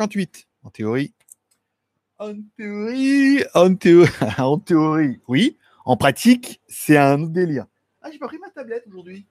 [0.00, 0.48] 58.
[0.62, 1.12] En théorie.
[2.18, 5.58] En théorie, en théorie, en théorie, oui.
[5.84, 7.66] En pratique, c'est un délire.
[8.00, 9.26] Ah, j'ai pas pris ma tablette aujourd'hui.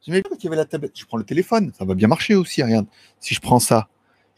[0.00, 0.98] Je qu'il y avait la tablette.
[0.98, 1.72] Je prends le téléphone.
[1.76, 2.86] Ça va bien marcher aussi, regarde.
[3.20, 3.88] Si je prends ça,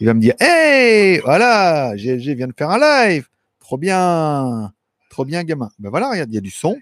[0.00, 3.28] il va me dire Hey, voilà, GLG vient de faire un live.
[3.60, 4.72] Trop bien.
[5.08, 5.70] Trop bien, gamin.
[5.78, 6.76] Ben voilà, regarde, il y a du son.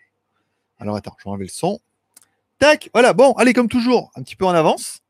[0.79, 1.79] Alors attends, je vais enlever le son.
[2.59, 5.03] Tac, voilà, bon, allez, comme toujours, un petit peu en avance.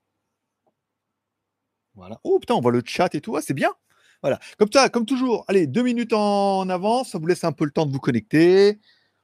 [1.97, 2.21] Voilà.
[2.25, 3.37] Oh putain, on voit le chat et tout.
[3.37, 3.73] Ah, c'est bien.
[4.23, 4.39] Voilà.
[4.59, 7.13] Comme ça, comme toujours, allez, deux minutes en avance.
[7.13, 8.79] Ça vous laisse un peu le temps de vous connecter,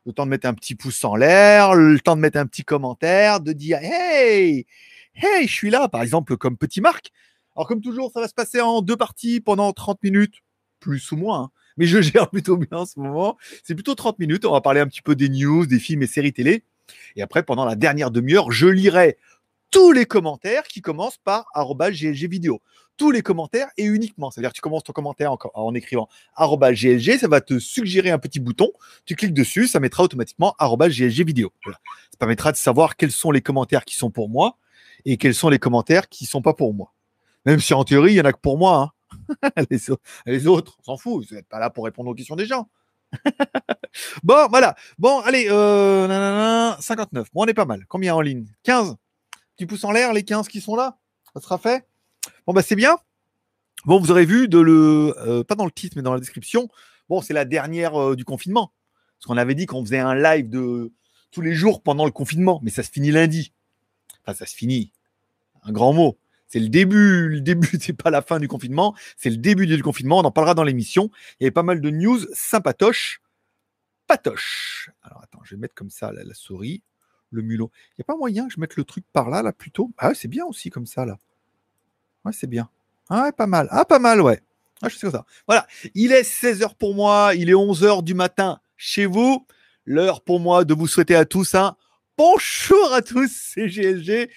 [0.06, 2.64] le temps de mettre un petit pouce en l'air, le temps de mettre un petit
[2.64, 4.66] commentaire, de dire Hey,
[5.14, 7.10] hey, je suis là, par exemple, comme Petit Marc.
[7.56, 10.36] Alors, comme toujours, ça va se passer en deux parties pendant 30 minutes,
[10.80, 11.44] plus ou moins.
[11.44, 11.50] Hein.
[11.76, 13.36] Mais je gère plutôt bien en ce moment.
[13.64, 14.46] C'est plutôt 30 minutes.
[14.46, 16.64] On va parler un petit peu des news, des films et séries télé.
[17.16, 19.16] Et après, pendant la dernière demi-heure, je lirai
[19.72, 22.62] tous les commentaires qui commencent par GLG vidéo.
[22.98, 24.30] Tous les commentaires et uniquement.
[24.30, 26.08] C'est-à-dire que tu commences ton commentaire en, écrivant
[26.38, 28.70] GLG, ça va te suggérer un petit bouton.
[29.06, 31.52] Tu cliques dessus, ça mettra automatiquement GLG vidéo.
[31.64, 34.58] Ça permettra de savoir quels sont les commentaires qui sont pour moi
[35.06, 36.92] et quels sont les commentaires qui ne sont pas pour moi.
[37.46, 38.92] Même si en théorie, il n'y en a que pour moi.
[39.42, 39.50] Hein.
[40.26, 41.26] les, autres, on s'en fout.
[41.28, 42.68] Vous n'êtes pas là pour répondre aux questions des gens.
[44.22, 44.76] bon, voilà.
[44.98, 47.26] Bon, allez, 59.
[47.26, 47.86] Euh, bon, on est pas mal.
[47.88, 48.46] Combien en ligne?
[48.64, 48.96] 15
[49.56, 50.98] Petit pouce en l'air, les 15 qui sont là
[51.34, 51.86] Ça sera fait
[52.46, 52.96] Bon, bah, c'est bien.
[53.84, 56.68] Bon, vous aurez vu, de le, euh, pas dans le titre, mais dans la description.
[57.08, 58.72] Bon, c'est la dernière euh, du confinement.
[59.18, 60.92] Parce qu'on avait dit qu'on faisait un live de
[61.30, 63.52] tous les jours pendant le confinement, mais ça se finit lundi.
[64.22, 64.92] Enfin, ça se finit.
[65.64, 66.18] Un grand mot.
[66.52, 69.82] C'est le début, le début, c'est pas la fin du confinement, c'est le début du
[69.82, 70.18] confinement.
[70.18, 71.10] On en parlera dans l'émission.
[71.40, 73.22] Il y avait pas mal de news sympatoches.
[74.06, 74.90] Patoche.
[75.02, 76.82] Alors attends, je vais mettre comme ça la, souris,
[77.32, 77.70] le mulot.
[77.90, 79.90] Il n'y a pas moyen que je mette le truc par là, là plutôt?
[79.98, 81.18] Ah c'est bien aussi comme ça là.
[82.24, 82.68] Ouais, c'est bien.
[83.08, 83.66] Ah ouais, pas mal.
[83.70, 84.40] Ah, pas mal, ouais.
[84.80, 85.26] Ah, je ça.
[85.46, 85.66] Voilà.
[85.94, 89.46] Il est 16h pour moi, il est 11h du matin chez vous.
[89.84, 91.76] L'heure pour moi de vous souhaiter à tous un
[92.16, 94.30] bonjour à tous, c'est GLG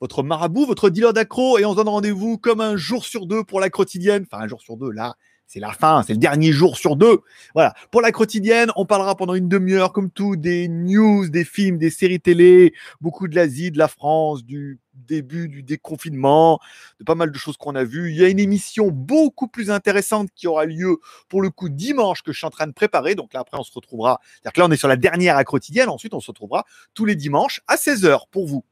[0.00, 3.44] votre marabout, votre dealer d'accro, et on se donne rendez-vous comme un jour sur deux
[3.44, 4.24] pour la quotidienne.
[4.26, 5.16] Enfin, un jour sur deux, là,
[5.50, 7.22] c'est la fin, c'est le dernier jour sur deux.
[7.54, 7.74] Voilà.
[7.90, 11.90] Pour la quotidienne, on parlera pendant une demi-heure, comme tout, des news, des films, des
[11.90, 16.60] séries télé, beaucoup de l'Asie, de la France, du début du déconfinement,
[17.00, 18.12] de pas mal de choses qu'on a vues.
[18.12, 22.22] Il y a une émission beaucoup plus intéressante qui aura lieu pour le coup dimanche
[22.22, 23.16] que je suis en train de préparer.
[23.16, 24.20] Donc là, après, on se retrouvera.
[24.22, 25.88] C'est-à-dire que là, on est sur la dernière à quotidienne.
[25.88, 28.64] Ensuite, on se retrouvera tous les dimanches à 16h pour vous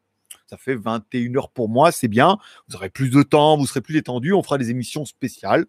[0.47, 2.39] ça fait 21 heures pour moi, c'est bien.
[2.69, 4.33] Vous aurez plus de temps, vous serez plus détendu.
[4.33, 5.67] On fera des émissions spéciales.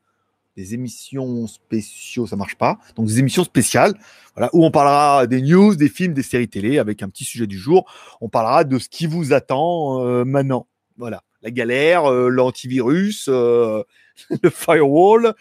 [0.60, 2.80] Des émissions spéciaux, ça marche pas.
[2.98, 3.94] Donc des émissions spéciales,
[4.36, 7.48] voilà, où on parlera des news, des films, des séries télé avec un petit sujet
[7.48, 7.90] du jour.
[8.20, 10.68] On parlera de ce qui vous attend euh, maintenant.
[10.98, 13.84] Voilà, la galère, euh, l'antivirus, euh,
[14.44, 15.34] le firewall,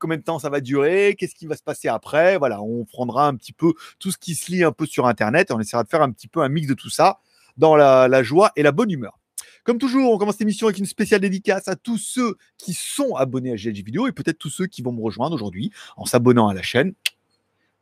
[0.00, 2.36] combien de temps ça va durer, qu'est-ce qui va se passer après.
[2.36, 5.52] Voilà, on prendra un petit peu tout ce qui se lit un peu sur Internet
[5.52, 7.20] et on essaiera de faire un petit peu un mix de tout ça
[7.56, 9.20] dans la, joie et la bonne humeur.
[9.66, 13.16] Comme toujours, on commence cette émission avec une spéciale dédicace à tous ceux qui sont
[13.16, 16.46] abonnés à GLG Vidéo et peut-être tous ceux qui vont me rejoindre aujourd'hui en s'abonnant
[16.46, 16.94] à la chaîne.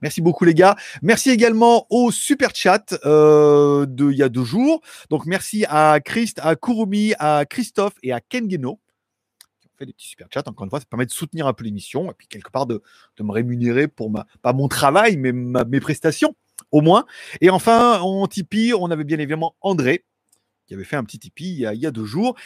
[0.00, 0.76] Merci beaucoup les gars.
[1.02, 4.80] Merci également au super chat euh, de il y a deux jours.
[5.10, 8.80] Donc merci à Christ, à Kurumi, à Christophe et à Kengeno
[9.60, 10.42] qui ont fait des petits super chats.
[10.46, 12.82] Encore une fois, ça permet de soutenir un peu l'émission et puis quelque part de,
[13.20, 16.34] me rémunérer pour pas mon travail mais mes prestations
[16.70, 17.04] au moins.
[17.42, 20.02] Et enfin, en Tipeee, on avait bien évidemment André,
[20.66, 22.36] qui avait fait un petit Tipeee il y a, deux jours.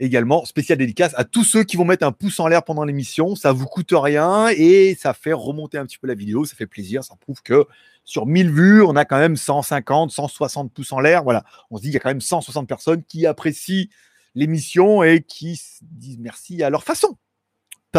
[0.00, 3.34] Également, spécial dédicace à tous ceux qui vont mettre un pouce en l'air pendant l'émission.
[3.34, 6.44] Ça vous coûte rien et ça fait remonter un petit peu la vidéo.
[6.44, 7.02] Ça fait plaisir.
[7.02, 7.66] Ça prouve que
[8.04, 11.24] sur 1000 vues, on a quand même 150, 160 pouces en l'air.
[11.24, 11.44] Voilà.
[11.70, 13.88] On se dit qu'il y a quand même 160 personnes qui apprécient
[14.36, 17.18] l'émission et qui disent merci à leur façon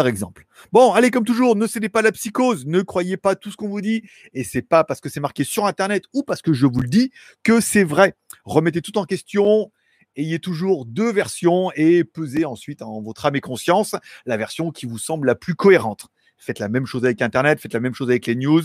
[0.06, 0.46] exemple.
[0.72, 3.68] Bon, allez, comme toujours, ne cédez pas la psychose, ne croyez pas tout ce qu'on
[3.68, 4.02] vous dit,
[4.32, 6.88] et c'est pas parce que c'est marqué sur Internet ou parce que je vous le
[6.88, 7.10] dis
[7.42, 8.14] que c'est vrai.
[8.44, 9.72] Remettez tout en question,
[10.16, 13.96] ayez toujours deux versions et pesez ensuite en votre âme et conscience
[14.26, 16.06] la version qui vous semble la plus cohérente.
[16.38, 18.62] Faites la même chose avec Internet, faites la même chose avec les news,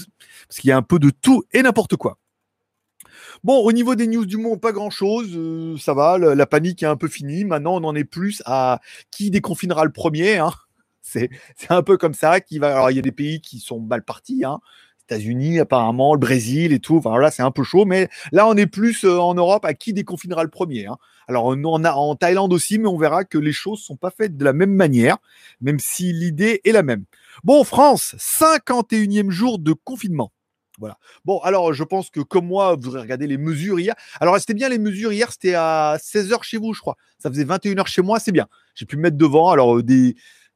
[0.48, 2.18] parce qu'il y a un peu de tout et n'importe quoi.
[3.44, 5.30] Bon, au niveau des news du monde, pas grand-chose.
[5.36, 7.44] Euh, ça va, la, panique est un peu finie.
[7.44, 8.80] Maintenant, on en est plus à
[9.12, 10.38] qui déconfinera le premier.
[10.38, 10.52] Hein.
[11.06, 11.30] C'est
[11.70, 12.74] un peu comme ça qui va.
[12.74, 14.60] Alors, il y a des pays qui sont mal partis, hein.
[15.08, 16.98] États-Unis apparemment, le Brésil et tout.
[16.98, 19.76] Enfin là, c'est un peu chaud, mais là, on est plus euh, en Europe à
[19.76, 20.88] qui déconfinera le premier.
[20.88, 20.98] Hein.
[21.28, 24.36] Alors, on a en Thaïlande aussi, mais on verra que les choses sont pas faites
[24.36, 25.18] de la même manière,
[25.62, 27.06] même si l'idée est la même.
[27.44, 30.32] Bon, France, 51e jour de confinement.
[30.80, 30.98] Voilà.
[31.24, 33.96] Bon, alors je pense que comme moi, vous regardé les mesures hier.
[34.20, 36.98] Alors, c'était bien les mesures hier, c'était à 16h chez vous, je crois.
[37.20, 38.48] Ça faisait 21h chez moi, c'est bien.
[38.74, 39.50] J'ai pu me mettre devant.
[39.52, 39.84] Alors, euh,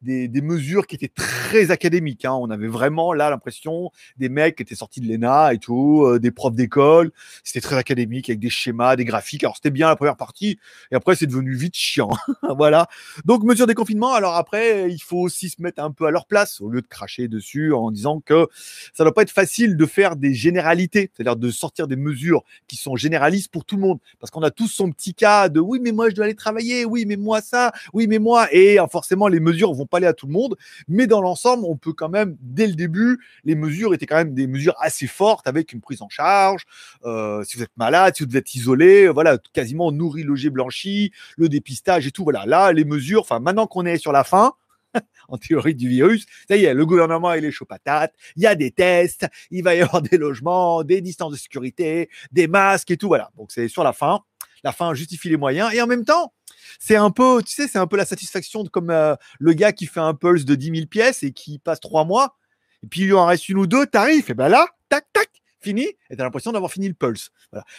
[0.01, 2.25] des, des, mesures qui étaient très académiques.
[2.25, 2.33] Hein.
[2.33, 6.19] On avait vraiment là l'impression des mecs qui étaient sortis de l'ENA et tout, euh,
[6.19, 7.11] des profs d'école.
[7.43, 9.43] C'était très académique avec des schémas, des graphiques.
[9.43, 10.59] Alors c'était bien la première partie
[10.91, 12.09] et après c'est devenu vite chiant.
[12.57, 12.87] voilà.
[13.25, 14.13] Donc mesure des confinements.
[14.13, 16.87] Alors après, il faut aussi se mettre un peu à leur place au lieu de
[16.87, 18.47] cracher dessus en disant que
[18.93, 22.77] ça doit pas être facile de faire des généralités, c'est-à-dire de sortir des mesures qui
[22.77, 23.99] sont généralistes pour tout le monde.
[24.19, 26.85] Parce qu'on a tous son petit cas de oui, mais moi je dois aller travailler,
[26.85, 28.47] oui, mais moi ça, oui, mais moi.
[28.53, 30.55] Et forcément, les mesures vont pas aller à tout le monde,
[30.87, 34.33] mais dans l'ensemble, on peut quand même, dès le début, les mesures étaient quand même
[34.33, 36.65] des mesures assez fortes avec une prise en charge.
[37.05, 41.49] Euh, si vous êtes malade, si vous êtes isolé, voilà, quasiment nourri, logé, blanchi, le
[41.49, 42.23] dépistage et tout.
[42.23, 44.53] Voilà, là, les mesures, enfin, maintenant qu'on est sur la fin,
[45.27, 46.25] en théorie du virus.
[46.47, 48.13] Ça y est, le gouvernement, il est chaud patate.
[48.35, 52.09] Il y a des tests, il va y avoir des logements, des distances de sécurité,
[52.31, 53.07] des masques et tout.
[53.07, 53.31] Voilà.
[53.37, 54.21] Donc, c'est sur la fin.
[54.63, 55.73] La fin justifie les moyens.
[55.73, 56.33] Et en même temps,
[56.79, 59.71] c'est un peu, tu sais, c'est un peu la satisfaction de comme euh, le gars
[59.71, 62.35] qui fait un pulse de 10 000 pièces et qui passe trois mois.
[62.83, 64.29] Et puis, il en reste une ou deux, tarif.
[64.29, 65.29] Et ben là, tac, tac,
[65.59, 65.83] fini.
[66.09, 67.31] Et tu as l'impression d'avoir fini le pulse.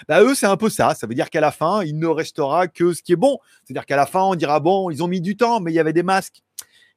[0.09, 0.95] Bah, eux, c'est un peu ça.
[0.95, 3.39] Ça veut dire qu'à la fin, il ne restera que ce qui est bon.
[3.65, 5.81] C'est-à-dire qu'à la fin, on dira, bon, ils ont mis du temps, mais il y
[5.81, 6.43] avait des masques.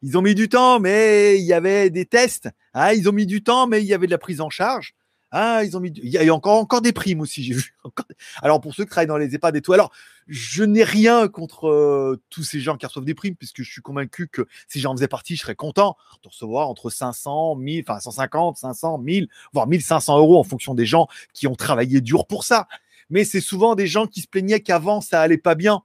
[0.02, 2.50] Ils ont mis du temps, mais il y avait des tests.
[2.74, 4.94] Ah, ils ont mis du temps, mais il y avait de la prise en charge.
[5.36, 5.92] Ah, ils ont mis.
[6.04, 7.76] Il y a encore, des primes aussi, j'ai vu.
[8.44, 9.74] Alors, pour ceux qui travaillent dans les EHPAD et tout.
[9.74, 9.92] Alors,
[10.28, 13.82] je n'ai rien contre euh, tous ces gens qui reçoivent des primes, puisque je suis
[13.82, 18.00] convaincu que si j'en faisais partie, je serais content de recevoir entre 500, 1000, enfin
[18.00, 22.44] 150, 500, 1000, voire 1500 euros en fonction des gens qui ont travaillé dur pour
[22.44, 22.68] ça.
[23.10, 25.84] Mais c'est souvent des gens qui se plaignaient qu'avant, ça allait pas bien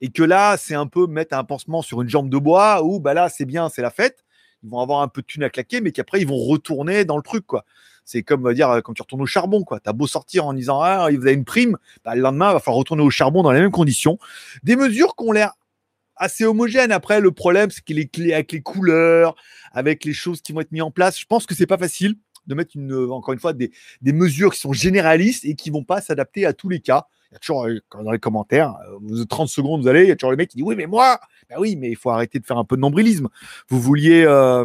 [0.00, 3.00] et que là, c'est un peu mettre un pansement sur une jambe de bois où
[3.00, 4.24] bah là, c'est bien, c'est la fête.
[4.62, 7.16] Ils vont avoir un peu de thunes à claquer, mais qu'après, ils vont retourner dans
[7.16, 7.64] le truc, quoi.
[8.08, 9.80] C'est comme dire quand tu retournes au charbon, quoi.
[9.80, 11.76] T'as beau sortir en disant ah, vous avez une prime,
[12.06, 14.18] bah, le lendemain, il va falloir retourner au charbon dans les mêmes conditions.
[14.62, 15.52] Des mesures qui ont l'air
[16.16, 16.90] assez homogènes.
[16.90, 17.98] Après, le problème, c'est qu'il
[18.32, 19.36] avec les couleurs,
[19.72, 21.20] avec les choses qui vont être mises en place.
[21.20, 22.14] Je pense que c'est pas facile
[22.46, 23.70] de mettre une, encore une fois des,
[24.02, 27.06] mesures qui sont généralistes et qui vont pas s'adapter à tous les cas.
[27.30, 30.08] Il y a toujours euh, dans les commentaires, euh, vous 30 secondes, vous allez, il
[30.08, 31.20] y a toujours les mecs qui disent oui, mais moi,
[31.50, 33.28] ben oui, mais il faut arrêter de faire un peu de nombrilisme.
[33.68, 34.64] Vous vouliez, euh,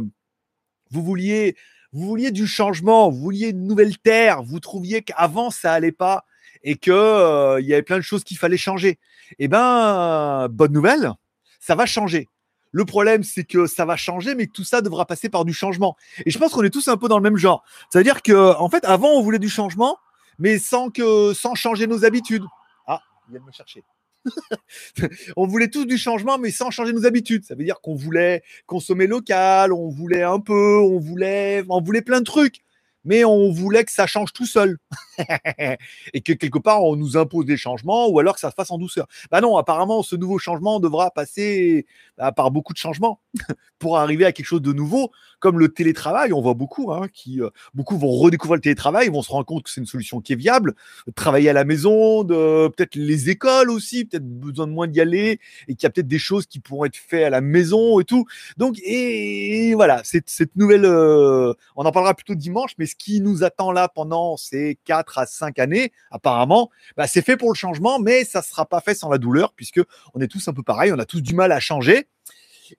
[0.91, 1.57] vous vouliez,
[1.93, 6.25] vous vouliez du changement, vous vouliez une nouvelle terre, vous trouviez qu'avant ça allait pas
[6.63, 8.99] et que il y avait plein de choses qu'il fallait changer.
[9.39, 11.13] Eh ben, bonne nouvelle,
[11.59, 12.27] ça va changer.
[12.71, 15.53] Le problème, c'est que ça va changer, mais que tout ça devra passer par du
[15.53, 15.95] changement.
[16.25, 17.63] Et je pense qu'on est tous un peu dans le même genre.
[17.91, 19.99] C'est-à-dire que, fait, avant, on voulait du changement,
[20.39, 22.43] mais sans, que, sans changer nos habitudes.
[22.87, 23.83] Ah, il vient de me chercher.
[25.37, 27.45] on voulait tous du changement, mais sans changer nos habitudes.
[27.45, 32.01] Ça veut dire qu'on voulait consommer local, on voulait un peu, on voulait, on voulait
[32.01, 32.63] plein de trucs
[33.05, 34.77] mais on voulait que ça change tout seul.
[36.13, 38.71] et que quelque part, on nous impose des changements ou alors que ça se fasse
[38.71, 39.07] en douceur.
[39.31, 41.85] Bah non, apparemment, ce nouveau changement devra passer
[42.17, 43.21] bah, par beaucoup de changements
[43.79, 45.11] pour arriver à quelque chose de nouveau,
[45.43, 46.31] comme le télétravail.
[46.31, 49.63] On voit beaucoup hein, qui, euh, beaucoup vont redécouvrir le télétravail, vont se rendre compte
[49.63, 50.73] que c'est une solution qui est viable.
[51.15, 55.41] Travailler à la maison, de peut-être les écoles aussi, peut-être besoin de moins d'y aller
[55.67, 58.05] et qu'il y a peut-être des choses qui pourront être faites à la maison et
[58.05, 58.25] tout.
[58.55, 63.19] Donc, et, voilà, cette, cette nouvelle, euh, on en parlera plutôt dimanche, mais ce qui
[63.19, 67.57] nous attend là pendant ces 4 à 5 années, apparemment, bah, c'est fait pour le
[67.57, 69.81] changement, mais ça ne sera pas fait sans la douleur, puisque
[70.13, 72.07] on est tous un peu pareil, on a tous du mal à changer.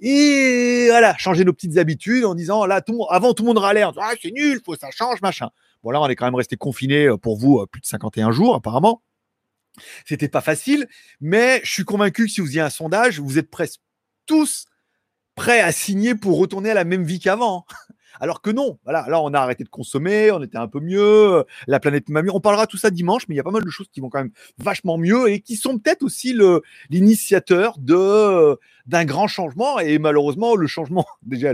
[0.00, 3.82] Et voilà, changer nos petites habitudes en disant là, tout, avant tout le monde râlait,
[3.82, 5.50] ah, c'est nul, faut ça change, machin.
[5.82, 8.30] Bon, là, on est quand même resté confiné euh, pour vous euh, plus de 51
[8.30, 9.02] jours, apparemment.
[10.06, 10.88] C'était pas facile,
[11.20, 13.80] mais je suis convaincu que si vous y avez un sondage, vous êtes presque
[14.26, 14.66] tous
[15.34, 17.66] prêts à signer pour retourner à la même vie qu'avant.
[18.20, 21.44] Alors que non, voilà, là on a arrêté de consommer, on était un peu mieux,
[21.66, 22.34] la planète m'a mieux.
[22.34, 24.08] On parlera tout ça dimanche, mais il y a pas mal de choses qui vont
[24.08, 26.36] quand même vachement mieux et qui sont peut-être aussi
[26.90, 29.78] l'initiateur de d'un grand changement.
[29.80, 31.52] Et malheureusement, le changement, déjà,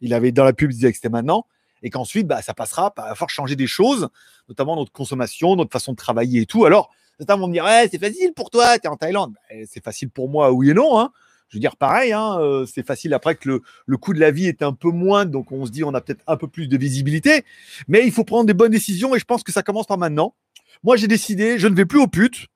[0.00, 1.46] il avait dans la pub, il disait que c'était maintenant,
[1.82, 4.08] et qu'ensuite, bah, ça passera par falloir changer des choses,
[4.48, 6.64] notamment notre consommation, notre façon de travailler et tout.
[6.64, 9.34] Alors, certains vont me dire, c'est facile pour toi, tu es en Thaïlande.
[9.50, 10.98] Bah, c'est facile pour moi, oui et non.
[10.98, 11.12] Hein
[11.52, 14.46] je veux dire, pareil, hein, euh, c'est facile après que le, coût de la vie
[14.46, 16.78] est un peu moins, donc on se dit on a peut-être un peu plus de
[16.78, 17.44] visibilité,
[17.88, 20.34] mais il faut prendre des bonnes décisions et je pense que ça commence par maintenant.
[20.82, 22.46] Moi, j'ai décidé, je ne vais plus aux putes.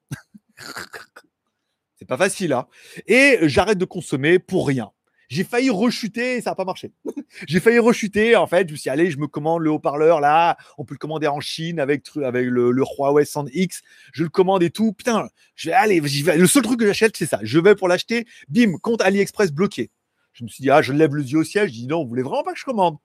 [1.99, 2.67] c'est pas facile, hein.
[3.07, 4.91] Et j'arrête de consommer pour rien.
[5.29, 6.93] J'ai failli rechuter ça n'a pas marché.
[7.49, 8.37] j'ai failli rechuter.
[8.37, 10.57] En fait, je me suis allé, je me commande le haut-parleur là.
[10.79, 13.83] On peut le commander en Chine avec, le, Huawei Sound X.
[14.13, 14.93] Je le commande et tout.
[14.93, 16.01] Putain, je vais aller.
[16.01, 17.41] Le seul truc que j'achète, c'est ça.
[17.43, 18.27] Je vais pour l'acheter.
[18.49, 19.91] Bim, compte AliExpress bloqué.
[20.33, 21.69] Je me suis dit, ah, je lève le yeux au ciel.
[21.69, 22.99] Je dis, non, vous voulez vraiment pas que je commande?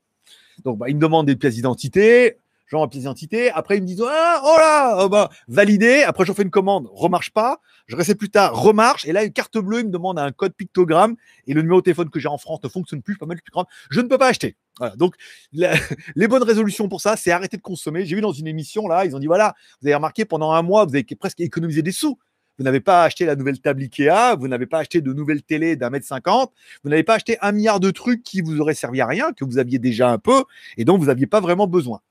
[0.64, 2.38] Donc, bah, il me demande des pièces d'identité
[2.72, 3.52] genre pièce d'identité.
[3.52, 6.04] Après, ils me disent, ah, oh là, oh bah, validé.
[6.04, 7.60] Après, j'en fais une commande, remarche pas.
[7.88, 9.06] Je reste plus tard, remarche.
[9.06, 11.16] Et là, une carte bleue, il me demande un code pictogramme
[11.48, 13.18] et le numéro de téléphone que j'ai en France ne fonctionne plus.
[13.18, 14.56] Pas mal plus Je ne peux pas acheter.
[14.78, 14.96] Voilà.
[14.96, 15.16] Donc,
[15.52, 18.06] les bonnes résolutions pour ça, c'est arrêter de consommer.
[18.06, 20.62] J'ai vu dans une émission là, ils ont dit voilà, vous avez remarqué pendant un
[20.62, 22.18] mois, vous avez presque économisé des sous.
[22.58, 25.76] Vous n'avez pas acheté la nouvelle table Ikea, vous n'avez pas acheté de nouvelles télé
[25.76, 29.02] d'un mètre cinquante, vous n'avez pas acheté un milliard de trucs qui vous auraient servi
[29.02, 30.44] à rien, que vous aviez déjà un peu
[30.78, 32.02] et dont vous n'aviez pas vraiment besoin.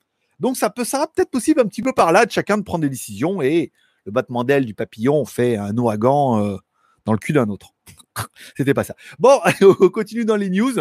[0.41, 2.83] Donc ça peut, ça peut-être possible un petit peu par là de chacun de prendre
[2.83, 3.73] des décisions et
[4.07, 6.57] le battement d'aile du papillon fait un ouragan euh,
[7.05, 7.75] dans le cul d'un autre.
[8.57, 8.97] C'était pas ça.
[9.19, 9.41] Bon,
[9.81, 10.73] on continue dans les news.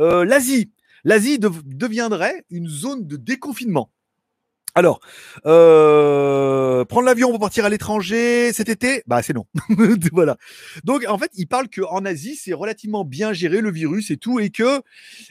[0.00, 0.72] Euh, L'Asie.
[1.04, 3.90] L'Asie deviendrait une zone de déconfinement.
[4.76, 4.98] Alors,
[5.46, 9.46] euh, prendre l'avion pour partir à l'étranger cet été, bah c'est non.
[10.12, 10.36] voilà.
[10.82, 14.40] Donc en fait, il parle qu'en Asie, c'est relativement bien géré le virus et tout,
[14.40, 14.82] et que,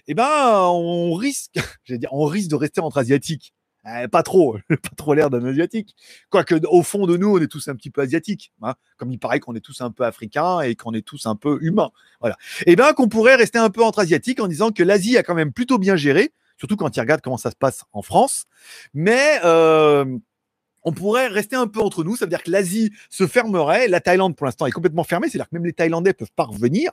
[0.07, 3.53] eh ben, on risque, j'allais dire, on risque de rester entre asiatiques.
[3.85, 5.93] Eh, pas trop, pas trop l'air d'un asiatique.
[6.29, 8.53] Quoique au fond de nous, on est tous un petit peu asiatiques.
[8.61, 8.75] Hein.
[8.95, 11.59] comme il paraît qu'on est tous un peu africains et qu'on est tous un peu
[11.61, 11.91] humains.
[12.21, 12.37] Voilà.
[12.65, 15.35] Eh ben, qu'on pourrait rester un peu entre asiatiques en disant que l'Asie a quand
[15.35, 18.45] même plutôt bien géré surtout quand il regarde comment ça se passe en France.
[18.93, 20.05] Mais euh,
[20.83, 22.15] on pourrait rester un peu entre nous.
[22.15, 23.87] Ça veut dire que l'Asie se fermerait.
[23.87, 25.29] La Thaïlande, pour l'instant, est complètement fermée.
[25.29, 26.91] C'est-à-dire que même les Thaïlandais peuvent pas revenir.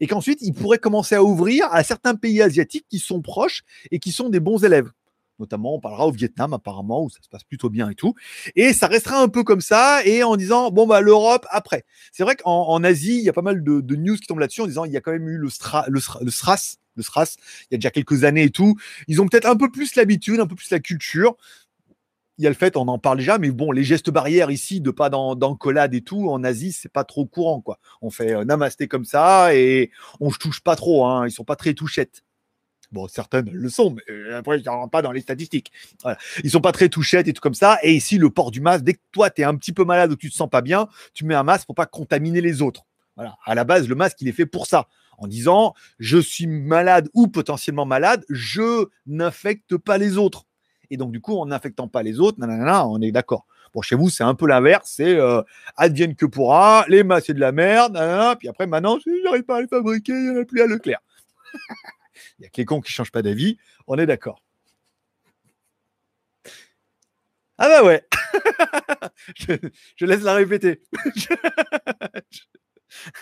[0.00, 3.98] Et qu'ensuite, ils pourraient commencer à ouvrir à certains pays asiatiques qui sont proches et
[3.98, 4.90] qui sont des bons élèves.
[5.38, 8.14] Notamment, on parlera au Vietnam, apparemment, où ça se passe plutôt bien et tout.
[8.56, 11.84] Et ça restera un peu comme ça, et en disant, bon, bah, l'Europe après.
[12.12, 14.66] C'est vrai qu'en Asie, il y a pas mal de, news qui tombent là-dessus en
[14.66, 15.48] disant, il y a quand même eu le,
[15.88, 18.76] le, le SRAS, le SRAS, il y a déjà quelques années et tout.
[19.06, 21.36] Ils ont peut-être un peu plus l'habitude, un peu plus la culture.
[22.36, 24.80] Il y a le fait, on en parle déjà, mais bon, les gestes barrières ici,
[24.80, 27.80] de pas d'encolade et tout, en Asie, c'est pas trop courant, quoi.
[28.00, 29.90] On fait euh, namasté comme ça et
[30.20, 31.26] on se touche pas trop, hein.
[31.26, 32.22] Ils sont pas très touchettes.
[32.92, 35.72] Bon, certaines le sont, mais euh, après, ils ne rentrent pas dans les statistiques.
[36.02, 36.16] Voilà.
[36.42, 37.78] Ils sont pas très touchettes et tout comme ça.
[37.82, 40.12] Et ici, le port du masque, dès que toi, tu es un petit peu malade
[40.12, 42.86] ou tu te sens pas bien, tu mets un masque pour pas contaminer les autres.
[43.16, 43.36] Voilà.
[43.44, 44.86] À la base, le masque, il est fait pour ça
[45.18, 50.46] en disant je suis malade ou potentiellement malade, je n'infecte pas les autres.
[50.90, 53.46] Et donc, du coup, en n'infectant pas les autres, on est d'accord.
[53.74, 55.42] Bon, chez vous, c'est un peu l'inverse, c'est euh,
[55.76, 57.98] advienne que pourra, les masques, c'est de la merde,
[58.38, 60.66] puis après, maintenant, si j'arrive pas à les fabriquer, il n'y en a plus à
[60.66, 61.00] Leclerc.
[62.38, 64.42] il y a que qui ne changent pas d'avis, on est d'accord.
[67.58, 68.06] Ah bah ouais,
[69.34, 69.54] je,
[69.96, 70.80] je, laisse la répéter.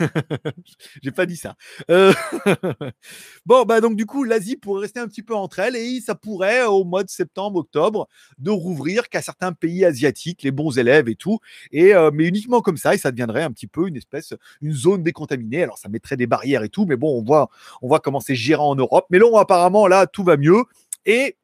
[1.03, 1.57] J'ai pas dit ça.
[1.91, 2.13] Euh,
[3.47, 6.15] bon, bah donc du coup, l'Asie pourrait rester un petit peu entre elles et ça
[6.15, 11.09] pourrait, au mois de septembre, octobre, de rouvrir qu'à certains pays asiatiques, les bons élèves
[11.09, 11.39] et tout.
[11.73, 14.73] Et euh, mais uniquement comme ça, et ça deviendrait un petit peu une espèce, une
[14.73, 15.63] zone décontaminée.
[15.63, 17.51] Alors ça mettrait des barrières et tout, mais bon, on voit,
[17.83, 19.07] on voit comment c'est géré en Europe.
[19.11, 20.65] Mais là, apparemment, là, tout va mieux.
[21.05, 21.37] Et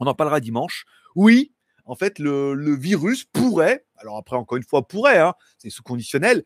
[0.00, 0.84] on en parlera dimanche.
[1.14, 1.52] Oui,
[1.84, 6.44] en fait, le, virus pourrait, alors après, encore une fois, pourrait, hein, c'est sous conditionnel,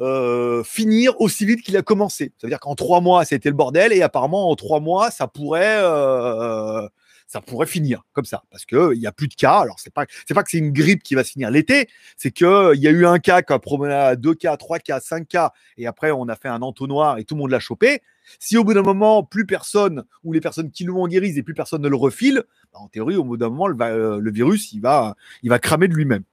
[0.00, 2.32] euh, finir aussi vite qu'il a commencé.
[2.38, 4.80] Ça veut dire qu'en trois mois, ça a été le bordel et apparemment en trois
[4.80, 6.88] mois, ça pourrait, euh,
[7.28, 9.58] ça pourrait finir comme ça parce que il y a plus de cas.
[9.60, 12.32] Alors c'est pas, c'est pas que c'est une grippe qui va se finir l'été, c'est
[12.32, 15.52] que il y a eu un cas qui a deux cas, trois cas, cinq cas
[15.76, 18.02] et après on a fait un entonnoir et tout le monde l'a chopé.
[18.40, 21.54] Si au bout d'un moment plus personne ou les personnes qui le guérissent et plus
[21.54, 24.72] personne ne le refile, bah, en théorie au bout d'un moment le, euh, le virus
[24.72, 26.24] il va, il va cramer de lui-même.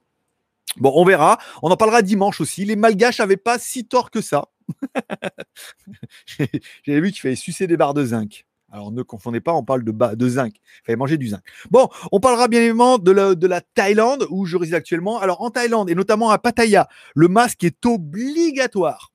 [0.76, 1.38] Bon, on verra.
[1.62, 2.64] On en parlera dimanche aussi.
[2.64, 4.46] Les Malgaches n'avaient pas si tort que ça.
[6.84, 8.46] J'avais vu qu'il fallait sucer des barres de zinc.
[8.70, 10.54] Alors ne confondez pas, on parle de, zinc.
[10.56, 11.42] Il fallait manger du zinc.
[11.70, 15.20] Bon, on parlera bien évidemment de la, de la Thaïlande où je réside actuellement.
[15.20, 19.12] Alors en Thaïlande et notamment à Pattaya, le masque est obligatoire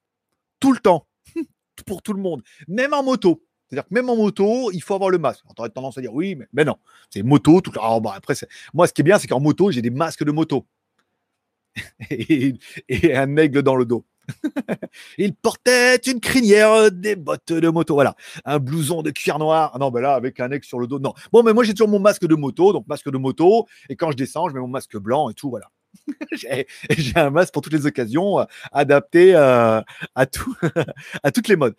[0.59, 1.07] tout le temps
[1.87, 3.43] pour tout le monde, même en moto.
[3.67, 5.43] C'est-à-dire que même en moto, il faut avoir le masque.
[5.49, 6.77] On aurait tendance à dire oui, mais, non,
[7.09, 7.59] c'est moto.
[7.59, 7.71] Tout...
[7.77, 8.33] Alors, bah, après,
[8.73, 10.65] moi, ce qui est bien, c'est qu'en moto, j'ai des masques de moto.
[12.09, 12.53] et,
[13.15, 14.05] un aigle dans le dos.
[15.17, 19.77] il portait une crinière, des bottes de moto, voilà, un blouson de cuir noir.
[19.79, 21.13] Non, ben là, avec un aigle sur le dos, non.
[21.31, 24.11] Bon, mais moi, j'ai toujours mon masque de moto, donc masque de moto, et quand
[24.11, 25.71] je descends, je mets mon masque blanc et tout, voilà.
[26.31, 29.81] j'ai un masque pour toutes les occasions, euh, adapté euh,
[30.15, 30.55] à, tout,
[31.23, 31.75] à toutes les modes.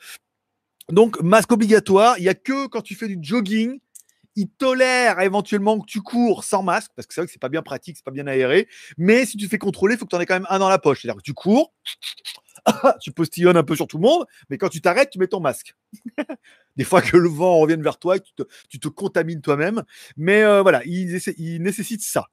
[0.90, 3.78] Donc, masque obligatoire, il n'y a que quand tu fais du jogging
[4.38, 7.48] il tolère éventuellement que tu cours sans masque, parce que c'est vrai que c'est pas
[7.48, 8.68] bien pratique, c'est pas bien aéré.
[8.96, 10.68] Mais si tu fais contrôler, il faut que tu en aies quand même un dans
[10.68, 11.02] la poche.
[11.02, 11.74] C'est-à-dire que tu cours,
[13.02, 15.40] tu postillonnes un peu sur tout le monde, mais quand tu t'arrêtes, tu mets ton
[15.40, 15.74] masque.
[16.76, 19.82] Des fois que le vent revienne vers toi, tu te, tu te contamines toi-même.
[20.16, 22.28] Mais euh, voilà, il, il, nécessite ça.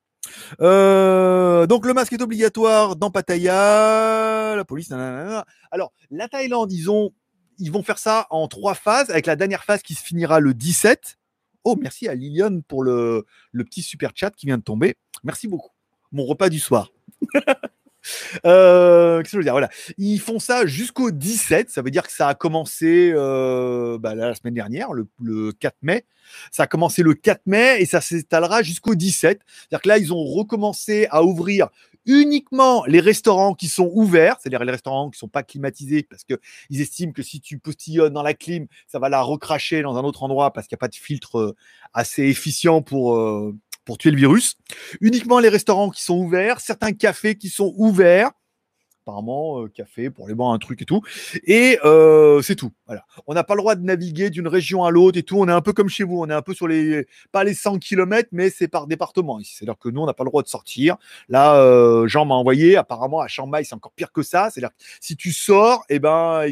[0.61, 4.91] Euh, donc le masque est obligatoire dans Pattaya, la police.
[4.91, 7.13] Alors la Thaïlande, ils ont,
[7.57, 10.53] ils vont faire ça en trois phases, avec la dernière phase qui se finira le
[10.53, 11.17] 17
[11.65, 14.95] Oh, merci à Liliane pour le, petit super chat qui vient de tomber.
[15.23, 15.71] Merci beaucoup.
[16.11, 16.91] Mon repas du soir.
[18.45, 19.93] Euh, qu'est-ce que.
[19.97, 21.71] Ils font ça jusqu'au 17.
[21.71, 25.75] Ça veut dire que ça a commencé euh, bah, la semaine dernière, le, le, 4
[25.81, 26.05] mai.
[26.51, 29.41] Ça a commencé le 4 mai et ça s'étalera jusqu'au 17.
[29.43, 31.69] C'est-à-dire que là, ils ont recommencé à ouvrir
[32.05, 36.35] uniquement les restaurants qui sont ouverts, c'est-à-dire les restaurants qui sont pas climatisés parce que
[36.69, 40.03] ils estiment que si tu postillonnes dans la clim, ça va la recracher dans un
[40.03, 41.55] autre endroit parce qu'il n'y a pas de filtre euh,
[41.93, 44.57] assez efficient pour euh, pour tuer le virus.
[44.99, 48.31] Uniquement les restaurants qui sont ouverts, certains cafés qui sont ouverts
[49.05, 51.01] apparemment, euh, café pour les boire un truc et tout.
[51.45, 52.71] Et euh, c'est tout.
[52.87, 53.05] Voilà.
[53.27, 55.37] On n'a pas le droit de naviguer d'une région à l'autre et tout.
[55.37, 56.19] On est un peu comme chez vous.
[56.19, 59.55] On est un peu sur les, pas les 100 km, mais c'est par département ici.
[59.57, 60.97] C'est-à-dire que nous, on n'a pas le droit de sortir.
[61.29, 62.77] Là, euh, Jean m'a envoyé.
[62.77, 64.49] Apparemment, à Chiang Mai, c'est encore pire que ça.
[64.49, 66.43] C'est-à-dire que si tu sors, et eh ben,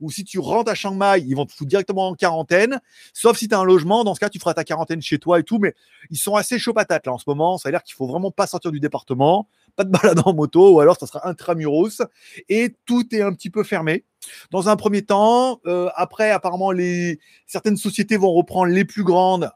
[0.00, 2.80] ou si tu rentres à Chiang Mai, ils vont te foutre directement en quarantaine.
[3.12, 4.04] Sauf si tu as un logement.
[4.04, 5.58] Dans ce cas, tu feras ta quarantaine chez toi et tout.
[5.58, 5.74] Mais
[6.10, 7.58] ils sont assez chauds patates là en ce moment.
[7.58, 10.74] Ça a l'air qu'il faut vraiment pas sortir du département pas de balade en moto,
[10.74, 12.02] ou alors ça sera intramuros,
[12.48, 14.04] et tout est un petit peu fermé.
[14.50, 19.50] Dans un premier temps, euh, après, apparemment, les, certaines sociétés vont reprendre les plus grandes,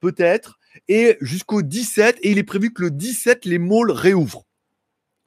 [0.00, 4.46] peut-être, et jusqu'au 17, et il est prévu que le 17, les malls réouvrent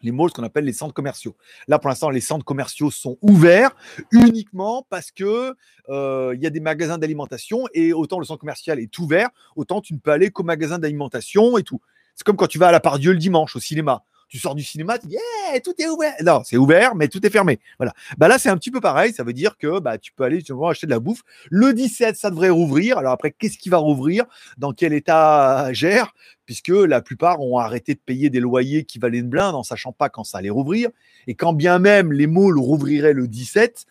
[0.02, 1.36] les malls, ce qu'on appelle les centres commerciaux.
[1.68, 3.76] Là, pour l'instant, les centres commerciaux sont ouverts
[4.12, 5.56] uniquement parce que
[5.90, 9.82] euh, il y a des magasins d'alimentation et autant le centre commercial est ouvert, autant
[9.82, 11.82] tu ne peux aller qu'au magasin d'alimentation et tout.
[12.16, 14.54] C'est comme quand tu vas à la part Dieu le dimanche au cinéma tu sors
[14.54, 16.14] du cinéma, tu dis yeah, tout est ouvert.
[16.24, 17.60] Non, c'est ouvert, mais tout est fermé.
[17.78, 17.94] Voilà.
[18.18, 19.12] Bah là, c'est un petit peu pareil.
[19.12, 21.24] Ça veut dire que bah, tu peux aller justement acheter de la bouffe.
[21.50, 23.00] Le 17, ça devrait rouvrir.
[23.00, 24.26] Alors après, qu'est-ce qui va rouvrir?
[24.58, 26.14] Dans quel état gère?
[26.46, 29.92] Puisque la plupart ont arrêté de payer des loyers qui valaient une blinde en sachant
[29.92, 30.90] pas quand ça allait rouvrir.
[31.28, 33.86] Et quand bien même les malls rouvriraient le 17,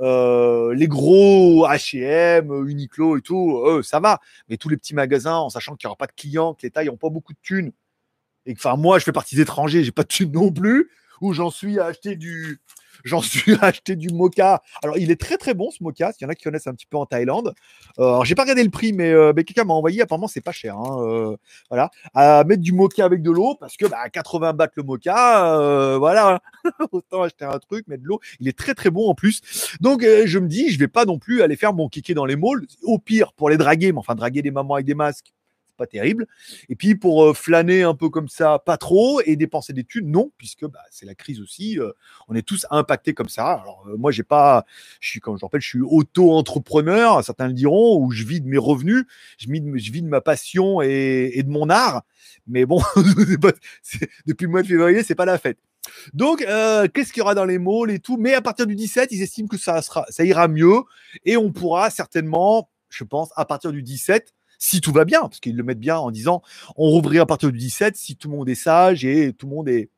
[0.00, 4.20] euh, les gros H&M, Uniqlo et tout, ça va.
[4.48, 6.70] Mais tous les petits magasins, en sachant qu'il n'y aura pas de clients, que les
[6.70, 7.72] tailles n'ont pas beaucoup de thunes,
[8.46, 11.32] et enfin moi je fais partie des étrangers, j'ai pas de thune non plus, où
[11.32, 12.60] j'en suis à acheter du
[13.04, 14.62] j'en suis à du mocha.
[14.82, 16.74] Alors il est très très bon ce mocha, s'il y en a qui connaissent un
[16.74, 17.54] petit peu en Thaïlande.
[17.98, 20.52] Euh, alors j'ai pas regardé le prix, mais, euh, quelqu'un m'a envoyé, apparemment c'est pas
[20.52, 20.76] cher.
[20.76, 21.36] Hein, euh,
[21.70, 25.58] voilà, à mettre du mocha avec de l'eau parce que bah, 80 bahts le mocha,
[25.58, 26.40] euh, voilà,
[26.92, 28.20] autant acheter un truc, mettre de l'eau.
[28.40, 29.40] Il est très très bon en plus.
[29.80, 32.36] Donc je me dis, je vais pas non plus aller faire mon kéké dans les
[32.36, 32.66] malls.
[32.82, 35.32] Au pire pour les draguer, mais enfin draguer des mamans avec des masques
[35.80, 36.26] pas terrible.
[36.68, 40.10] Et puis pour euh, flâner un peu comme ça, pas trop, et dépenser des thunes,
[40.10, 41.78] non, puisque bah, c'est la crise aussi.
[41.78, 41.92] Euh,
[42.28, 43.52] on est tous impactés comme ça.
[43.52, 44.66] Alors euh, moi, j'ai pas,
[45.00, 48.46] je suis, comme je rappelle, je suis auto-entrepreneur, certains le diront, où je vis de
[48.46, 49.04] mes revenus,
[49.38, 52.02] je vis de, je de ma passion et, et de mon art.
[52.46, 52.82] Mais bon,
[54.26, 55.58] depuis le mois de février, c'est pas la fête.
[56.12, 58.18] Donc, qu'est-ce qu'il y aura dans les malls et tout?
[58.18, 60.82] Mais à partir du 17, ils estiment que ça, sera, ça ira mieux
[61.24, 65.40] et on pourra certainement, je pense, à partir du 17, si tout va bien, parce
[65.40, 66.42] qu'ils le mettent bien en disant
[66.76, 69.54] on rouvrira à partir du 17 si tout le monde est sage et tout le
[69.56, 69.90] monde est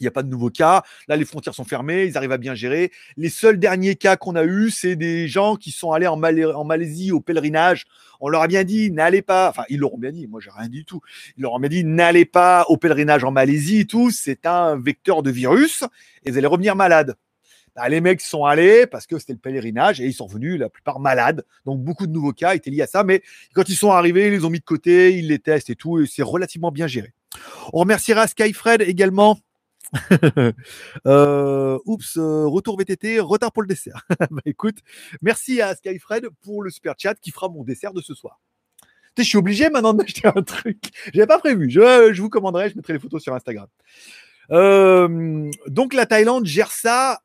[0.00, 0.82] il n'y a pas de nouveaux cas.
[1.08, 2.92] Là, les frontières sont fermées, ils arrivent à bien gérer.
[3.16, 7.10] Les seuls derniers cas qu'on a eus, c'est des gens qui sont allés en, Malaisie
[7.10, 7.84] au pèlerinage.
[8.20, 9.48] On leur a bien dit, n'allez pas.
[9.48, 10.26] Enfin, ils l'auront bien dit.
[10.26, 11.00] Moi, j'ai rien dit du tout.
[11.36, 14.10] Ils leur ont bien dit, n'allez pas au pèlerinage en Malaisie et tout.
[14.10, 15.84] C'est un vecteur de virus
[16.24, 17.16] et vous allez revenir malade.
[17.78, 20.68] Bah, les mecs sont allés parce que c'était le pèlerinage et ils sont revenus la
[20.68, 21.44] plupart malades.
[21.64, 23.04] Donc beaucoup de nouveaux cas étaient liés à ça.
[23.04, 23.22] Mais
[23.54, 26.04] quand ils sont arrivés, ils les ont mis de côté, ils les testent et tout.
[26.06, 27.12] C'est relativement bien géré.
[27.72, 29.38] On remerciera Skyfred également.
[31.06, 34.04] Euh, oups, euh, retour VTT, retard pour le dessert.
[34.30, 34.78] bah, écoute,
[35.22, 38.40] merci à Skyfred pour le super chat qui fera mon dessert de ce soir.
[39.16, 40.90] Je suis obligé maintenant de m'acheter un truc.
[41.14, 41.70] J'avais pas prévu.
[41.70, 43.68] Je, je, vous commanderai, je mettrai les photos sur Instagram.
[44.50, 47.22] Euh, donc la Thaïlande gère ça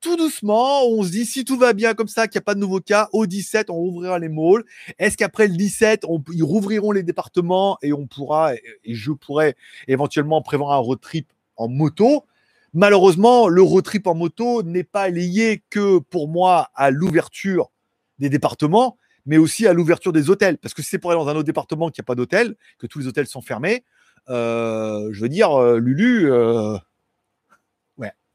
[0.00, 2.54] tout doucement, on se dit si tout va bien comme ça, qu'il n'y a pas
[2.54, 4.64] de nouveaux cas, au 17, on ouvrira les malls.
[4.98, 9.56] Est-ce qu'après le 17, on, ils rouvriront les départements et on pourra, et je pourrais
[9.88, 12.24] éventuellement prévoir un road trip en moto?
[12.72, 17.70] Malheureusement, le road trip en moto n'est pas lié que pour moi à l'ouverture
[18.18, 20.58] des départements, mais aussi à l'ouverture des hôtels.
[20.58, 22.86] Parce que si c'est pour aller dans un autre département qui n'a pas d'hôtel, que
[22.86, 23.84] tous les hôtels sont fermés,
[24.28, 26.76] euh, je veux dire, euh, Lulu, euh,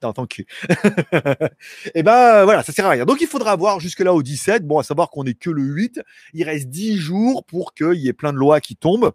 [0.01, 0.45] dans ton cul.
[1.95, 3.05] et ben voilà, ça sert à rien.
[3.05, 4.65] Donc il faudra voir jusque-là au 17.
[4.65, 6.01] Bon, à savoir qu'on est que le 8.
[6.33, 9.11] Il reste 10 jours pour qu'il y ait plein de lois qui tombent.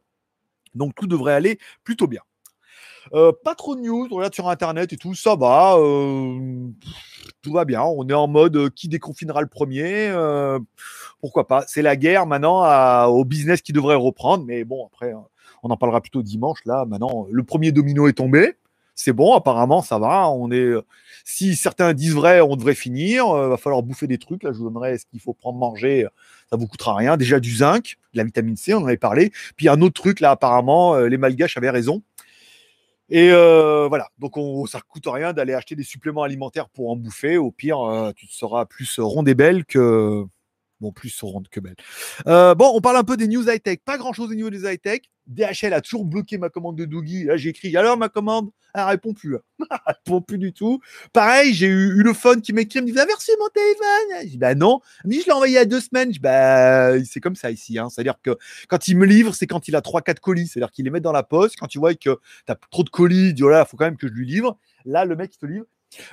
[0.74, 2.20] Donc tout devrait aller plutôt bien.
[3.12, 6.68] Euh, pas trop de news, on regarde sur internet et tout, ça va, euh,
[7.42, 7.82] tout va bien.
[7.82, 10.12] On est en mode euh, qui déconfinera le premier,
[11.20, 11.64] pourquoi pas.
[11.66, 15.12] C'est la guerre maintenant au business qui devrait reprendre, mais bon, après,
[15.62, 16.58] on en parlera plutôt dimanche.
[16.64, 18.54] Là, maintenant, le premier domino est tombé
[18.94, 20.28] c'est bon, apparemment, ça va.
[20.28, 20.72] On est,
[21.24, 23.26] si certains disent vrai, on devrait finir.
[23.26, 24.42] Il va falloir bouffer des trucs.
[24.42, 26.06] Là, je vous donnerai ce qu'il faut prendre manger.
[26.50, 27.16] Ça vous coûtera rien.
[27.16, 27.96] Déjà du zinc.
[28.12, 29.32] de la vitamine C, on en avait parlé.
[29.56, 32.02] Puis un autre truc là, apparemment, les Malgaches avaient raison.
[33.10, 36.96] Et voilà, donc on, ça ne coûte rien d'aller acheter des suppléments alimentaires pour en
[36.96, 37.36] bouffer.
[37.36, 40.26] Au pire, tu seras plus ronde et belle que,
[40.80, 41.76] Bon, plus ronde que belle.
[42.26, 43.78] Euh, bon, on parle un peu des news high-tech.
[43.84, 45.02] Pas grand-chose au niveau des high-tech.
[45.26, 47.24] DHL a toujours bloqué ma commande de Doogie.
[47.24, 48.50] Là, j'ai écrit alors ma commande?
[48.74, 49.36] Elle répond plus.
[49.70, 50.80] Elle répond plus du tout.
[51.12, 54.38] Pareil, j'ai eu Ulefone qui m'écrit, me dit Vous avez reçu mon téléphone Je dis
[54.38, 54.80] Bah non.
[55.04, 56.12] Il me dit Je l'ai envoyé il y a deux semaines.
[56.20, 57.78] Bah, c'est comme ça ici.
[57.78, 57.88] Hein.
[57.88, 58.36] C'est-à-dire que
[58.68, 60.48] quand il me livre, c'est quand il a 3-4 colis.
[60.48, 61.56] C'est-à-dire qu'il les met dans la poste.
[61.58, 62.10] Quand il voit que tu
[62.48, 64.26] as trop de colis, il dit Oh là, il faut quand même que je lui
[64.26, 64.58] livre.
[64.84, 65.66] Là, le mec, il te livre.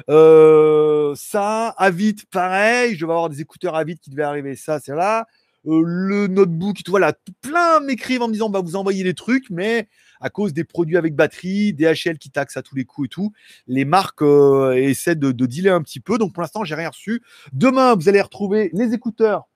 [0.10, 2.96] Euh, ça, Avid, pareil.
[2.96, 4.56] Je vais avoir des écouteurs Avid qui devaient arriver.
[4.56, 5.28] Ça, c'est là.
[5.68, 9.50] Euh, le notebook, tout voilà, plein m'écrivent en me disant bah vous envoyer des trucs,
[9.50, 9.88] mais
[10.20, 13.32] à cause des produits avec batterie, DHL qui taxent à tous les coups et tout,
[13.68, 16.18] les marques euh, essaient de, de, dealer un petit peu.
[16.18, 17.22] Donc pour l'instant, j'ai rien reçu.
[17.54, 19.48] Demain, vous allez retrouver les écouteurs,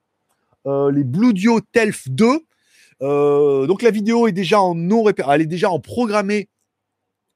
[0.64, 2.40] les Bluedio Telf 2.
[3.00, 6.48] donc la vidéo est déjà en non elle est déjà en programmé.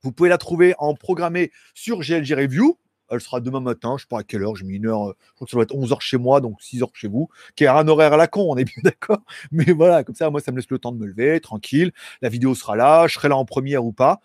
[0.02, 2.78] Vous pouvez la trouver en programmé sur GLG Review.
[3.10, 5.34] Elle sera demain matin, je sais pas à quelle heure, j'ai mis une heure, je
[5.34, 7.88] crois que ça doit être 11h chez moi, donc 6h chez vous, qui est un
[7.88, 9.22] horaire à la con, on est bien d'accord.
[9.50, 11.92] Mais voilà, comme ça, moi, ça me laisse le temps de me lever, tranquille.
[12.22, 14.20] La vidéo sera là, je serai là en première ou pas.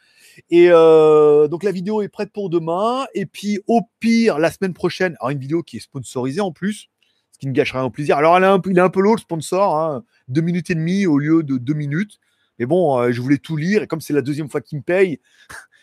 [0.49, 3.05] Et euh, donc la vidéo est prête pour demain.
[3.13, 6.89] Et puis au pire, la semaine prochaine, une vidéo qui est sponsorisée en plus,
[7.31, 8.17] ce qui ne gâche rien au plaisir.
[8.17, 10.69] Alors elle est un peu, il est un peu lourd le sponsor, hein, deux minutes
[10.69, 12.19] et demie au lieu de deux minutes.
[12.59, 14.83] Mais bon, euh, je voulais tout lire et comme c'est la deuxième fois qu'il me
[14.83, 15.19] paye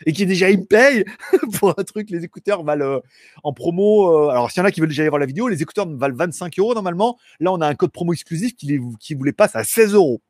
[0.07, 1.05] et qu'il déjà il me paye
[1.59, 3.01] pour un truc, les écouteurs valent euh,
[3.43, 4.29] en promo.
[4.29, 5.89] Euh, alors s'il y en a qui veulent déjà aller voir la vidéo, les écouteurs
[5.89, 7.19] valent 25 euros normalement.
[7.41, 9.95] Là, on a un code promo exclusif qui, les, qui vous les passe à 16
[9.95, 10.21] euros.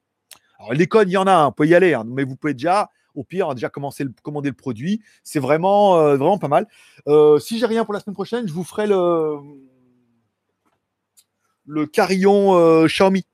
[0.58, 2.36] Alors les codes, il y en a, un, vous pouvez y aller, hein, mais vous
[2.36, 5.02] pouvez déjà, au pire, déjà commencer le, commander le produit.
[5.24, 6.66] C'est vraiment, vraiment pas mal.
[7.40, 9.38] si j'ai rien pour la semaine prochaine, je vous ferai le
[11.64, 13.24] le carillon Xiaomi.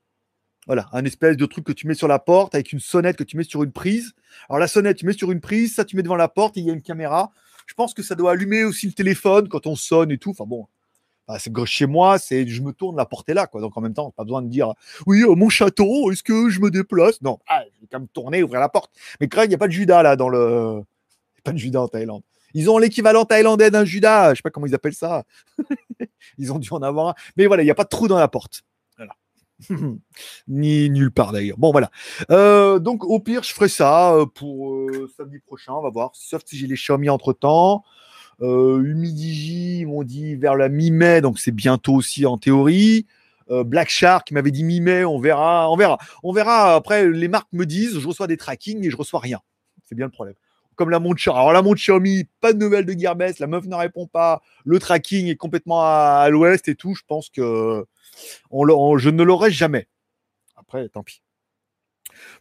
[0.69, 3.23] Voilà, un espèce de truc que tu mets sur la porte avec une sonnette que
[3.23, 4.13] tu mets sur une prise.
[4.49, 6.59] Alors la sonnette, tu mets sur une prise, ça tu mets devant la porte et
[6.59, 7.31] il y a une caméra.
[7.65, 10.29] Je pense que ça doit allumer aussi le téléphone quand on sonne et tout.
[10.29, 10.67] Enfin bon,
[11.39, 13.61] c'est chez moi, c'est je me tourne, la porte est là, quoi.
[13.61, 14.75] Donc en même temps, pas besoin de dire
[15.07, 17.19] oui, euh, mon château, est-ce que je me déplace?
[17.23, 18.91] Non, ah, je vais quand même tourner, ouvrir la porte.
[19.19, 20.83] Mais Craig, il n'y a pas de Judas là dans le.
[21.43, 22.21] Pas de Judas en Thaïlande.
[22.53, 25.23] Ils ont l'équivalent thaïlandais d'un Judas, je sais pas comment ils appellent ça.
[26.37, 27.13] ils ont dû en avoir un.
[27.37, 28.63] Mais voilà, il n'y a pas de trou dans la porte.
[30.47, 31.57] Ni nulle part d'ailleurs.
[31.57, 31.91] Bon, voilà.
[32.31, 35.73] Euh, donc, au pire, je ferai ça euh, pour euh, samedi prochain.
[35.73, 36.11] On va voir.
[36.13, 37.83] Sauf si j'ai les Xiaomi entre temps.
[38.41, 43.05] Humidigi, ils m'ont dit vers la mi-mai, donc c'est bientôt aussi en théorie.
[43.49, 46.75] Black Shark m'avait dit mi-mai, on verra, on verra, on verra.
[46.75, 49.41] Après, les marques me disent, je reçois des trackings et je reçois rien.
[49.83, 50.35] C'est bien le problème.
[50.75, 53.75] Comme la montre Alors la montre Xiaomi, pas de nouvelles de Gearbest, la meuf ne
[53.75, 56.95] répond pas, le tracking est complètement à l'ouest et tout.
[56.95, 57.85] Je pense que
[58.51, 59.87] je ne l'aurai jamais.
[60.55, 61.21] Après, tant pis.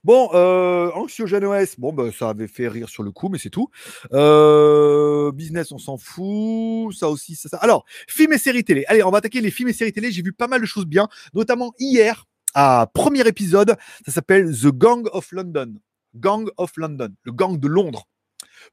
[0.04, 3.50] Bon, euh, Anxiogène OS, bon, bah, ça avait fait rire sur le coup, mais c'est
[3.50, 3.68] tout.
[4.12, 6.94] Euh, business, on s'en fout.
[6.94, 7.58] Ça aussi, ça, ça.
[7.58, 8.84] Alors, films et séries télé.
[8.88, 10.10] Allez, on va attaquer les films et séries télé.
[10.10, 13.76] J'ai vu pas mal de choses bien, notamment hier, à premier épisode.
[14.06, 15.74] Ça s'appelle The Gang of London.
[16.14, 18.08] Gang of London, le gang de Londres.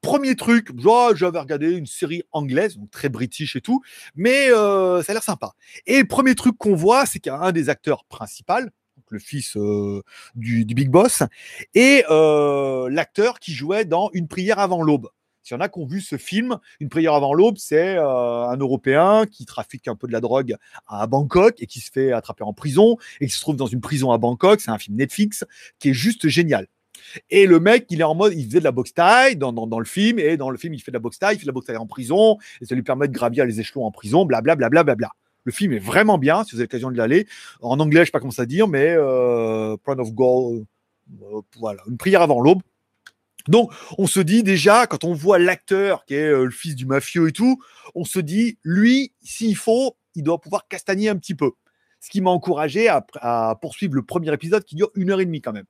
[0.01, 0.69] Premier truc,
[1.15, 3.81] j'avais regardé une série anglaise, donc très british et tout,
[4.15, 5.53] mais euh, ça a l'air sympa.
[5.85, 8.53] Et premier truc qu'on voit, c'est qu'il y a un des acteurs principaux,
[9.09, 10.01] le fils euh,
[10.35, 11.23] du, Big Boss,
[11.73, 15.09] et euh, l'acteur qui jouait dans Une prière avant l'aube.
[15.43, 18.57] S'il y en a qui ont vu ce film, Une prière avant l'aube, c'est un
[18.57, 20.55] Européen qui trafique un peu de la drogue
[20.87, 23.81] à Bangkok et qui se fait attraper en prison et qui se trouve dans une
[23.81, 24.59] prison à Bangkok.
[24.59, 25.45] C'est un film Netflix
[25.77, 26.67] qui est juste génial.
[27.29, 29.85] Et le mec, il est en mode, il faisait de la boxe taille dans, le
[29.85, 31.53] film, et dans le film, il fait de la boxe taille, il fait de la
[31.53, 34.69] boxe taille en prison, et ça lui permet de gravir les échelons en prison, blablabla.
[34.69, 35.11] Bla, bla, bla,
[35.45, 37.27] le film est vraiment bien, si vous avez l'occasion de l'aller.
[37.61, 40.65] En anglais, je sais pas comment ça dire, mais euh, of Gold,
[41.21, 42.61] euh, voilà, une prière avant l'aube.
[43.47, 46.87] Donc, on se dit déjà, quand on voit l'acteur qui est euh, le fils du
[46.87, 47.61] mafieux et tout,
[47.93, 51.51] on se dit, lui, s'il faut, il doit pouvoir castagner un petit peu
[52.05, 55.41] ce qui m'a encouragé à, poursuivre le premier épisode qui dure une heure et demie
[55.41, 55.65] quand même.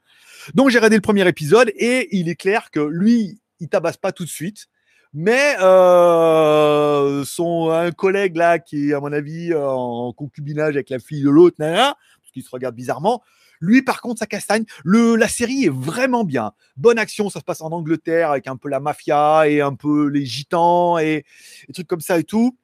[0.54, 4.12] Donc j'ai regardé le premier épisode et il est clair que lui, il tabasse pas
[4.12, 4.68] tout de suite.
[5.14, 11.00] Mais euh, son un collègue là qui est à mon avis en concubinage avec la
[11.00, 13.24] fille de l'autre, parce qu'il se regarde bizarrement.
[13.62, 14.66] Lui, par contre, sa castagne.
[14.84, 16.52] La série est vraiment bien.
[16.76, 20.10] Bonne action, ça se passe en Angleterre avec un peu la mafia et un peu
[20.10, 21.24] les gitans et
[21.70, 22.58] des trucs comme ça et tout.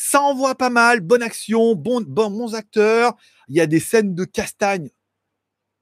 [0.00, 3.16] Ça envoie pas mal, bonne action, bon, bons acteurs.
[3.48, 4.90] Il y a des scènes de castagne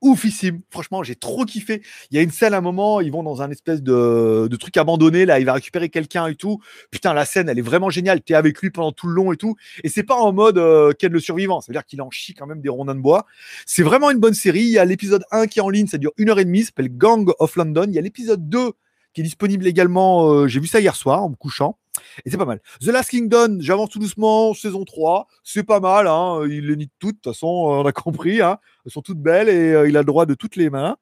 [0.01, 0.63] oufissime.
[0.71, 1.83] Franchement, j'ai trop kiffé.
[2.11, 4.75] Il y a une scène à un moment, ils vont dans un espèce de, truc
[4.79, 6.61] abandonné, là, il va récupérer quelqu'un et tout.
[6.91, 8.23] Putain, la scène, elle est vraiment géniale.
[8.23, 9.57] T'es avec lui pendant tout le long et tout.
[9.85, 12.63] Et c'est pas en mode euh, Ken le survivant, c'est-à-dire qu'il en chie quand même
[12.63, 13.27] des rondins de bois.
[13.67, 14.63] C'est vraiment une bonne série.
[14.63, 16.65] Il y a l'épisode 1 qui est en ligne, ça dure une heure et demie,
[16.65, 17.85] s'appelle Gang of London.
[17.87, 18.73] Il y a l'épisode 2
[19.17, 20.31] qui est disponible également.
[20.31, 21.79] euh, j'ai vu ça hier soir en me couchant.
[22.27, 22.61] Et c'est pas mal.
[22.83, 25.27] The Last Kingdom, j'avance tout doucement, saison 3.
[25.43, 26.43] C'est pas mal, hein.
[26.47, 27.17] il les nie toutes.
[27.17, 28.43] De toute façon, on a compris.
[28.43, 28.59] Hein.
[28.85, 30.99] Elles sont toutes belles et euh, il a le droit de toutes les mains.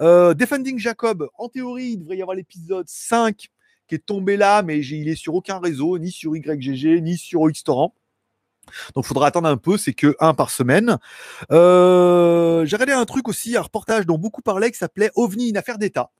[0.00, 3.48] Euh, Defending Jacob, en théorie, il devrait y avoir l'épisode 5
[3.86, 7.46] qui est tombé là, mais il est sur aucun réseau, ni sur YGG, ni sur
[7.46, 7.94] Xtorrent.
[8.94, 10.96] Donc, il faudra attendre un peu, c'est que un par semaine.
[11.50, 11.56] J'ai
[12.76, 16.10] regardé un truc aussi, un reportage dont beaucoup parlaient, qui s'appelait OVNI, une affaire d'État.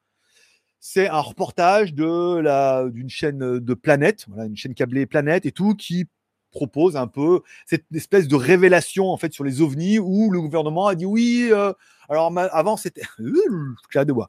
[0.81, 5.53] C'est un reportage de la d'une chaîne de Planète, voilà, une chaîne câblée Planète et
[5.53, 6.07] tout, qui
[6.51, 10.87] propose un peu cette espèce de révélation en fait sur les ovnis où le gouvernement
[10.87, 11.49] a dit oui.
[11.53, 11.73] euh,
[12.09, 14.29] alors avant c'était de bois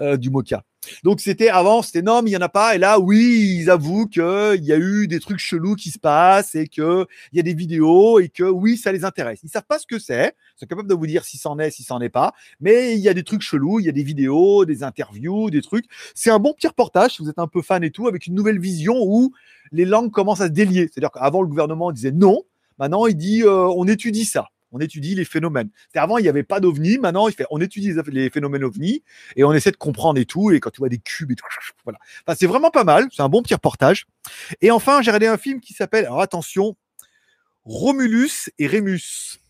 [0.00, 0.62] euh, du mocha.
[1.04, 3.70] Donc c'était avant c'était non mais il y en a pas et là oui ils
[3.70, 7.36] avouent que il y a eu des trucs chelous qui se passent et que il
[7.36, 9.40] y a des vidéos et que oui ça les intéresse.
[9.42, 11.70] Ils savent pas ce que c'est, ils sont capables de vous dire si c'en est,
[11.70, 14.02] si c'en est pas, mais il y a des trucs chelous, il y a des
[14.02, 15.86] vidéos, des interviews, des trucs.
[16.14, 18.34] C'est un bon petit reportage si vous êtes un peu fan et tout avec une
[18.34, 19.32] nouvelle vision où
[19.72, 20.88] les langues commencent à se délier.
[20.92, 22.42] C'est-à-dire qu'avant, le gouvernement disait non.
[22.78, 24.48] Maintenant, il dit euh, on étudie ça.
[24.72, 25.70] On étudie les phénomènes.
[25.94, 26.98] Avant, il n'y avait pas d'ovni.
[26.98, 29.02] Maintenant, on étudie les, phénomènes ovni
[29.36, 30.50] et on essaie de comprendre et tout.
[30.50, 31.46] Et quand tu vois des cubes et tout,
[31.84, 31.98] voilà.
[32.26, 33.06] Enfin, c'est vraiment pas mal.
[33.12, 34.06] C'est un bon petit reportage.
[34.60, 36.76] Et enfin, j'ai regardé un film qui s'appelle, alors attention,
[37.64, 39.40] Romulus et Rémus.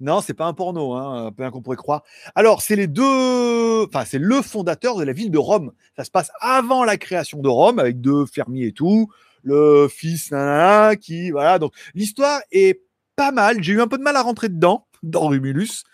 [0.00, 2.02] Non, c'est pas un porno, hein, bien qu'on pourrait croire.
[2.34, 5.72] Alors, c'est les deux, enfin, c'est le fondateur de la ville de Rome.
[5.94, 9.10] Ça se passe avant la création de Rome, avec deux fermiers et tout.
[9.42, 11.58] Le fils, nanana, qui, voilà.
[11.58, 12.80] Donc, l'histoire est
[13.20, 13.62] pas mal.
[13.62, 15.84] J'ai eu un peu de mal à rentrer dedans, dans Romulus.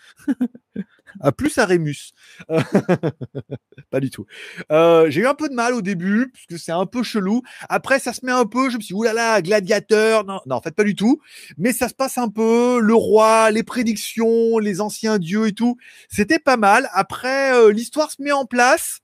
[1.19, 2.13] à plus à Rémus.
[2.49, 2.61] Euh,
[3.89, 4.25] pas du tout.
[4.71, 7.41] Euh, j'ai eu un peu de mal au début, parce que c'est un peu chelou.
[7.67, 10.23] Après, ça se met un peu, je me suis dit, oulala, gladiateur.
[10.23, 11.19] Non, non, en fait, pas du tout.
[11.57, 15.75] Mais ça se passe un peu, le roi, les prédictions, les anciens dieux et tout.
[16.07, 16.87] C'était pas mal.
[16.93, 18.99] Après, euh, l'histoire se met en place.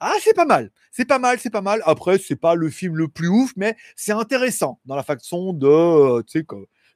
[0.00, 0.70] Ah, c'est pas mal.
[0.92, 1.82] C'est pas mal, c'est pas mal.
[1.84, 5.66] Après, c'est pas le film le plus ouf, mais c'est intéressant dans la façon de,
[5.66, 6.44] euh, tu sais,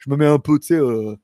[0.04, 1.16] je me mets un peu, tu sais, euh,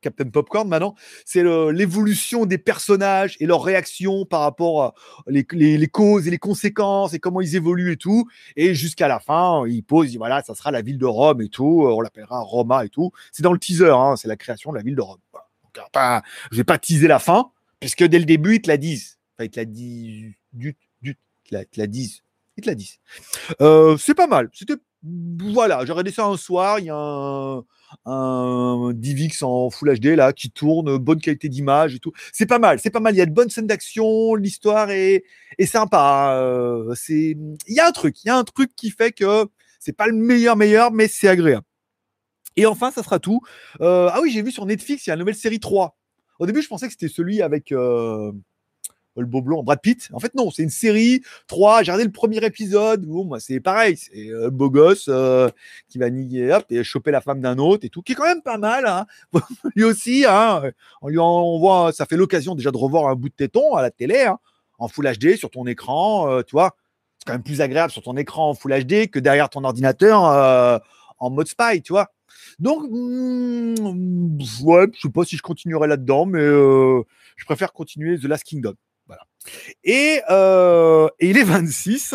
[0.00, 0.94] Captain Popcorn maintenant.
[1.24, 4.94] C'est l'évolution des personnages et leurs réactions par rapport à
[5.26, 5.44] les,
[5.88, 8.28] causes et les conséquences et comment ils évoluent et tout.
[8.56, 11.42] Et jusqu'à la fin, il pose, il dit, voilà, ça sera la ville de Rome
[11.42, 11.84] et tout.
[11.86, 13.10] On l'appellera Roma et tout.
[13.32, 15.18] C'est dans le teaser, hein, c'est la création de la ville de Rome.
[15.32, 15.46] Voilà.
[15.64, 18.68] Donc, euh, pas- je vais pas teaser la fin, puisque dès le début, ils te
[18.68, 19.18] la disent.
[19.34, 20.34] Enfin, ils te la disent.
[20.54, 20.74] Ils
[21.44, 22.22] te la, disent.
[22.56, 22.98] Ils te la disent.
[23.60, 24.50] Euh, c'est pas mal.
[24.52, 24.74] C'était.
[25.02, 26.80] Voilà, j'ai regardé ça un soir.
[26.80, 27.64] Il y a un,
[28.04, 32.12] un DivX en Full HD là qui tourne, bonne qualité d'image et tout.
[32.32, 33.14] C'est pas mal, c'est pas mal.
[33.14, 35.24] Il y a de bonnes scènes d'action, l'histoire est,
[35.58, 36.36] est sympa.
[36.36, 39.46] euh, c'est, il y a un truc, il y a un truc qui fait que
[39.80, 41.64] c'est pas le meilleur meilleur, mais c'est agréable.
[42.56, 43.40] Et enfin, ça sera tout.
[43.80, 45.96] Euh, ah oui, j'ai vu sur Netflix, il y a une nouvelle série 3.
[46.40, 48.32] Au début, je pensais que c'était celui avec euh,
[49.16, 50.08] le beau blond, Brad Pitt.
[50.12, 51.82] En fait, non, c'est une série 3.
[51.82, 53.06] J'ai regardé le premier épisode.
[53.40, 53.96] C'est pareil.
[53.96, 55.48] C'est euh, beau gosse euh,
[55.88, 58.24] qui va nier hop, et choper la femme d'un autre et tout, qui est quand
[58.24, 58.86] même pas mal.
[58.86, 59.06] Hein.
[59.74, 60.62] lui aussi, hein,
[61.02, 63.90] on lui envoie, ça fait l'occasion déjà de revoir un bout de téton à la
[63.90, 64.38] télé, hein,
[64.78, 66.30] en Full HD sur ton écran.
[66.30, 66.42] euh,
[67.18, 70.24] c'est quand même plus agréable sur ton écran en Full HD que derrière ton ordinateur
[70.26, 70.78] euh,
[71.18, 71.92] en mode spy, tu.
[72.58, 77.02] Donc, mm, ouais, je sais pas si je continuerai là-dedans, mais euh,
[77.36, 78.74] je préfère continuer The Last Kingdom.
[80.30, 82.14] Euh, et il est 26.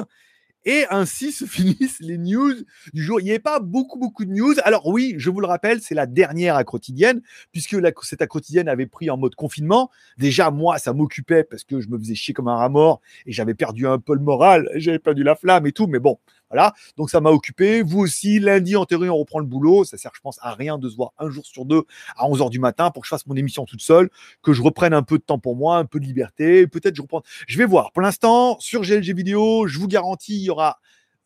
[0.66, 2.54] Et ainsi se finissent les news
[2.94, 3.20] du jour.
[3.20, 4.54] Il n'y avait pas beaucoup, beaucoup de news.
[4.64, 8.70] Alors oui, je vous le rappelle, c'est la dernière à quotidienne, puisque cette à quotidienne
[8.70, 9.90] avait pris en mode confinement.
[10.18, 13.34] Déjà, moi, ça m'occupait parce que je me faisais chier comme un rat mort et
[13.34, 15.88] j'avais perdu un peu le moral, j'avais perdu la flamme et tout.
[15.88, 16.18] Mais bon,
[16.54, 16.74] voilà.
[16.98, 17.82] Donc ça m'a occupé.
[17.82, 19.86] Vous aussi, lundi, en théorie, on reprend le boulot.
[19.86, 21.84] Ça sert, je pense, à rien de se voir un jour sur deux
[22.16, 24.10] à 11h du matin pour que je fasse mon émission toute seule,
[24.44, 26.68] que je reprenne un peu de temps pour moi, un peu de liberté.
[26.68, 27.24] Peut-être je reprends.
[27.48, 27.92] Je vais voir.
[27.92, 30.80] Pour l'instant, sur GLG vidéo, je vous garantis, il y aura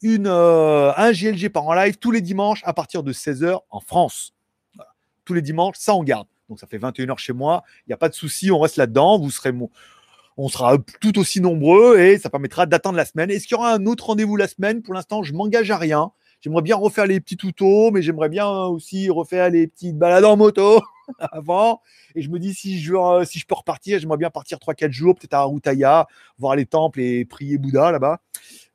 [0.06, 4.34] euh, un GLG par en live tous les dimanches à partir de 16h en France.
[4.76, 4.92] Voilà.
[5.26, 6.28] Tous les dimanches, ça on garde.
[6.48, 7.64] Donc ça fait 21h chez moi.
[7.86, 9.20] Il n'y a pas de souci, on reste là-dedans.
[9.20, 9.70] Vous serez mon...
[10.38, 13.32] On sera tout aussi nombreux et ça permettra d'attendre la semaine.
[13.32, 14.84] Est-ce qu'il y aura un autre rendez-vous la semaine?
[14.84, 16.12] Pour l'instant, je m'engage à rien.
[16.42, 20.38] J'aimerais bien refaire les petits tutos, mais j'aimerais bien aussi refaire les petites balades en
[20.38, 20.80] moto
[21.20, 21.82] avant.
[22.14, 25.34] Et je me dis, si je, je peux repartir, j'aimerais bien partir 3-4 jours, peut-être
[25.34, 26.06] à Arutaya,
[26.38, 28.22] voir les temples et prier Bouddha là-bas.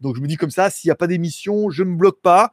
[0.01, 2.21] Donc je me dis comme ça, s'il n'y a pas d'émission, je ne me bloque
[2.21, 2.53] pas.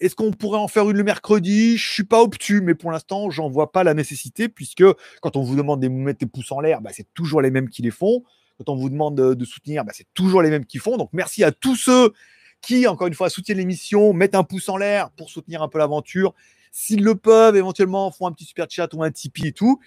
[0.00, 1.76] Est-ce qu'on pourrait en faire une le mercredi?
[1.76, 4.84] Je suis pas obtus, mais pour l'instant, j'en vois pas la nécessité, puisque
[5.20, 7.68] quand on vous demande de mettre des pouces en l'air, bah, c'est toujours les mêmes
[7.68, 8.24] qui les font.
[8.60, 10.98] Quand on vous demande de, soutenir, bah, c'est toujours les mêmes qui font.
[10.98, 12.12] Donc merci à tous ceux
[12.60, 15.78] qui, encore une fois, soutiennent l'émission, mettent un pouce en l'air pour soutenir un peu
[15.78, 16.34] l'aventure.
[16.70, 19.80] S'ils le peuvent, éventuellement, font un petit super chat ou un Tipeee et tout.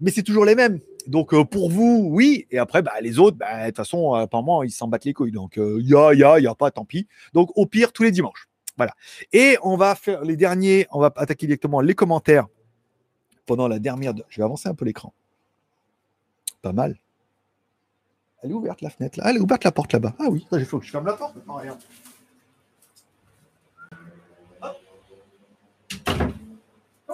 [0.00, 0.80] Mais c'est toujours les mêmes.
[1.06, 2.48] Donc euh, pour vous, oui.
[2.50, 5.30] Et après, bah, les autres, bah, de toute façon, apparemment, ils s'en battent les couilles.
[5.30, 7.06] Donc il il y a pas, tant pis.
[7.32, 8.48] Donc au pire, tous les dimanches.
[8.76, 8.92] Voilà.
[9.32, 12.48] Et on va faire les derniers, on va attaquer directement les commentaires
[13.46, 14.14] pendant la dernière.
[14.28, 15.14] Je vais avancer un peu l'écran.
[16.60, 16.98] Pas mal.
[18.46, 19.24] Elle est ouverte la fenêtre là.
[19.26, 20.14] Ah, elle est ouverte la porte là-bas.
[20.20, 21.56] Ah oui, il faut que je ferme la porte maintenant.
[21.56, 21.80] Regarde.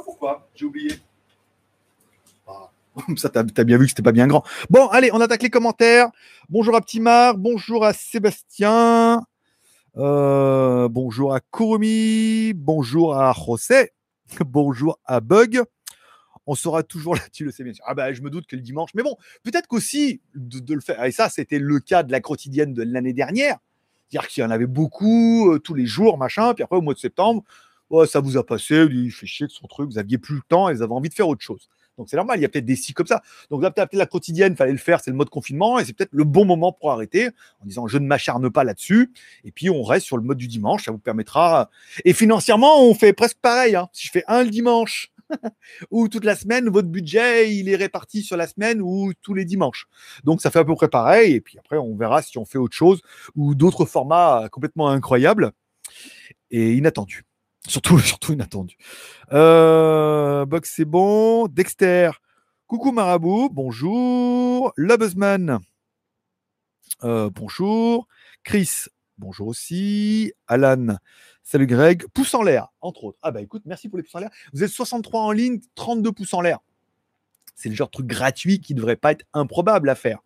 [0.04, 0.46] pourquoi?
[0.54, 0.92] J'ai oublié.
[2.46, 2.68] Ah.
[3.16, 4.44] Ça, t'as as bien vu que c'était pas bien grand.
[4.68, 6.10] Bon, allez, on attaque les commentaires.
[6.50, 9.24] Bonjour à Ptimar, bonjour à Sébastien,
[9.96, 13.92] euh, bonjour à Kurumi, bonjour à José,
[14.44, 15.62] bonjour à Bug.
[16.46, 17.72] On sera toujours là, tu le sais bien.
[17.84, 21.04] Ah bah, je me doute que le dimanche, mais bon, peut-être qu'aussi de, le faire.
[21.04, 23.58] Et ça, c'était le cas de la quotidienne de l'année dernière.
[24.08, 26.52] C'est-à-dire qu'il y en avait beaucoup, euh, tous les jours, machin.
[26.54, 27.44] Puis après, au mois de septembre,
[28.06, 30.68] ça vous a passé, il fait chier que son truc, vous aviez plus le temps
[30.68, 31.68] et vous avez envie de faire autre chose.
[31.98, 33.22] Donc c'est normal, il y a peut-être des cycles comme ça.
[33.50, 36.12] Donc là, peut-être la quotidienne, fallait le faire, c'est le mode confinement, et c'est peut-être
[36.12, 37.28] le bon moment pour arrêter,
[37.60, 39.12] en disant je ne m'acharne pas là-dessus,
[39.44, 41.70] et puis on reste sur le mode du dimanche, ça vous permettra.
[42.04, 43.76] Et financièrement, on fait presque pareil.
[43.76, 43.88] Hein.
[43.92, 45.11] Si je fais un le dimanche,
[45.90, 49.44] ou toute la semaine, votre budget, il est réparti sur la semaine ou tous les
[49.44, 49.86] dimanches.
[50.24, 52.58] Donc ça fait à peu près pareil, et puis après, on verra si on fait
[52.58, 53.02] autre chose,
[53.34, 55.52] ou d'autres formats complètement incroyables
[56.50, 57.24] et inattendus.
[57.68, 58.76] Surtout, surtout inattendu.
[59.32, 61.46] Euh, Box, c'est bon.
[61.48, 62.10] Dexter.
[62.66, 63.50] Coucou Marabout.
[63.52, 64.72] Bonjour.
[64.76, 65.58] Lobuzman.
[67.04, 68.06] Euh, bonjour.
[68.44, 68.86] Chris.
[69.18, 70.32] Bonjour aussi.
[70.46, 70.96] Alan.
[71.42, 72.04] Salut Greg.
[72.14, 73.18] Pouce en l'air, entre autres.
[73.22, 74.30] Ah bah écoute, merci pour les pouces en l'air.
[74.52, 76.58] Vous êtes 63 en ligne, 32 pouces en l'air.
[77.54, 80.20] C'est le genre de truc gratuit qui ne devrait pas être improbable à faire.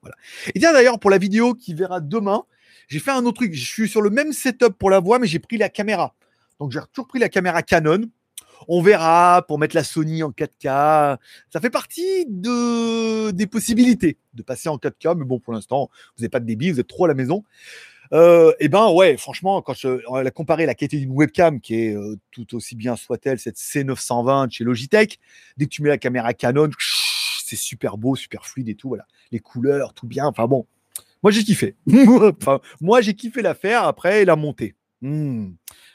[0.54, 2.44] Et tiens d'ailleurs, pour la vidéo qui verra demain,
[2.88, 3.54] j'ai fait un autre truc.
[3.54, 6.14] Je suis sur le même setup pour la voix, mais j'ai pris la caméra.
[6.60, 8.08] Donc j'ai toujours pris la caméra Canon.
[8.68, 11.18] On verra pour mettre la Sony en 4K.
[11.52, 16.22] Ça fait partie de, des possibilités de passer en 4K, mais bon, pour l'instant, vous
[16.22, 17.44] n'avez pas de débit, vous êtes trop à la maison.
[18.12, 21.74] Euh, eh ben ouais, franchement, quand je, on a comparé la qualité d'une webcam qui
[21.74, 25.18] est euh, tout aussi bien soit-elle cette C920 chez Logitech,
[25.56, 26.70] dès que tu mets la caméra Canon,
[27.44, 30.26] c'est super beau, super fluide et tout, voilà, les couleurs, tout bien.
[30.26, 30.66] Enfin bon,
[31.22, 31.76] moi j'ai kiffé.
[32.40, 33.84] enfin, moi j'ai kiffé l'affaire.
[33.84, 34.74] Après, la montée.
[35.02, 35.50] Hmm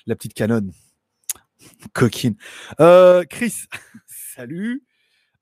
[0.07, 0.69] la petite canon.
[1.93, 2.35] Coquine.
[2.79, 3.65] Euh, Chris,
[4.07, 4.83] salut.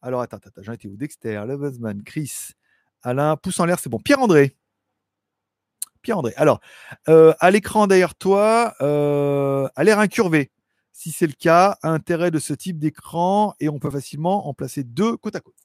[0.02, 0.96] Alors, attends, attends, j'en étais où?
[0.96, 2.52] Dexter, Lovesman, Chris,
[3.04, 4.00] Alain, pouce en l'air, c'est bon.
[4.00, 4.56] Pierre-André.
[6.02, 6.34] Pierre-André.
[6.38, 6.60] Alors,
[7.08, 10.52] euh, à l'écran derrière toi, euh, a l'air incurvé.
[10.92, 14.84] Si c'est le cas, intérêt de ce type d'écran et on peut facilement en placer
[14.84, 15.56] deux côte à côte.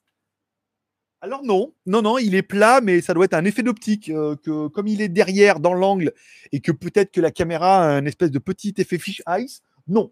[1.21, 4.35] Alors non, non, non, il est plat, mais ça doit être un effet d'optique, euh,
[4.35, 6.13] que comme il est derrière dans l'angle
[6.51, 10.11] et que peut-être que la caméra a un espèce de petit effet fish ice, non.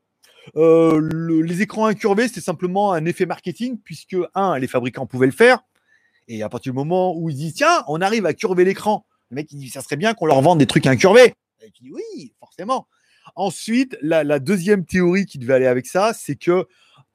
[0.55, 5.63] Les écrans incurvés, c'est simplement un effet marketing, puisque, un, les fabricants pouvaient le faire,
[6.27, 9.41] et à partir du moment où ils disent, tiens, on arrive à curver l'écran, le
[9.41, 11.33] mec, il dit, ça serait bien qu'on leur vende des trucs incurvés.
[11.61, 12.87] Et dit, oui, forcément.
[13.35, 16.67] Ensuite, la, deuxième théorie qui devait aller avec ça, c'est que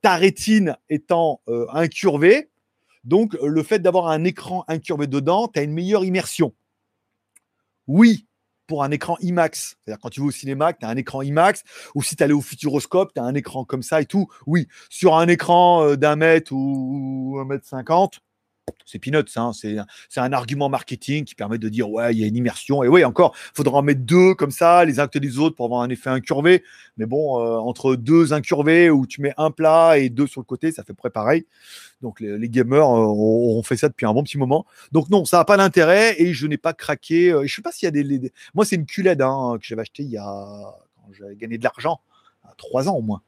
[0.03, 2.51] ta rétine étant euh, incurvée,
[3.05, 6.55] donc, euh, le fait d'avoir un écran incurvé dedans, tu as une meilleure immersion.
[7.87, 8.27] Oui,
[8.67, 9.77] pour un écran IMAX.
[9.85, 11.63] C'est-à-dire quand tu vas au cinéma, tu as un écran IMAX,
[11.95, 14.29] ou si tu allais au Futuroscope, tu as un écran comme ça et tout.
[14.47, 18.21] Oui, sur un écran euh, d'un mètre ou un mètre cinquante,
[18.85, 22.27] c'est peanuts, hein, c'est un argument marketing qui permet de dire ouais, il y a
[22.27, 22.83] une immersion.
[22.83, 25.57] Et oui, encore, il faudra en mettre deux comme ça, les uns que les autres
[25.57, 26.65] pour avoir un effet incurvé.
[26.97, 30.47] Mais bon, euh, entre deux incurvés où tu mets un plat et deux sur le
[30.47, 31.47] côté, ça fait près pareil.
[32.03, 34.67] Donc les, gamers euh, ont, fait ça depuis un bon petit moment.
[34.93, 37.31] Donc non, ça n'a pas d'intérêt et je n'ai pas craqué.
[37.31, 39.67] Euh, je ne sais pas s'il y a des, Moi, c'est une QLED hein, que
[39.67, 42.01] j'avais acheté il y a quand j'avais gagné de l'argent,
[42.57, 43.23] trois ans au moins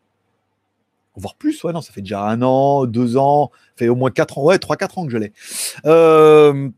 [1.20, 4.10] voire plus, ouais, non, ça fait déjà un an, deux ans, ça fait au moins
[4.10, 5.32] quatre ans, ouais, trois, quatre ans que je l'ai.
[5.86, 6.68] Euh,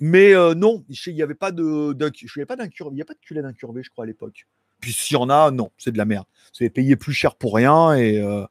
[0.00, 3.18] mais euh, non, il n'y avait pas de, je pas il n'y a pas de
[3.20, 4.46] culé d'incurvé, je crois, à l'époque.
[4.80, 6.26] Puis s'il y en a, non, c'est de la merde.
[6.60, 8.44] Avez payé plus cher pour rien et euh,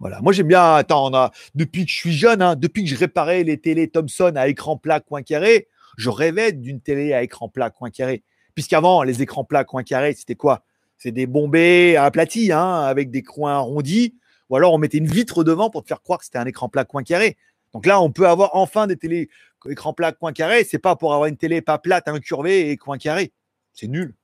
[0.00, 0.20] voilà.
[0.20, 1.10] Moi, j'aime bien, attends,
[1.54, 4.76] depuis que je suis jeune, hein, depuis que je réparais les télés Thomson à écran
[4.76, 8.22] plat coin carré, je rêvais d'une télé à écran plat coin carré.
[8.54, 10.64] Puisqu'avant, les écrans plats coin carré, c'était quoi?
[10.96, 14.14] C'est des bombés aplatis, hein, avec des coins arrondis
[14.50, 16.68] ou alors on mettait une vitre devant pour te faire croire que c'était un écran
[16.68, 17.36] plat coin carré.
[17.72, 19.28] Donc là, on peut avoir enfin des télé
[19.68, 20.64] écran plat coin carré.
[20.64, 23.32] C'est pas pour avoir une télé pas plate, incurvée et coin carré.
[23.74, 24.14] C'est nul.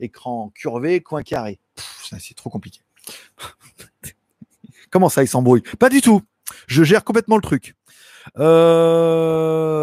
[0.00, 1.60] Écran curvé, coin carré.
[2.18, 2.80] C'est trop compliqué.
[4.90, 5.62] Comment ça, il s'embrouille?
[5.78, 6.22] Pas du tout.
[6.66, 7.74] Je gère complètement le truc.
[8.38, 9.74] Euh...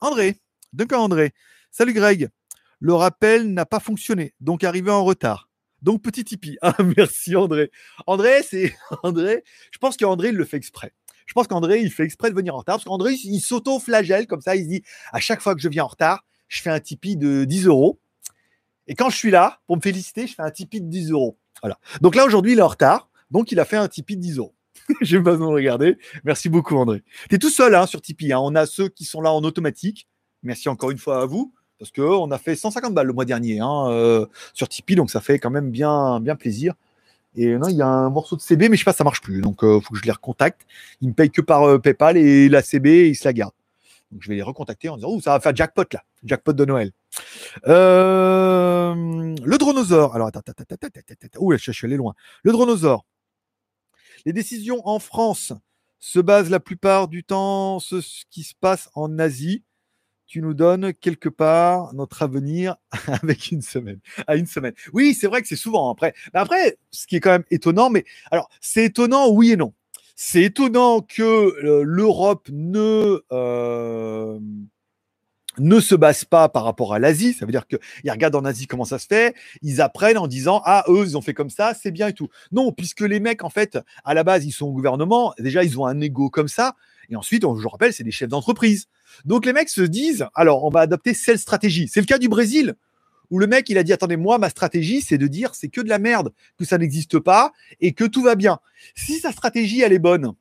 [0.00, 0.36] André,
[0.72, 1.32] Duncan André.
[1.70, 2.30] Salut Greg.
[2.80, 5.49] Le rappel n'a pas fonctionné, donc arrivé en retard.
[5.82, 6.58] Donc petit Tipeee.
[6.62, 7.70] Ah, merci André.
[8.06, 9.44] André, c'est André.
[9.70, 10.92] Je pense qu'André, il le fait exprès.
[11.26, 14.40] Je pense qu'André, il fait exprès de venir en retard parce qu'André, il s'auto-flagelle comme
[14.40, 14.56] ça.
[14.56, 17.16] Il se dit à chaque fois que je viens en retard, je fais un Tipeee
[17.16, 18.00] de 10 euros.
[18.86, 21.38] Et quand je suis là, pour me féliciter, je fais un Tipeee de 10 euros.
[21.62, 21.78] Voilà.
[22.00, 23.08] Donc là, aujourd'hui, il est en retard.
[23.30, 24.56] Donc, il a fait un Tipeee de 10 euros.
[25.00, 25.98] J'ai pas besoin de regarder.
[26.24, 27.04] Merci beaucoup, André.
[27.28, 28.32] Tu es tout seul hein, sur Tipeee.
[28.32, 28.40] Hein.
[28.40, 30.08] On a ceux qui sont là en automatique.
[30.42, 31.54] Merci encore une fois à vous.
[31.80, 34.96] Parce qu'on a fait 150 balles le mois dernier hein, euh, sur Tipeee.
[34.96, 36.74] Donc, ça fait quand même bien, bien plaisir.
[37.36, 39.22] Et non, il y a un morceau de CB, mais je sais pas, ça marche
[39.22, 39.40] plus.
[39.40, 40.60] Donc, il euh, faut que je les recontacte.
[41.00, 43.54] Ils me payent que par euh, PayPal et la CB, ils se la gardent.
[44.12, 46.02] Donc, je vais les recontacter en disant, oh, ça va faire jackpot là.
[46.22, 46.92] Jackpot de Noël.
[47.64, 50.14] le dronosaure.
[50.14, 51.40] Alors, attends, attends, attends, attends.
[51.40, 52.12] Ouh, je suis allé loin.
[52.42, 53.06] Le dronosaure.
[54.26, 55.54] Les décisions en France
[55.98, 59.62] se basent la plupart du temps sur ce qui se passe en Asie.
[60.30, 62.76] Tu nous donnes quelque part notre avenir
[63.08, 63.98] avec une semaine.
[64.28, 64.74] À une semaine.
[64.92, 66.14] Oui, c'est vrai que c'est souvent après.
[66.32, 69.74] Mais après, ce qui est quand même étonnant, mais alors c'est étonnant, oui et non.
[70.14, 74.38] C'est étonnant que euh, l'Europe ne euh,
[75.58, 77.32] ne se basent pas par rapport à l'Asie.
[77.32, 80.62] Ça veut dire qu'ils regardent en Asie comment ça se fait, ils apprennent en disant
[80.64, 82.28] Ah, eux, ils ont fait comme ça, c'est bien et tout.
[82.52, 85.76] Non, puisque les mecs, en fait, à la base, ils sont au gouvernement, déjà, ils
[85.80, 86.76] ont un ego comme ça.
[87.10, 88.86] Et ensuite, je vous rappelle, c'est des chefs d'entreprise.
[89.24, 91.88] Donc les mecs se disent Alors, on va adopter cette stratégie.
[91.88, 92.74] C'est le cas du Brésil,
[93.30, 95.80] où le mec, il a dit Attendez, moi, ma stratégie, c'est de dire c'est que
[95.80, 98.58] de la merde, que ça n'existe pas et que tout va bien.
[98.94, 100.34] Si sa stratégie, elle est bonne,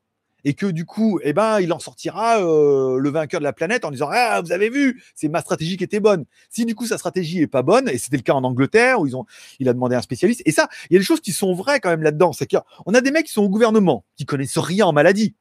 [0.45, 3.85] et que du coup, eh ben, il en sortira euh, le vainqueur de la planète
[3.85, 6.25] en disant ah vous avez vu, c'est ma stratégie qui était bonne.
[6.49, 9.07] Si du coup sa stratégie est pas bonne, et c'était le cas en Angleterre où
[9.07, 9.25] ils ont,
[9.59, 10.41] il a demandé un spécialiste.
[10.45, 12.33] Et ça, il y a des choses qui sont vraies quand même là-dedans.
[12.33, 15.35] C'est qu'on a des mecs qui sont au gouvernement, qui connaissent rien en maladie.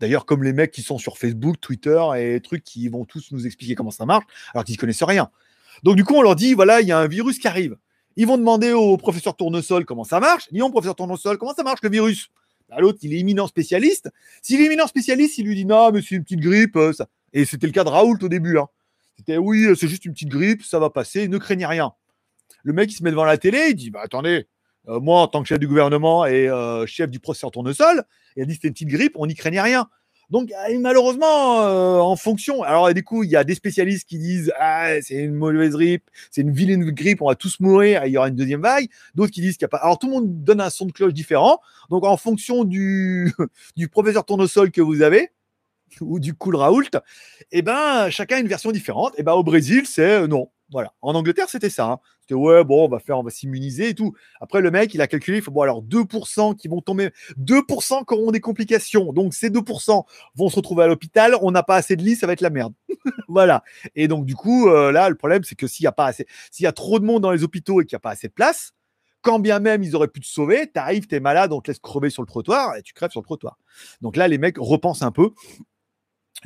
[0.00, 3.46] D'ailleurs, comme les mecs qui sont sur Facebook, Twitter et trucs qui vont tous nous
[3.46, 4.24] expliquer comment ça marche,
[4.54, 5.30] alors qu'ils connaissent rien.
[5.82, 7.76] Donc du coup, on leur dit voilà, il y a un virus qui arrive.
[8.16, 10.48] Ils vont demander au professeur Tournesol comment ça marche.
[10.50, 12.30] Ils disent professeur Tournesol, comment ça marche le virus?
[12.68, 14.10] Bah, l'autre, il est éminent spécialiste.
[14.42, 16.76] S'il est éminent spécialiste, il lui dit non, mais c'est une petite grippe.
[16.76, 16.92] Euh.
[17.32, 18.58] Et c'était le cas de Raoult au début.
[18.58, 18.66] Hein.
[19.16, 21.92] C'était oui, c'est juste une petite grippe, ça va passer, ne craignez rien.
[22.62, 24.48] Le mec, il se met devant la télé, il dit bah, attendez,
[24.90, 28.02] euh, moi, en tant que chef du gouvernement et euh, chef du procès tournesol,
[28.36, 29.88] il a dit c'était une petite grippe, on n'y craignait rien.
[30.30, 31.58] Donc euh, malheureusement,
[32.04, 35.34] en fonction, alors du coup, il y a des spécialistes qui disent ah c'est une
[35.34, 38.62] mauvaise grippe, c'est une vilaine grippe, on va tous mourir, il y aura une deuxième
[38.62, 38.88] vague.
[39.14, 39.78] D'autres qui disent qu'il n'y a pas.
[39.78, 41.60] Alors tout le monde donne un son de cloche différent.
[41.88, 43.32] Donc en fonction du
[43.90, 45.30] professeur tournesol que vous avez
[46.00, 46.90] ou du cool Raoult,
[47.50, 49.14] eh ben chacun a une version différente.
[49.14, 50.48] Et eh ben au Brésil, c'est non.
[50.70, 50.92] Voilà.
[51.02, 51.86] En Angleterre, c'était ça.
[51.86, 51.98] Hein.
[52.20, 54.14] C'était ouais, bon, on va faire, on va s'immuniser et tout.
[54.40, 58.06] Après, le mec, il a calculé, il faut bon, alors 2% qui vont tomber, 2%
[58.06, 59.12] qui auront des complications.
[59.12, 60.04] Donc, ces 2%
[60.36, 61.36] vont se retrouver à l'hôpital.
[61.42, 62.72] On n'a pas assez de lits, ça va être la merde.
[63.28, 63.64] voilà.
[63.96, 66.26] Et donc, du coup, euh, là, le problème, c'est que s'il y a pas assez,
[66.50, 68.28] s'il y a trop de monde dans les hôpitaux et qu'il n'y a pas assez
[68.28, 68.72] de place,
[69.22, 72.10] quand bien même ils auraient pu te sauver, t'arrives, t'es malade, on te laisse crever
[72.10, 73.58] sur le trottoir et tu crèves sur le trottoir.
[74.00, 75.30] Donc là, les mecs repensent un peu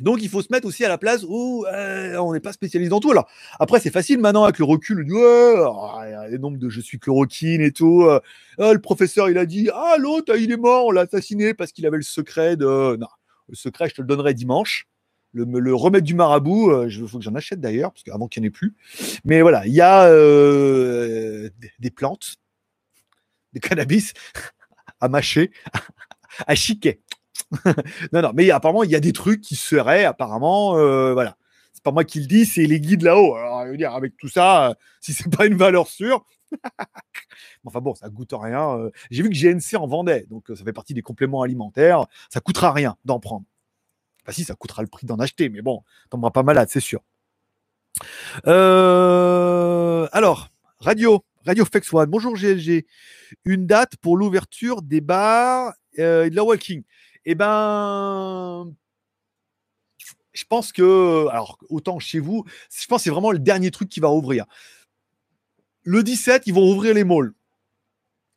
[0.01, 2.91] donc, il faut se mettre aussi à la place où euh, on n'est pas spécialiste
[2.91, 3.11] dans tout.
[3.11, 3.29] Alors,
[3.59, 5.07] après, c'est facile maintenant avec le recul.
[5.09, 8.03] Oh, il y a les nombres de je suis chloroquine et tout.
[8.03, 8.19] Euh,
[8.57, 11.71] oh, le professeur, il a dit Ah, l'autre, il est mort, on l'a assassiné parce
[11.71, 12.97] qu'il avait le secret de.
[12.97, 13.07] Non,
[13.47, 14.87] le secret, je te le donnerai dimanche.
[15.31, 18.41] Le, le remède du marabout, il euh, faut que j'en achète d'ailleurs, parce qu'avant qu'il
[18.41, 18.75] n'y en ait plus.
[19.23, 20.09] Mais voilà, il y a
[21.79, 22.35] des, plantes,
[23.53, 24.13] des cannabis
[24.99, 25.51] à mâcher,
[26.47, 27.01] à chiquer.
[28.13, 31.37] non, non, mais apparemment, il y a des trucs qui seraient apparemment, euh, voilà.
[31.73, 33.35] C'est pas moi qui le dis, c'est les guides là-haut.
[33.35, 36.25] Alors, je veux dire, avec tout ça, euh, si c'est pas une valeur sûre.
[37.65, 38.77] enfin bon, ça goûte rien.
[38.77, 38.91] Euh.
[39.11, 42.05] J'ai vu que GNC en vendait, donc ça fait partie des compléments alimentaires.
[42.29, 43.45] Ça coûtera rien d'en prendre.
[44.23, 47.01] Enfin, si, ça coûtera le prix d'en acheter, mais bon, tomberas pas malade, c'est sûr.
[50.13, 52.09] alors, radio, Radio Flex One.
[52.09, 52.85] Bonjour GLG.
[53.43, 56.83] Une date pour l'ouverture des bars et de la walking.
[57.25, 58.71] Eh ben,
[60.33, 63.89] je pense que, alors autant chez vous, je pense que c'est vraiment le dernier truc
[63.89, 64.45] qui va ouvrir.
[65.83, 67.31] Le 17, ils vont ouvrir les malls.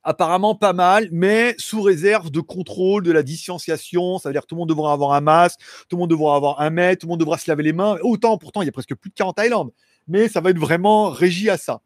[0.04, 4.18] Apparemment pas mal, mais sous réserve de contrôle de la distanciation.
[4.18, 6.36] Ça veut dire que tout le monde devra avoir un masque, tout le monde devra
[6.36, 7.98] avoir un mètre, tout le monde devra se laver les mains.
[8.02, 9.70] Autant, pourtant, il y a presque plus de cas en Thaïlande.
[10.06, 11.82] Mais ça va être vraiment régi à ça.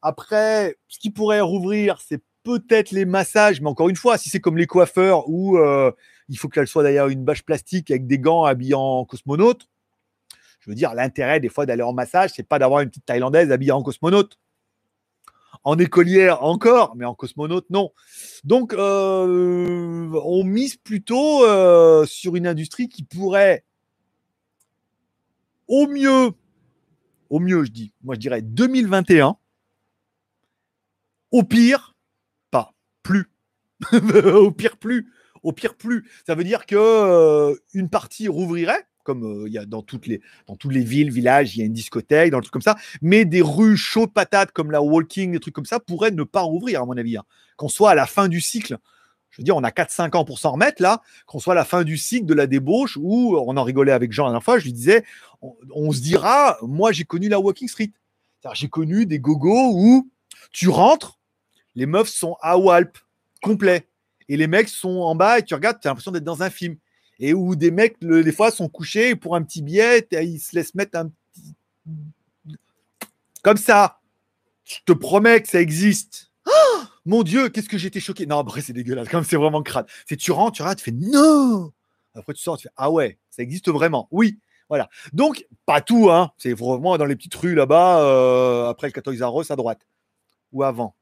[0.00, 4.40] Après, ce qui pourrait rouvrir, c'est peut-être les massages, mais encore une fois, si c'est
[4.40, 5.90] comme les coiffeurs où euh,
[6.28, 9.68] il faut qu'elle soit d'ailleurs une bâche plastique avec des gants habillés en cosmonaute.
[10.60, 13.52] Je veux dire, l'intérêt des fois d'aller en massage, c'est pas d'avoir une petite Thaïlandaise
[13.52, 14.38] habillée en cosmonaute.
[15.64, 17.92] En écolière encore, mais en cosmonaute, non.
[18.44, 23.64] Donc, euh, on mise plutôt euh, sur une industrie qui pourrait,
[25.68, 26.32] au mieux,
[27.30, 29.36] au mieux, je dis, moi je dirais 2021,
[31.32, 31.96] au pire,
[32.50, 33.30] pas, plus.
[33.92, 35.12] au pire, plus.
[35.46, 36.10] Au pire, plus.
[36.26, 40.08] Ça veut dire que euh, une partie rouvrirait, comme euh, il y a dans toutes
[40.08, 42.62] les dans toutes les villes, villages, il y a une discothèque, dans le truc comme
[42.62, 42.74] ça.
[43.00, 46.40] Mais des rues chaudes patates comme la Walking, des trucs comme ça pourraient ne pas
[46.40, 47.16] rouvrir à mon avis.
[47.16, 47.22] Hein.
[47.56, 48.76] Qu'on soit à la fin du cycle.
[49.30, 51.64] Je veux dire, on a 4-5 ans pour s'en remettre là, qu'on soit à la
[51.64, 54.58] fin du cycle de la débauche où on en rigolait avec Jean la dernière fois,
[54.58, 55.04] je lui disais,
[55.42, 57.92] on, se dira, moi j'ai connu la Walking Street.
[58.54, 60.10] J'ai connu des gogos où
[60.52, 61.18] tu rentres,
[61.74, 62.98] les meufs sont à Walp,
[63.42, 63.86] complet.
[64.28, 66.50] Et les mecs sont en bas et tu regardes, tu as l'impression d'être dans un
[66.50, 66.76] film
[67.18, 70.74] et où des mecs, des fois, sont couchés pour un petit billet, ils se laissent
[70.74, 71.54] mettre un petit.
[73.42, 74.00] Comme ça.
[74.64, 76.32] Je te promets que ça existe.
[76.44, 78.26] Oh mon Dieu, qu'est-ce que j'étais choqué.
[78.26, 79.08] Non, après, c'est dégueulasse.
[79.08, 79.86] Comme c'est vraiment crade.
[80.08, 81.72] C'est tu rentres, tu rentres, tu fais non.
[82.14, 84.08] Après, tu sors, tu fais ah ouais, ça existe vraiment.
[84.10, 84.40] Oui.
[84.68, 84.88] Voilà.
[85.12, 86.32] Donc, pas tout, hein.
[86.36, 89.86] C'est vraiment dans les petites rues là-bas, euh, après le 14 Arros à droite.
[90.52, 90.96] Ou avant.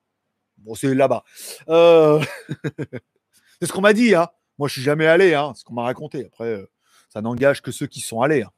[0.59, 1.25] Bon, c'est là-bas.
[1.71, 2.23] Euh,
[3.61, 4.29] c'est ce qu'on m'a dit, hein.
[4.59, 6.27] Moi, je suis jamais allé, hein, ce qu'on m'a raconté.
[6.27, 6.71] Après, euh,
[7.09, 8.43] ça n'engage que ceux qui sont allés.
[8.43, 8.51] Hein.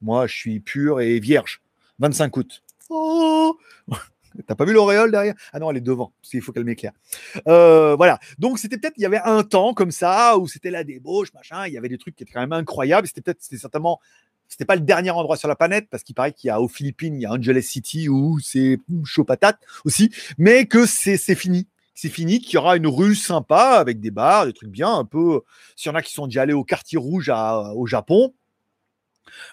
[0.00, 1.62] Moi, je suis pur et vierge.
[1.98, 2.62] 25 août.
[2.90, 3.56] Oh
[4.46, 5.34] T'as pas vu l'auréole derrière?
[5.52, 6.92] Ah non, elle est devant, parce qu'il faut qu'elle m'éclaire.
[7.48, 8.18] Euh, voilà.
[8.38, 11.66] Donc, c'était peut-être, il y avait un temps comme ça, où c'était la débauche, machin,
[11.66, 13.06] il y avait des trucs qui étaient quand même incroyables.
[13.06, 13.98] C'était peut-être, c'était certainement,
[14.46, 16.68] c'était pas le dernier endroit sur la planète, parce qu'il paraît qu'il y a aux
[16.68, 21.66] Philippines, il y a Angeles City, où c'est chaud patate aussi, mais que c'est fini
[21.96, 25.06] c'est fini, qu'il y aura une rue sympa avec des bars, des trucs bien, un
[25.06, 25.40] peu.
[25.76, 27.32] S'il y en a qui sont déjà allés au quartier rouge
[27.74, 28.34] au Japon,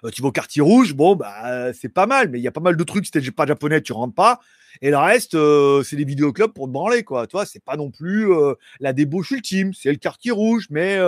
[0.04, 2.52] euh, tu vas au quartier rouge, bon, bah, c'est pas mal, mais il y a
[2.52, 3.06] pas mal de trucs.
[3.06, 4.42] Si t'es pas japonais, tu rentres pas.
[4.82, 7.28] Et le reste, euh, c'est des vidéoclubs pour te branler, quoi.
[7.28, 9.74] Toi, c'est pas non plus euh, la débauche ultime.
[9.74, 11.00] C'est le quartier rouge, mais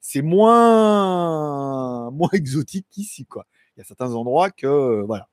[0.00, 3.46] c'est moins, moins exotique qu'ici, quoi.
[3.76, 5.28] Il y a certains endroits que, voilà.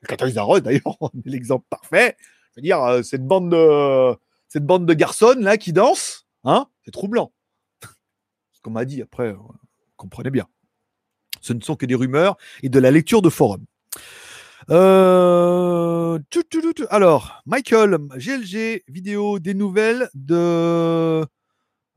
[0.00, 2.16] Le 14 d'ailleurs, est l'exemple parfait.
[2.52, 4.16] Je veux dire, cette bande de
[4.48, 7.32] cette bande de garçons là qui dansent, hein, c'est troublant.
[8.52, 9.34] Ce qu'on m'a dit après,
[9.96, 10.46] comprenez bien.
[11.40, 13.64] Ce ne sont que des rumeurs et de la lecture de forums.
[14.70, 16.18] Euh,
[16.90, 21.24] alors, Michael, GLG, vidéo des nouvelles de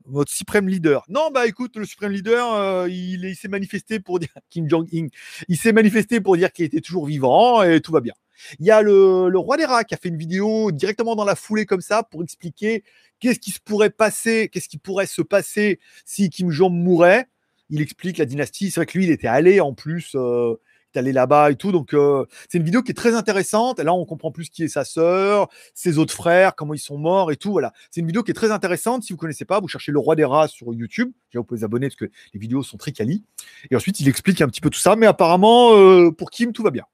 [0.04, 1.04] votre suprême leader.
[1.08, 5.08] Non, bah écoute, le suprême leader, euh, il, il s'est manifesté pour dire Kim Jong-un,
[5.48, 8.14] il s'est manifesté pour dire qu'il était toujours vivant et tout va bien.
[8.58, 11.34] Il y a le, roi des rats qui a fait une vidéo directement dans la
[11.34, 12.84] foulée comme ça pour expliquer
[13.20, 17.26] qu'est-ce qui se pourrait passer, qu'est-ce qui pourrait se passer si Kim Jong mourait.
[17.70, 18.70] Il explique la dynastie.
[18.70, 20.12] C'est vrai que lui, il était allé en plus.
[20.14, 20.56] Euh,
[20.94, 21.72] il est allé là-bas et tout.
[21.72, 23.78] Donc, euh, c'est une vidéo qui est très intéressante.
[23.80, 27.32] Là, on comprend plus qui est sa sœur, ses autres frères, comment ils sont morts
[27.32, 27.52] et tout.
[27.52, 27.72] Voilà.
[27.90, 29.02] C'est une vidéo qui est très intéressante.
[29.02, 31.10] Si vous connaissez pas, vous cherchez le roi des rats sur YouTube.
[31.34, 33.24] Vous pouvez vous abonner parce que les vidéos sont très quali.
[33.70, 34.96] Et ensuite, il explique un petit peu tout ça.
[34.96, 36.84] Mais apparemment, euh, pour Kim, tout va bien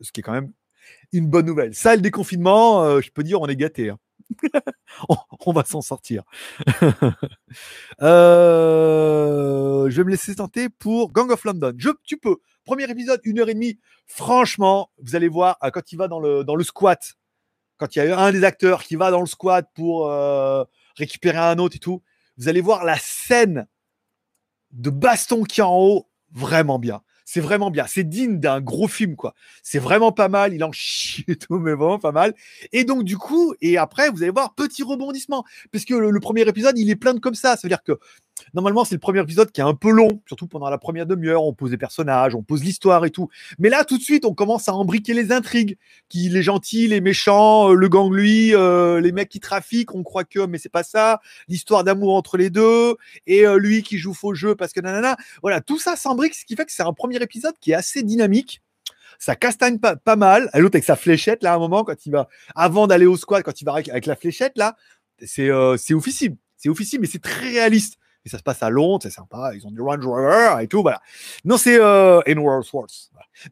[0.00, 0.52] ce qui est quand même
[1.12, 1.74] une bonne nouvelle.
[1.74, 3.90] Ça, le déconfinement, euh, je peux dire, on est gâté.
[3.90, 3.98] Hein.
[5.46, 6.24] on, va s'en sortir.
[8.02, 11.72] Euh, je vais me laisser tenter pour Gang of London.
[12.04, 12.36] Tu peux.
[12.64, 13.78] Premier épisode, une heure et demie.
[14.06, 17.14] Franchement, vous allez voir euh, quand il va dans le, dans le squat,
[17.78, 20.10] quand il y a un des acteurs qui va dans le squat pour
[20.96, 22.02] récupérer un autre et tout,
[22.36, 23.66] vous allez voir la scène
[24.72, 27.86] de baston qui est en haut, vraiment bien c'est vraiment bien.
[27.86, 29.34] C'est digne d'un gros film, quoi.
[29.62, 30.54] C'est vraiment pas mal.
[30.54, 32.34] Il en chie et tout, mais vraiment pas mal.
[32.72, 35.44] Et donc, du coup, et après, vous allez voir, petit rebondissement.
[35.72, 37.56] Puisque le, le premier épisode, il est plein de comme ça.
[37.56, 37.98] Ça veut dire que
[38.54, 41.44] Normalement, c'est le premier épisode qui est un peu long, surtout pendant la première demi-heure.
[41.44, 43.28] On pose des personnages, on pose l'histoire et tout.
[43.58, 45.78] Mais là, tout de suite, on commence à embriquer les intrigues.
[46.08, 50.02] Qui, les gentils, les méchants, euh, le gang lui, euh, les mecs qui trafiquent, on
[50.02, 51.20] croit que, mais c'est pas ça.
[51.48, 52.96] L'histoire d'amour entre les deux
[53.26, 55.16] et euh, lui qui joue faux jeu parce que nanana.
[55.42, 58.02] Voilà, tout ça s'embrique, ce qui fait que c'est un premier épisode qui est assez
[58.02, 58.62] dynamique
[59.18, 60.50] ça castagne pas, pas mal.
[60.54, 63.60] L'autre avec sa fléchette, là, un moment, quand il va, avant d'aller au squat, quand
[63.60, 64.76] il va avec, la fléchette, là,
[65.24, 66.36] c'est euh, officiel.
[66.58, 69.64] C'est officiel, mais c'est très réaliste et ça se passe à Londres, c'est sympa, ils
[69.68, 71.00] ont du Range Rover et tout, voilà.
[71.44, 72.88] Non, c'est euh, in World Wars.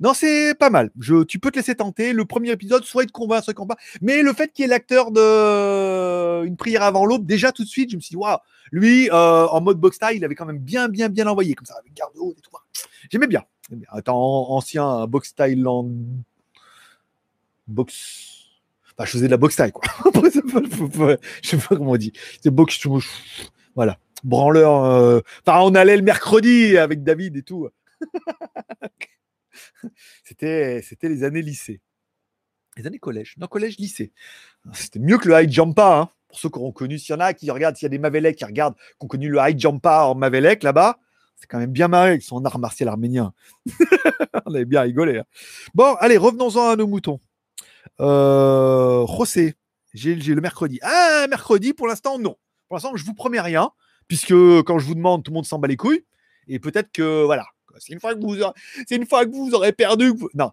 [0.00, 0.90] Non, c'est pas mal.
[0.98, 2.12] Je, tu peux te laisser tenter.
[2.12, 3.78] Le premier épisode, soit il te convainc, soit il convainc.
[4.00, 7.68] Mais le fait qu'il y ait l'acteur de Une prière avant l'aube, déjà tout de
[7.68, 8.38] suite, je me suis dit, waouh,
[8.72, 11.66] lui, euh, en mode box style, il avait quand même bien, bien, bien envoyé, comme
[11.66, 12.50] ça, avec garde haut et tout.
[13.10, 13.44] J'aimais bien.
[13.88, 15.90] Attends, ancien box style land
[17.66, 18.50] Box.
[18.92, 19.84] Enfin, je faisais de la box style, quoi.
[20.22, 22.12] je sais pas comment on dit.
[22.42, 22.78] C'est box.
[23.74, 24.84] Voilà branleur.
[24.84, 27.68] Euh, enfin, on allait le mercredi avec David et tout.
[30.24, 31.80] c'était, c'était les années lycée.
[32.76, 33.36] Les années collège.
[33.38, 34.12] Non, collège, lycée.
[34.72, 36.00] C'était mieux que le high jumpa.
[36.00, 36.10] Hein.
[36.28, 37.98] Pour ceux qui auront connu, s'il y en a qui regardent, s'il y a des
[37.98, 40.98] Mavelec qui regardent, qui ont connu le high jumpa en Mavelec là-bas,
[41.36, 43.32] c'est quand même bien marré avec son art martial arménien.
[44.46, 45.18] On avait bien rigolé.
[45.18, 45.24] Hein.
[45.74, 47.20] Bon, allez, revenons-en à nos moutons.
[48.00, 49.54] Euh, José,
[49.92, 50.78] j'ai le mercredi.
[50.82, 52.36] Ah, mercredi, pour l'instant, non.
[52.68, 53.70] Pour l'instant, je vous promets rien,
[54.08, 56.04] puisque quand je vous demande, tout le monde s'en bat les couilles.
[56.48, 57.46] Et peut-être que, voilà,
[57.78, 60.12] c'est une fois que vous, vous aurez perdu.
[60.34, 60.50] Non,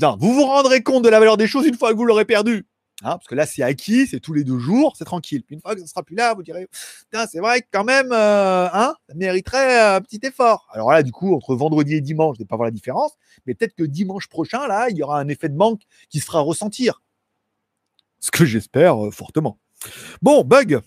[0.00, 2.24] non, vous vous rendrez compte de la valeur des choses une fois que vous l'aurez
[2.24, 2.66] perdu.
[3.02, 5.42] Hein, parce que là, c'est acquis, c'est tous les deux jours, c'est tranquille.
[5.48, 6.68] Une fois que ça sera plus là, vous direz,
[7.30, 10.68] c'est vrai que quand même, euh, hein, ça mériterait un petit effort.
[10.72, 13.12] Alors là, du coup, entre vendredi et dimanche, je ne vais pas voir la différence,
[13.46, 15.80] mais peut-être que dimanche prochain, là, il y aura un effet de manque
[16.10, 17.02] qui sera ressentir.
[18.18, 19.58] Ce que j'espère euh, fortement.
[20.20, 20.80] Bon, bug.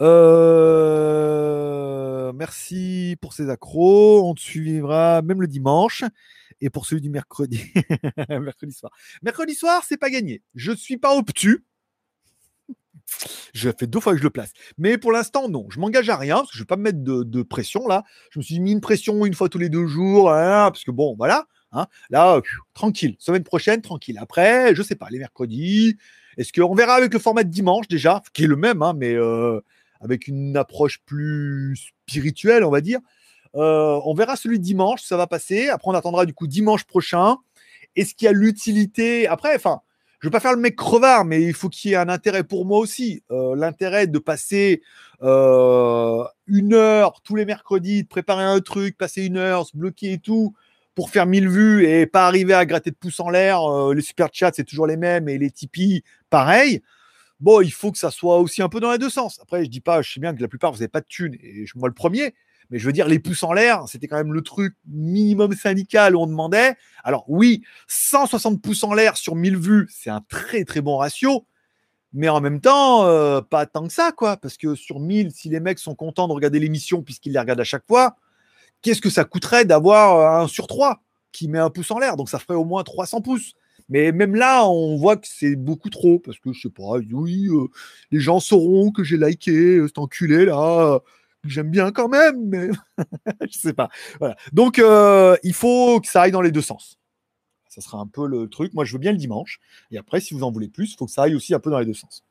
[0.00, 1.12] Euh,
[2.32, 4.28] merci pour ces accros.
[4.28, 6.02] On te suivra même le dimanche
[6.60, 7.62] et pour celui du mercredi,
[8.28, 8.92] mercredi soir.
[9.22, 10.42] Mercredi soir, c'est pas gagné.
[10.54, 11.64] Je suis pas obtus.
[13.52, 14.52] Je fais deux fois que je le place.
[14.78, 15.66] Mais pour l'instant, non.
[15.70, 18.04] Je m'engage à rien parce que je vais pas me mettre de, pression là.
[18.30, 20.90] Je me suis mis une pression une fois tous les deux jours hein, parce que
[20.90, 21.46] bon, voilà.
[21.72, 21.86] Hein.
[22.10, 22.40] là,
[22.74, 23.16] tranquille.
[23.18, 24.18] Semaine prochaine, tranquille.
[24.18, 25.96] Après, je sais pas, les mercredis.
[26.36, 29.14] Est-ce qu'on verra avec le format de dimanche déjà, qui est le même, hein, mais
[29.14, 29.60] euh,
[30.00, 31.76] avec une approche plus
[32.08, 33.00] spirituelle, on va dire.
[33.56, 35.68] Euh, on verra celui de dimanche, ça va passer.
[35.68, 37.36] Après, on attendra du coup dimanche prochain.
[37.96, 39.26] Est-ce qu'il y a l'utilité?
[39.26, 39.80] Après, enfin,
[40.20, 42.08] je ne vais pas faire le mec crevard, mais il faut qu'il y ait un
[42.08, 43.22] intérêt pour moi aussi.
[43.30, 44.82] Euh, l'intérêt de passer
[45.22, 50.12] euh, une heure tous les mercredis, de préparer un truc, passer une heure, se bloquer
[50.12, 50.54] et tout,
[50.94, 53.60] pour faire 1000 vues et pas arriver à gratter de pouces en l'air.
[53.92, 56.82] les super chats, c'est toujours les mêmes et les Tipeee, pareil.
[57.40, 59.40] Bon, il faut que ça soit aussi un peu dans les deux sens.
[59.42, 61.34] Après, je dis pas, je sais bien que la plupart, vous n'avez pas de thunes,
[61.42, 62.34] et moi le premier,
[62.70, 66.14] mais je veux dire, les pouces en l'air, c'était quand même le truc minimum syndical
[66.14, 66.76] où on demandait.
[67.02, 71.46] Alors oui, 160 pouces en l'air sur 1000 vues, c'est un très très bon ratio.
[72.12, 74.36] Mais en même temps, euh, pas tant que ça, quoi.
[74.36, 77.60] Parce que sur 1000, si les mecs sont contents de regarder l'émission puisqu'ils les regardent
[77.60, 78.16] à chaque fois,
[78.82, 81.02] qu'est-ce que ça coûterait d'avoir euh, un sur 3
[81.32, 82.16] qui met un pouce en l'air?
[82.16, 83.54] Donc ça ferait au moins 300 pouces.
[83.88, 87.48] Mais même là, on voit que c'est beaucoup trop parce que je sais pas, oui,
[87.48, 87.66] euh,
[88.12, 91.00] les gens sauront que j'ai liké cet enculé là
[91.44, 92.68] j'aime bien quand même, mais
[93.50, 93.88] je sais pas.
[94.52, 96.98] Donc, euh, il faut que ça aille dans les deux sens.
[97.68, 98.74] Ça sera un peu le truc.
[98.74, 99.60] Moi, je veux bien le dimanche.
[99.90, 101.70] Et après, si vous en voulez plus, il faut que ça aille aussi un peu
[101.70, 102.24] dans les deux sens.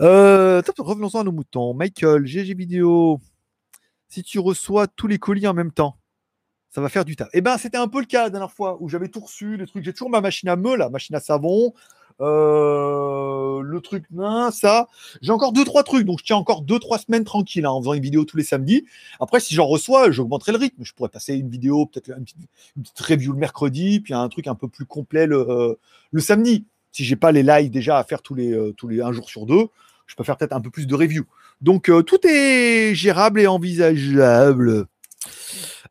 [0.00, 1.74] Euh, revenons-en à nos moutons.
[1.74, 3.20] Michael, GG vidéo.
[4.08, 5.96] Si tu reçois tous les colis en même temps,
[6.68, 7.28] ça va faire du taf.
[7.32, 9.66] Eh ben, c'était un peu le cas la dernière fois où j'avais tout reçu, les
[9.66, 9.84] trucs.
[9.84, 11.74] J'ai toujours ma machine à me, la machine à savon,
[12.20, 14.88] euh, le truc, non, ça.
[15.22, 17.80] J'ai encore deux, trois trucs, donc je tiens encore deux, trois semaines tranquille hein, en
[17.80, 18.84] faisant une vidéo tous les samedis.
[19.20, 20.84] Après, si j'en reçois, j'augmenterai le rythme.
[20.84, 24.54] Je pourrais passer une vidéo, peut-être une petite, review le mercredi, puis un truc un
[24.54, 25.74] peu plus complet le, euh,
[26.12, 26.66] le samedi.
[26.92, 29.28] Si j'ai pas les lives déjà à faire tous les, euh, tous les un jour
[29.28, 29.68] sur deux,
[30.06, 31.24] je peux faire peut-être un peu plus de review.
[31.60, 34.86] Donc tout est gérable et envisageable.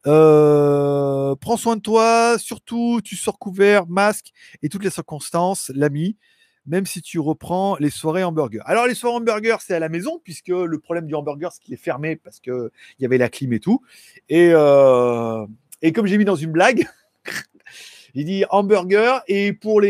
[0.07, 4.31] Euh, prends soin de toi, surtout tu sors couvert, masque
[4.61, 6.17] et toutes les circonstances, l'ami,
[6.65, 8.63] même si tu reprends les soirées hamburger.
[8.65, 11.73] Alors les soirées hamburger, c'est à la maison, puisque le problème du hamburger, c'est qu'il
[11.73, 12.69] est fermé parce qu'il
[12.99, 13.81] y avait la clim et tout.
[14.29, 15.45] Et, euh,
[15.93, 16.87] comme j'ai mis dans une blague,
[18.13, 19.81] il dit hamburger et pour,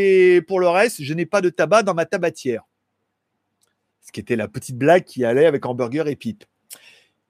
[0.48, 2.64] pour le reste, je n'ai pas de tabac dans ma tabatière.
[4.02, 6.46] Ce qui était la petite blague qui allait avec hamburger et pipe.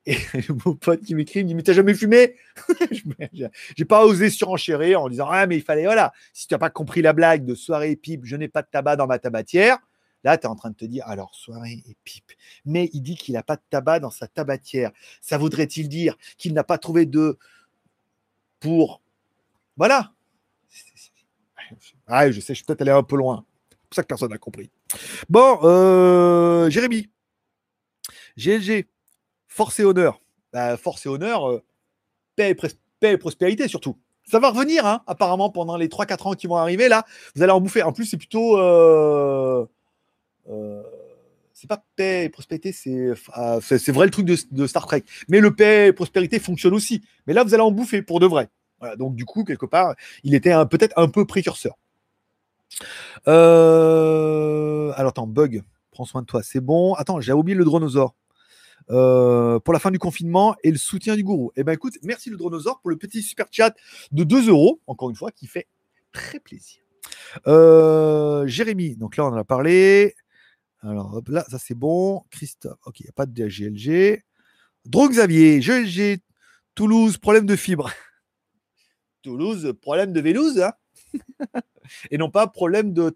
[0.05, 0.17] Et
[0.65, 2.35] mon pote qui m'écrit, il me dit Mais t'as jamais fumé?
[3.75, 6.69] J'ai pas osé surenchérir en disant Ah, mais il fallait, voilà, si tu n'as pas
[6.69, 9.77] compris la blague de soirée et pipe, je n'ai pas de tabac dans ma tabatière.
[10.23, 12.31] Là, tu es en train de te dire Alors, soirée et pipe.
[12.65, 14.91] Mais il dit qu'il n'a pas de tabac dans sa tabatière.
[15.21, 17.37] Ça voudrait-il dire qu'il n'a pas trouvé de.
[18.59, 19.01] pour.
[19.77, 20.13] Voilà.
[22.07, 23.45] Ah, je sais, je suis peut-être allé un peu loin.
[23.69, 24.71] C'est pour ça que personne n'a compris.
[25.29, 27.09] Bon, euh, Jérémy.
[28.37, 28.87] GLG
[29.59, 30.21] force et honneur.
[30.53, 31.61] Bah, force et honneur, euh,
[32.37, 32.55] paix,
[33.01, 33.97] et prospérité surtout.
[34.23, 36.87] Ça va revenir, hein, apparemment, pendant les 3-4 ans qui vont arriver.
[36.87, 37.05] Là,
[37.35, 37.83] vous allez en bouffer.
[37.83, 38.57] En plus, c'est plutôt.
[38.57, 39.65] Euh,
[40.49, 40.81] euh,
[41.53, 43.11] c'est pas paix et prospérité, c'est,
[43.61, 45.03] c'est vrai le truc de, Star Trek.
[45.27, 47.03] Mais le paix et prospérité fonctionne aussi.
[47.27, 48.47] Mais là, vous allez en bouffer pour de vrai.
[48.97, 49.93] donc, du coup, quelque part,
[50.23, 51.77] il était peut-être un peu précurseur.
[53.25, 55.63] alors, attends, bug.
[55.91, 56.43] Prends soin de toi.
[56.43, 56.93] C'est bon.
[56.93, 58.15] Attends, j'ai oublié le dronosaure.
[58.91, 61.51] Euh, pour la fin du confinement et le soutien du gourou.
[61.55, 63.75] Eh bien, écoute, merci le dronosaure pour le petit super chat
[64.11, 65.67] de 2 euros, encore une fois, qui fait
[66.11, 66.81] très plaisir.
[67.47, 70.15] Euh, Jérémy, donc là, on en a parlé.
[70.81, 72.23] Alors, hop, là, ça c'est bon.
[72.31, 74.23] Christophe, ok, il n'y a pas de GLG.
[74.85, 76.21] Drone Xavier, GLG,
[76.73, 77.91] Toulouse, problème de fibre.
[79.21, 80.59] Toulouse, problème de Vélouse.
[80.59, 80.73] Hein
[82.11, 83.15] et non pas problème de.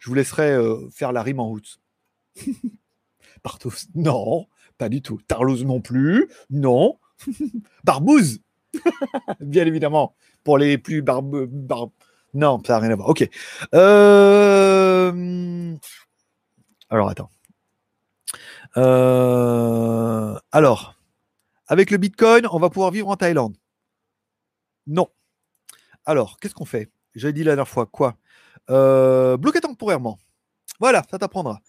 [0.00, 1.80] Je vous laisserai euh, faire la rime en route.
[3.42, 4.46] Partos, non,
[4.78, 5.20] pas du tout.
[5.26, 6.98] Tarlouse non plus, non.
[7.84, 8.40] Barbouze,
[9.40, 10.14] bien évidemment,
[10.44, 11.50] pour les plus barbeux.
[12.34, 13.08] Non, ça n'a rien à voir.
[13.08, 13.28] Ok.
[13.74, 15.12] Euh,
[16.90, 17.30] alors, attends.
[18.76, 20.94] Euh, alors,
[21.66, 23.56] avec le Bitcoin, on va pouvoir vivre en Thaïlande.
[24.86, 25.08] Non.
[26.06, 26.90] Alors, qu'est-ce qu'on fait?
[27.14, 28.16] J'avais dit la dernière fois quoi?
[28.70, 30.18] Euh, Bloquer temporairement.
[30.80, 31.60] Voilà, ça t'apprendra.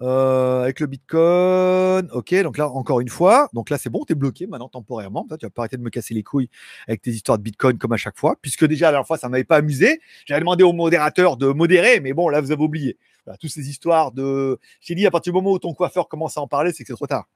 [0.00, 4.12] Euh, avec le Bitcoin, ok, donc là, encore une fois, donc là, c'est bon, tu
[4.12, 5.26] es bloqué maintenant temporairement.
[5.38, 6.48] tu vas pas arrêter de me casser les couilles
[6.86, 9.28] avec tes histoires de Bitcoin comme à chaque fois, puisque déjà, la dernière fois, ça
[9.28, 10.00] m'avait pas amusé.
[10.26, 12.96] J'avais demandé au modérateur de modérer, mais bon, là, vous avez oublié.
[13.24, 14.58] Voilà, toutes ces histoires de.
[14.80, 16.88] J'ai dit, à partir du moment où ton coiffeur commence à en parler, c'est que
[16.88, 17.28] c'est trop tard.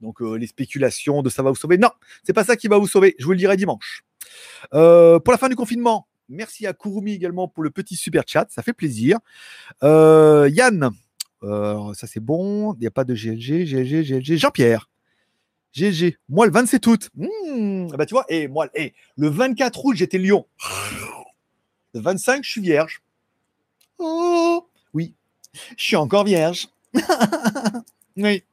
[0.00, 1.78] Donc, euh, les spéculations de ça va vous sauver.
[1.78, 1.90] Non,
[2.22, 3.16] c'est pas ça qui va vous sauver.
[3.18, 4.04] Je vous le dirai dimanche.
[4.72, 8.46] Euh, pour la fin du confinement, merci à Kurumi également pour le petit super chat,
[8.50, 9.18] ça fait plaisir.
[9.82, 10.92] Yann,
[11.42, 12.74] ça c'est bon.
[12.74, 14.36] Il n'y a pas de GLG, GLG, GLG.
[14.36, 14.88] Jean-Pierre.
[15.74, 16.16] GLG.
[16.28, 17.10] Moi le 27 août.
[17.14, 20.46] Hmm, bah tu vois, et moi, et le 24 août, j'étais Lyon.
[21.94, 23.02] Le 25, je suis vierge.
[23.98, 25.14] Oh, oui.
[25.76, 26.68] Je suis encore vierge.
[28.16, 28.44] oui.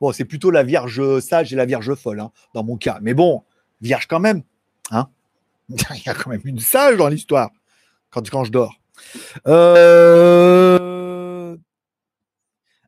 [0.00, 2.98] Bon, c'est plutôt la vierge sage et la vierge folle, hein, dans mon cas.
[3.02, 3.44] Mais bon,
[3.80, 4.42] vierge quand même.
[4.90, 5.08] Hein
[5.68, 7.50] Il y a quand même une sage dans l'histoire
[8.10, 8.74] quand, quand je dors.
[9.46, 10.91] Euh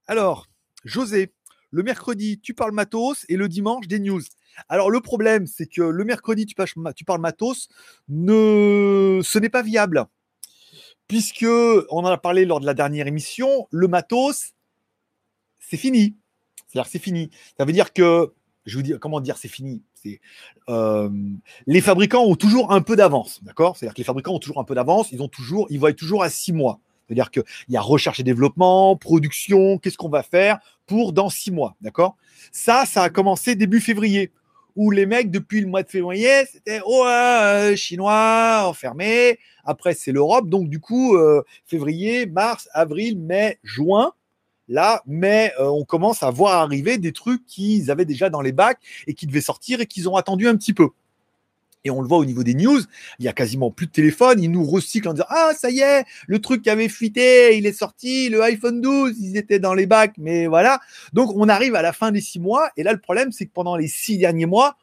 [0.06, 0.46] alors,
[0.84, 1.32] José,
[1.70, 4.22] le mercredi, tu parles matos et le dimanche, des news.
[4.68, 6.54] Alors, le problème, c'est que le mercredi, tu,
[7.04, 7.68] parles matos,
[8.08, 9.20] ne...
[9.24, 10.06] ce n'est pas viable.
[11.08, 11.46] Puisque,
[11.90, 14.52] on en a parlé lors de la dernière émission, le matos,
[15.58, 16.16] c'est fini.
[16.68, 17.30] C'est-à-dire c'est fini.
[17.58, 18.32] Ça veut dire que,
[18.66, 19.82] je vous dis, comment dire, c'est fini?
[20.68, 21.08] Euh,
[21.66, 23.76] les fabricants ont toujours un peu d'avance, d'accord?
[23.76, 25.10] C'est-à-dire que les fabricants ont toujours un peu d'avance.
[25.12, 26.78] Ils ont toujours, ils voient toujours à six mois.
[27.06, 31.50] C'est-à-dire qu'il y a recherche et développement, production, qu'est-ce qu'on va faire pour dans six
[31.50, 32.16] mois, d'accord?
[32.52, 34.32] Ça, ça a commencé début février,
[34.76, 37.06] où les mecs, depuis le mois de février, c'était oh,
[37.76, 39.38] chinois, enfermé.
[39.64, 44.12] Après, c'est l'Europe, donc du coup, euh, février, mars, avril, mai, juin.
[44.66, 48.52] Là, mais euh, on commence à voir arriver des trucs qu'ils avaient déjà dans les
[48.52, 50.88] bacs et qui devaient sortir et qu'ils ont attendu un petit peu.
[51.86, 52.80] Et on le voit au niveau des news,
[53.18, 54.42] il y a quasiment plus de téléphone.
[54.42, 57.66] Ils nous recyclent en disant Ah, ça y est, le truc qui avait fuité, il
[57.66, 60.80] est sorti, le iPhone 12, ils étaient dans les bacs, mais voilà.
[61.12, 62.70] Donc, on arrive à la fin des six mois.
[62.78, 64.76] Et là, le problème, c'est que pendant les six derniers mois,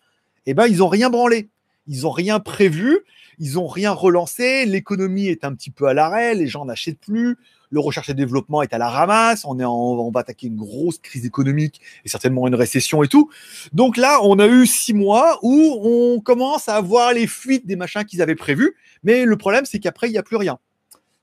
[0.45, 1.49] eh ben, ils n'ont rien branlé.
[1.91, 2.99] Ils n'ont rien prévu.
[3.37, 4.65] Ils n'ont rien relancé.
[4.65, 6.33] L'économie est un petit peu à l'arrêt.
[6.33, 7.37] Les gens n'achètent plus
[7.71, 11.25] le recherche et développement est à la ramasse, on, on va attaquer une grosse crise
[11.25, 13.29] économique et certainement une récession et tout.
[13.73, 17.77] Donc là, on a eu six mois où on commence à voir les fuites des
[17.77, 20.59] machins qu'ils avaient prévus, mais le problème, c'est qu'après, il n'y a plus rien.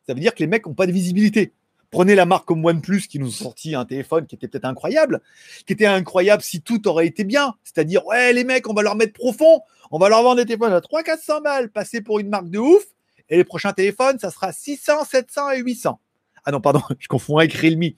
[0.06, 1.52] Ça veut dire que les mecs n'ont pas de visibilité.
[1.90, 5.20] Prenez la marque comme OnePlus qui nous a sorti un téléphone qui était peut-être incroyable,
[5.66, 7.54] qui était incroyable si tout aurait été bien.
[7.64, 10.72] C'est-à-dire, ouais, les mecs, on va leur mettre profond, on va leur vendre des téléphones
[10.72, 12.84] à 300-400 balles, passer pour une marque de ouf,
[13.30, 15.98] et les prochains téléphones, ça sera 600, 700 et 800.
[16.44, 17.90] Ah non, pardon, je confonds avec Realme.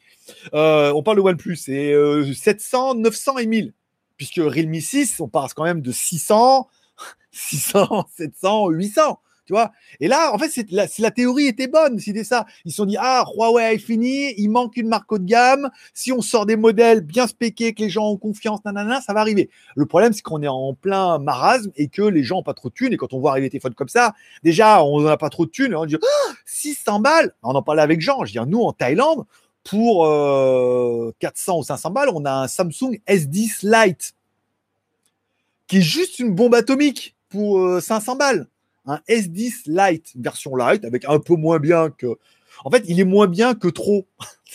[0.55, 1.95] Euh, on parle de OnePlus, c'est
[2.35, 3.73] 700, 900 et 1000.
[4.17, 6.69] Puisque Realme 6, on passe quand même de 600,
[7.33, 9.21] 600, 700, 800.
[10.01, 12.47] Et là, en fait, la, théorie était bonne, c'était ça.
[12.65, 15.71] Ils se sont dit, ah, Huawei est fini, il manque une marque haut de gamme.
[15.95, 19.21] Si on sort des modèles bien spéqués, que les gens ont confiance, nanana, ça va
[19.21, 19.51] arriver.
[19.77, 22.69] Le problème, c'est qu'on est en plein marasme et que les gens n'ont pas trop
[22.69, 22.93] de thunes.
[22.93, 25.51] Et quand on voit arriver des téléphones comme ça, déjà, on n'a pas trop de
[25.51, 25.73] thunes.
[25.73, 25.97] Et on dit,
[26.47, 28.25] 600 ah, balles On en parlait avec Jean.
[28.25, 29.25] Je dis, nous, en Thaïlande,
[29.65, 30.05] pour
[31.19, 34.15] 400 euh, ou 500 balles, on a un Samsung S10 Lite
[35.67, 38.47] qui est juste une bombe atomique pour 500 euh, balles
[38.87, 42.19] un S10 Lite, version Lite, avec un peu moins bien que.
[42.65, 44.07] En fait, il est moins bien que trop.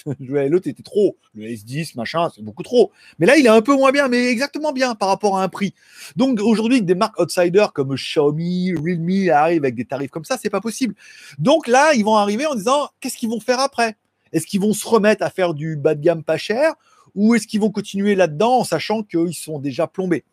[0.19, 1.17] L'autre était trop.
[1.33, 2.91] Le S10, machin, c'est beaucoup trop.
[3.17, 5.49] Mais là, il est un peu moins bien, mais exactement bien par rapport à un
[5.49, 5.73] prix.
[6.15, 10.49] Donc aujourd'hui, des marques outsiders comme Xiaomi, Realme arrivent avec des tarifs comme ça, c'est
[10.49, 10.93] pas possible.
[11.39, 13.95] Donc là, ils vont arriver en disant qu'est-ce qu'ils vont faire après?
[14.33, 16.73] Est-ce qu'ils vont se remettre à faire du bas de gamme pas cher
[17.15, 20.25] ou est-ce qu'ils vont continuer là-dedans en sachant qu'ils sont déjà plombés?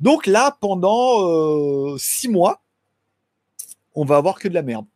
[0.00, 2.63] Donc là, pendant euh, six mois,
[3.94, 4.86] on va avoir que de la merde.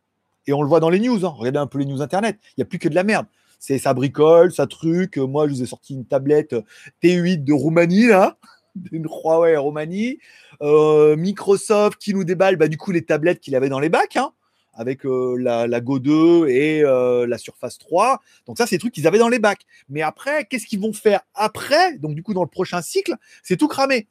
[0.46, 1.24] Et on le voit dans les news.
[1.26, 1.34] Hein.
[1.36, 2.38] Regardez un peu les news internet.
[2.50, 3.26] Il n'y a plus que de la merde.
[3.58, 5.16] C'est ça bricole, ça truc.
[5.16, 6.54] Moi, je vous ai sorti une tablette
[7.02, 8.38] T8 de Roumanie, là,
[8.74, 10.18] d'une Huawei Roumanie.
[10.62, 14.16] Euh, Microsoft qui nous déballe, bah, du coup, les tablettes qu'il avait dans les bacs.
[14.16, 14.32] Hein.
[14.74, 18.20] Avec euh, la, Go 2 et euh, la Surface 3.
[18.46, 19.62] Donc ça, c'est des trucs qu'ils avaient dans les bacs.
[19.88, 21.98] Mais après, qu'est-ce qu'ils vont faire après?
[21.98, 24.06] Donc du coup, dans le prochain cycle, c'est tout cramé.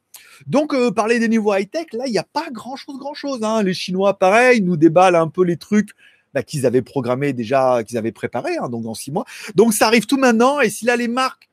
[0.46, 3.42] Donc euh, parler des niveaux high-tech, là, il n'y a pas grand-chose, grand-chose.
[3.42, 3.62] Hein.
[3.62, 5.90] Les Chinois, pareil, nous déballent un peu les trucs
[6.34, 9.24] bah, qu'ils avaient programmés déjà, qu'ils avaient préparés, hein, donc dans six mois.
[9.54, 10.60] Donc ça arrive tout maintenant.
[10.60, 11.48] Et si là, les marques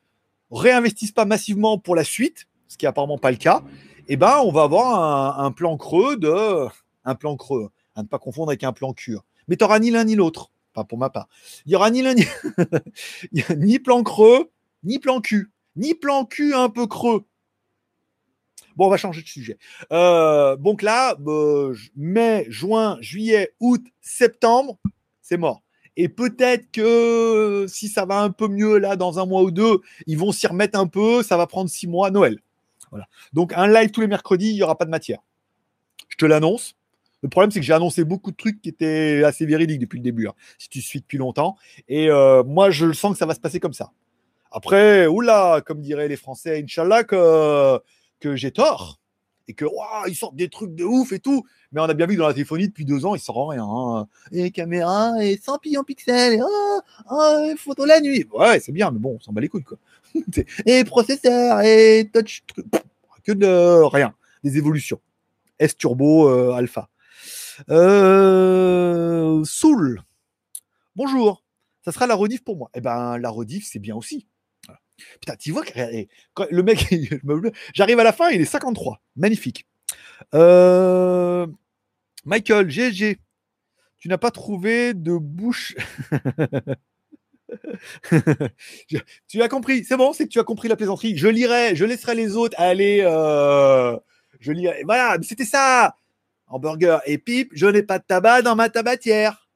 [0.51, 3.63] réinvestissent pas massivement pour la suite, ce qui est apparemment pas le cas,
[4.09, 6.67] eh ben, on va avoir un, un plan creux de...
[7.07, 9.25] Un plan creux à ne pas confondre avec un plan cure.
[9.47, 11.27] Mais tu n'auras ni l'un ni l'autre, pas pour ma part.
[11.65, 12.25] Il n'y aura ni l'un ni...
[13.57, 14.51] ni plan creux,
[14.83, 17.25] ni plan cul, ni plan cul un peu creux.
[18.75, 19.57] Bon, on va changer de sujet.
[19.93, 24.77] Euh, donc là, euh, mai, juin, juillet, août, septembre,
[25.21, 25.61] c'est mort.
[25.97, 29.79] Et peut-être que si ça va un peu mieux là dans un mois ou deux,
[30.07, 31.23] ils vont s'y remettre un peu.
[31.23, 32.41] Ça va prendre six mois, Noël.
[32.91, 33.07] Voilà.
[33.31, 35.19] Donc un live tous les mercredis, il n'y aura pas de matière.
[36.09, 36.75] Je te l'annonce.
[37.25, 40.03] Le problème, c'est que j'ai annoncé beaucoup de trucs qui étaient assez véridiques depuis le
[40.03, 41.55] début, hein, si tu suis depuis longtemps.
[41.87, 43.93] Et euh, moi, je sens que ça va se passer comme ça.
[44.51, 47.79] Après, oula, comme diraient les Français, Inch'Allah, que,
[48.19, 48.99] que j'ai tort.
[49.47, 49.65] Et que,
[50.07, 51.43] ils sortent des trucs de ouf et tout.
[51.71, 53.65] Mais on a bien vu que dans la téléphonie, depuis deux ans, ils sortent rien.
[53.67, 54.07] Hein.
[54.31, 58.27] Et caméra, et 100 en pixels, et oh, oh, photo la nuit.
[58.33, 59.79] Ouais, c'est bien, mais bon, on s'en bat les couilles, quoi.
[60.67, 62.43] et processeur, et touch,
[63.23, 64.13] que de rien.
[64.43, 64.99] Des évolutions.
[65.57, 66.87] S Turbo euh, Alpha.
[67.69, 70.01] Euh, Soul.
[70.95, 71.43] Bonjour.
[71.83, 72.69] Ça sera la rediff pour moi.
[72.73, 74.27] Eh ben, la rediff, c'est bien aussi.
[75.19, 76.07] Putain, tu vois que eh,
[76.49, 76.87] le mec,
[77.73, 79.01] j'arrive à la fin, il est 53.
[79.15, 79.67] Magnifique.
[80.33, 81.45] Euh,
[82.23, 83.19] Michael, GG,
[83.97, 85.75] tu n'as pas trouvé de bouche.
[89.27, 91.17] tu as compris, c'est bon, c'est que tu as compris la plaisanterie.
[91.17, 93.01] Je lirai, je laisserai les autres aller.
[93.03, 93.97] Euh,
[94.39, 94.83] je lirai.
[94.85, 95.95] Voilà, c'était ça
[96.47, 99.47] hamburger et pipe, je n'ai pas de tabac dans ma tabatière.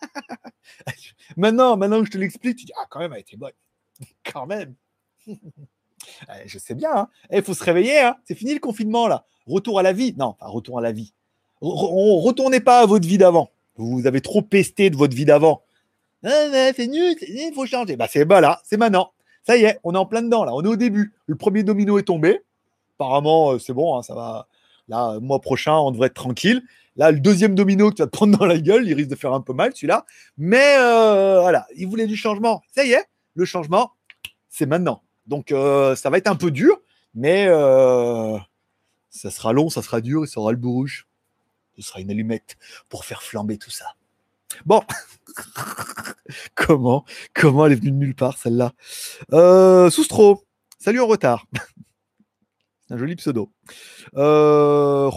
[1.36, 3.52] maintenant, maintenant que je te l'explique, tu dis Ah, quand même, elle était bonne.
[4.32, 4.74] quand même.
[6.28, 7.08] Eh, je sais bien, il hein.
[7.30, 8.16] eh, faut se réveiller, hein.
[8.24, 9.24] c'est fini le confinement là.
[9.46, 10.14] Retour à la vie.
[10.18, 11.12] Non, pas retour à la vie.
[11.60, 13.50] On retournez pas à votre vie d'avant.
[13.76, 15.62] Vous avez trop pesté de votre vie d'avant.
[16.24, 17.96] Ah, c'est nul, il faut changer.
[17.96, 19.12] Bah, c'est là, c'est maintenant.
[19.44, 20.52] Ça y est, on est en plein dedans là.
[20.54, 21.14] On est au début.
[21.26, 22.40] Le premier domino est tombé.
[22.96, 24.46] Apparemment, euh, c'est bon, hein, ça va
[24.92, 26.62] Là, mois prochain, on devrait être tranquille.
[26.96, 29.14] Là, le deuxième domino que tu vas te prendre dans la gueule, il risque de
[29.14, 30.04] faire un peu mal, celui-là.
[30.36, 32.62] Mais euh, voilà, il voulait du changement.
[32.76, 33.92] Ça y est, le changement,
[34.50, 35.02] c'est maintenant.
[35.26, 36.78] Donc, euh, ça va être un peu dur,
[37.14, 38.36] mais euh,
[39.08, 41.06] ça sera long, ça sera dur et ça aura le bourrouge.
[41.76, 42.58] Ce sera une allumette
[42.90, 43.86] pour faire flamber tout ça.
[44.66, 44.82] Bon,
[46.54, 48.74] comment, comment elle est venue de nulle part celle-là?
[49.32, 50.44] Euh, Soustro,
[50.78, 51.46] salut en retard
[52.92, 53.50] un joli pseudo.
[54.16, 55.10] Euh,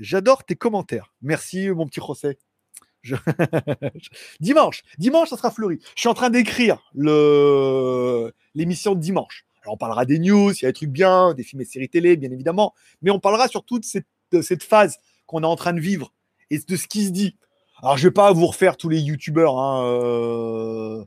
[0.00, 1.14] j'adore tes commentaires.
[1.22, 2.38] Merci, mon petit José.
[4.40, 5.78] dimanche, dimanche, ça sera fleuri.
[5.94, 8.32] Je suis en train d'écrire le...
[8.54, 9.46] l'émission de dimanche.
[9.62, 11.88] Alors, on parlera des news, il y a des trucs bien, des films et séries
[11.88, 14.06] télé, bien évidemment, mais on parlera surtout de cette,
[14.42, 16.12] cette phase qu'on est en train de vivre
[16.50, 17.36] et de ce qui se dit.
[17.82, 21.04] Alors, je vais pas vous refaire tous les youtubeurs, hein, euh,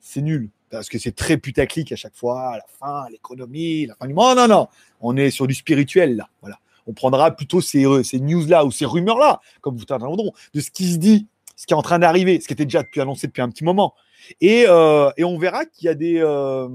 [0.00, 4.06] c'est nul parce que c'est très putaclic à chaque fois, la fin, l'économie, la fin
[4.06, 4.38] du monde.
[4.38, 4.68] Non, non,
[5.00, 6.28] on est sur du spirituel là.
[6.40, 6.58] Voilà.
[6.86, 10.70] On prendra plutôt ces, euh, ces news-là ou ces rumeurs-là, comme vous t'entendrez, de ce
[10.70, 13.28] qui se dit, ce qui est en train d'arriver, ce qui était déjà depuis annoncé
[13.28, 13.94] depuis un petit moment.
[14.40, 16.18] Et, euh, et on verra qu'il y a des.
[16.18, 16.68] Euh,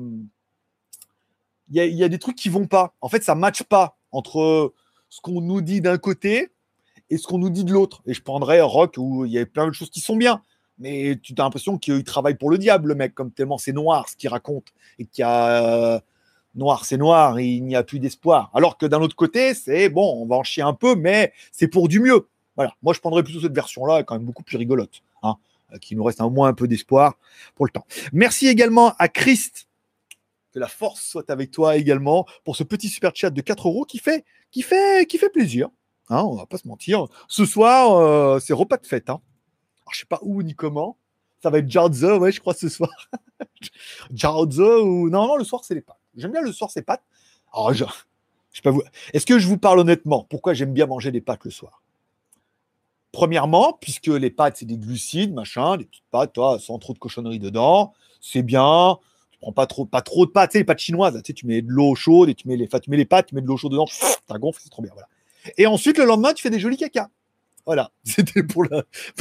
[1.70, 2.94] il, y a, des trucs qui vont pas.
[3.02, 4.74] En fait, ça ne matche pas entre
[5.10, 6.50] ce qu'on nous dit d'un côté
[7.10, 8.04] et ce qu'on nous dit de l'autre.
[8.06, 10.42] Et je prendrais Rock où il y a plein de choses qui sont bien
[10.80, 14.10] mais tu as l'impression qu'il travaille pour le diable, le mec, comme tellement c'est noir
[14.10, 14.68] ce qu'il raconte,
[15.00, 16.00] et qu'il y a euh,
[16.56, 18.52] noir, c'est noir, il n'y a plus d'espoir.
[18.54, 21.68] Alors que d'un autre côté, c'est bon, on va en chier un peu, mais c'est
[21.68, 22.28] pour du mieux.
[22.56, 25.36] Voilà, moi je prendrais plutôt cette version-là, quand même beaucoup plus rigolote, hein,
[25.74, 27.16] euh, qui nous reste au moins un peu d'espoir
[27.56, 27.86] pour le temps.
[28.14, 29.68] Merci également à Christ,
[30.52, 33.86] que la force soit avec toi également, pour ce petit super chat de 4 euros
[33.86, 35.70] qui fait, qui fait, qui fait plaisir.
[36.10, 37.06] Hein, on va pas se mentir.
[37.28, 39.10] Ce soir, euh, c'est repas de fête.
[39.10, 39.20] Hein.
[39.88, 40.98] Alors, je sais pas où ni comment.
[41.42, 42.90] Ça va être Jarzo, ouais, je crois, ce soir.
[44.14, 45.10] Jarzo ou.
[45.10, 45.98] Non, non, le soir, c'est les pâtes.
[46.18, 47.04] J'aime bien le soir, c'est pâtes.
[47.54, 47.86] Alors, je...
[48.52, 48.82] je pas vous.
[49.14, 50.26] Est-ce que je vous parle honnêtement?
[50.30, 51.82] Pourquoi j'aime bien manger des pâtes le soir?
[53.14, 57.00] Premièrement, puisque les pâtes, c'est des glucides, machin, des petites pâtes, toi, sans trop de
[57.00, 57.94] cochonneries dedans.
[58.20, 58.98] C'est bien.
[59.32, 61.70] Tu prends pas trop, trop de pâtes, tu sais, les pâtes chinoises, tu, mets de
[61.70, 64.60] l'eau chaude et tu mets les, pâtes, tu mets de l'eau chaude dedans, ça gonfle,
[64.64, 64.92] c'est trop bien.
[65.58, 67.10] Et ensuite, le lendemain, tu fais des jolis cacas.
[67.68, 68.66] Voilà, c'était pour,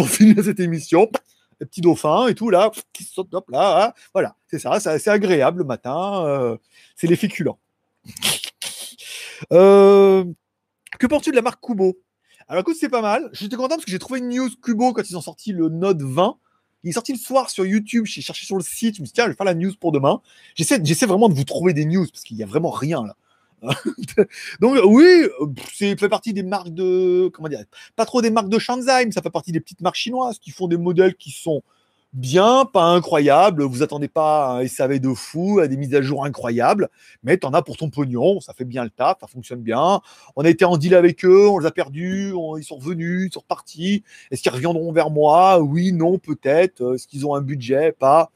[0.08, 1.10] finir cette émission.
[1.60, 3.92] Les petits dauphins et tout, là, qui sautent, hop, là, hein.
[4.14, 6.56] voilà, c'est ça, c'est agréable le matin, euh,
[6.94, 7.58] c'est les féculents.
[9.52, 10.24] Euh,
[10.98, 11.98] que penses-tu de la marque Kubo?
[12.48, 13.28] Alors écoute, c'est pas mal.
[13.32, 16.00] J'étais content parce que j'ai trouvé une news Cubo quand ils ont sorti le Note
[16.00, 16.38] 20.
[16.84, 18.06] Il est sorti le soir sur YouTube.
[18.06, 18.96] J'ai cherché sur le site.
[18.96, 20.22] Je me suis dit, tiens, je vais faire la news pour demain.
[20.54, 23.14] J'essaie, j'essaie vraiment de vous trouver des news parce qu'il y a vraiment rien là.
[24.60, 25.26] Donc oui,
[25.72, 27.64] c'est fait partie des marques de comment dire,
[27.96, 30.68] pas trop des marques de Shanzheim, ça fait partie des petites marques chinoises qui font
[30.68, 31.62] des modèles qui sont
[32.12, 33.62] bien, pas incroyables.
[33.62, 36.88] Vous attendez pas un SAV de fou, à des mises à jour incroyables,
[37.22, 40.00] mais tu en as pour ton pognon, ça fait bien le taf, ça fonctionne bien.
[40.34, 43.32] On a été en deal avec eux, on les a perdus, ils sont revenus, ils
[43.32, 44.02] sont repartis.
[44.30, 45.60] Est-ce qu'ils reviendront vers moi?
[45.60, 46.94] Oui, non, peut-être.
[46.94, 47.92] Est-ce qu'ils ont un budget?
[47.92, 48.30] Pas.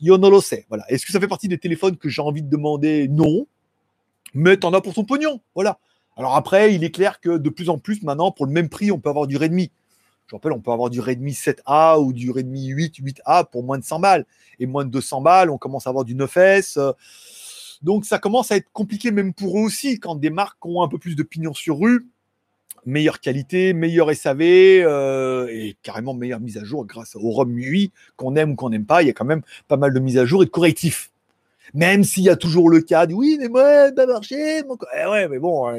[0.00, 0.66] Yo no lo sait.
[0.68, 0.84] Voilà.
[0.88, 3.08] Est-ce que ça fait partie des téléphones que j'ai envie de demander?
[3.08, 3.46] Non
[4.34, 5.40] mais t'en as pour ton pognon.
[5.54, 5.78] Voilà.
[6.16, 8.90] Alors après, il est clair que de plus en plus maintenant, pour le même prix,
[8.90, 9.70] on peut avoir du Redmi.
[10.26, 13.78] Je rappelle, on peut avoir du Redmi 7A ou du Redmi 8, 8A pour moins
[13.78, 14.26] de 100 balles.
[14.58, 16.78] Et moins de 200 balles, on commence à avoir du 9S.
[17.82, 20.88] Donc ça commence à être compliqué même pour eux aussi, quand des marques ont un
[20.88, 22.08] peu plus de pignon sur rue,
[22.86, 27.92] meilleure qualité, meilleur SAV euh, et carrément meilleure mise à jour grâce au ROM 8
[28.16, 29.02] qu'on aime ou qu'on n'aime pas.
[29.02, 31.10] Il y a quand même pas mal de mises à jour et de correctifs.
[31.72, 34.62] Même s'il y a toujours le cas de oui, mais moi, pas marché.
[34.64, 34.76] Mon...
[34.96, 35.70] Eh ouais, mais bon,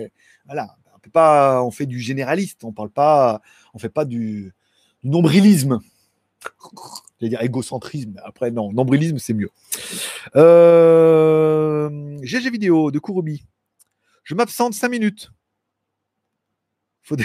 [0.45, 0.75] voilà.
[0.95, 2.63] On peut pas, on fait du généraliste.
[2.63, 3.41] On parle pas,
[3.73, 4.53] on fait pas du,
[5.05, 5.79] nombrilisme.
[7.21, 8.19] Je dire égocentrisme.
[8.23, 9.49] Après, non, nombrilisme, c'est mieux.
[10.35, 12.17] Euh...
[12.21, 13.45] GG vidéo de Kurobi.
[14.23, 15.31] Je m'absente 5 minutes.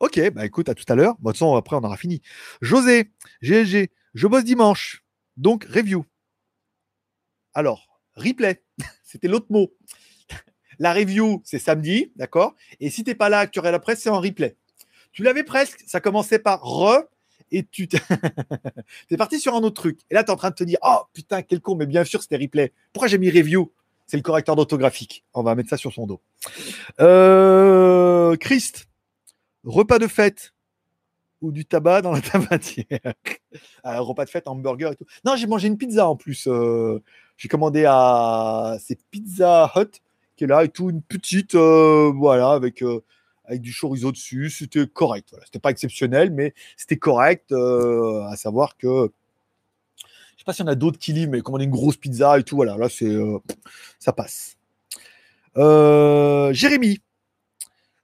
[0.00, 1.14] ok, bah écoute, à tout à l'heure.
[1.14, 2.20] De toute façon, après, on aura fini.
[2.60, 5.02] José, GG, je bosse dimanche.
[5.36, 6.04] Donc, review.
[7.54, 8.62] Alors, replay,
[9.04, 9.72] c'était l'autre mot.
[10.78, 12.54] La review, c'est samedi, d'accord?
[12.78, 14.56] Et si tu n'es pas là, tu aurais la presse, c'est en replay.
[15.12, 17.02] Tu l'avais presque, ça commençait par re,
[17.50, 17.88] et tu
[19.10, 20.00] es parti sur un autre truc.
[20.10, 22.04] Et là, tu es en train de te dire, oh putain, quel con, mais bien
[22.04, 22.72] sûr, c'était replay.
[22.92, 23.72] Pourquoi j'ai mis review?
[24.06, 25.24] C'est le correcteur d'orthographique.
[25.34, 26.20] On va mettre ça sur son dos.
[27.00, 28.88] Euh, Christ,
[29.64, 30.54] repas de fête
[31.40, 33.14] ou du tabac dans la tabatière.
[33.84, 35.04] Un repas de fête, hamburger et tout.
[35.24, 36.46] Non, j'ai mangé une pizza en plus.
[36.46, 37.02] Euh,
[37.38, 40.02] j'ai commandé à c'est Pizza Hut
[40.36, 43.00] qui est là et tout, une petite, euh, voilà, avec, euh,
[43.44, 44.50] avec du chorizo dessus.
[44.50, 45.28] C'était correct.
[45.30, 45.44] Voilà.
[45.46, 47.50] C'était pas exceptionnel, mais c'était correct.
[47.52, 49.10] Euh, à savoir que
[49.96, 52.38] je sais pas s'il y en a d'autres qui livrent, mais commander une grosse pizza
[52.38, 53.16] et tout, voilà, là c'est
[53.98, 54.56] ça passe.
[55.56, 57.00] Jérémy,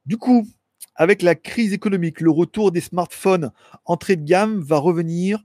[0.07, 0.47] du coup,
[0.97, 3.53] avec la crise économique, le retour des smartphones
[3.85, 5.45] entrée de gamme va revenir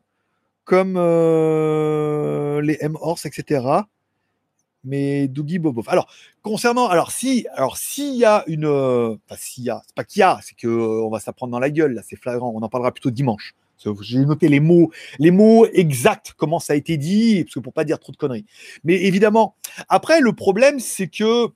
[0.70, 3.66] comme euh, les M-Horse, etc.
[4.84, 5.90] Mais Dougie Bobov.
[5.90, 6.08] Alors,
[6.44, 10.04] concernant, alors si, alors s'il y a une, euh, enfin s'il y a, c'est pas
[10.04, 12.54] qu'il y a, c'est que euh, on va s'apprendre dans la gueule là, c'est flagrant.
[12.56, 13.56] On en parlera plutôt dimanche.
[14.02, 17.74] J'ai noté les mots, les mots exacts, comment ça a été dit, parce que pour
[17.74, 18.46] pas dire trop de conneries.
[18.84, 19.56] Mais évidemment,
[19.88, 21.48] après le problème, c'est que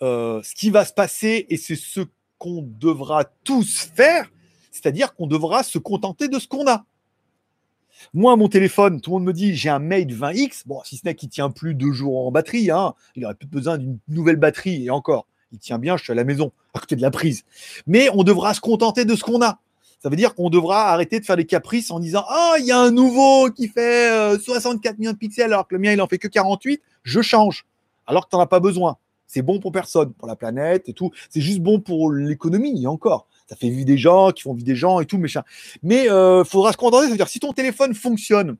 [0.00, 2.02] ce qui va se passer et c'est ce
[2.38, 4.30] qu'on devra tous faire,
[4.70, 6.84] c'est-à-dire qu'on devra se contenter de ce qu'on a.
[8.14, 10.62] Moi, mon téléphone, tout le monde me dit j'ai un Mate 20X.
[10.66, 13.48] Bon, si ce n'est qu'il tient plus deux jours en batterie, hein, il aurait plus
[13.48, 14.86] besoin d'une nouvelle batterie.
[14.86, 17.44] Et encore, il tient bien, je suis à la maison, à côté de la prise.
[17.86, 19.58] Mais on devra se contenter de ce qu'on a.
[20.02, 22.72] Ça veut dire qu'on devra arrêter de faire des caprices en disant Ah, il y
[22.72, 26.02] a un nouveau qui fait 64 euh, millions de pixels alors que le mien, il
[26.02, 26.82] en fait que 48.
[27.04, 27.66] Je change.
[28.06, 28.96] Alors que tu n'en as pas besoin.
[29.28, 31.10] C'est bon pour personne, pour la planète et tout.
[31.30, 34.76] C'est juste bon pour l'économie, encore ça fait vivre des gens qui font vivre des
[34.76, 35.22] gens et tout.
[35.82, 38.56] Mais euh, faudra se contenter, cest à dire si ton téléphone fonctionne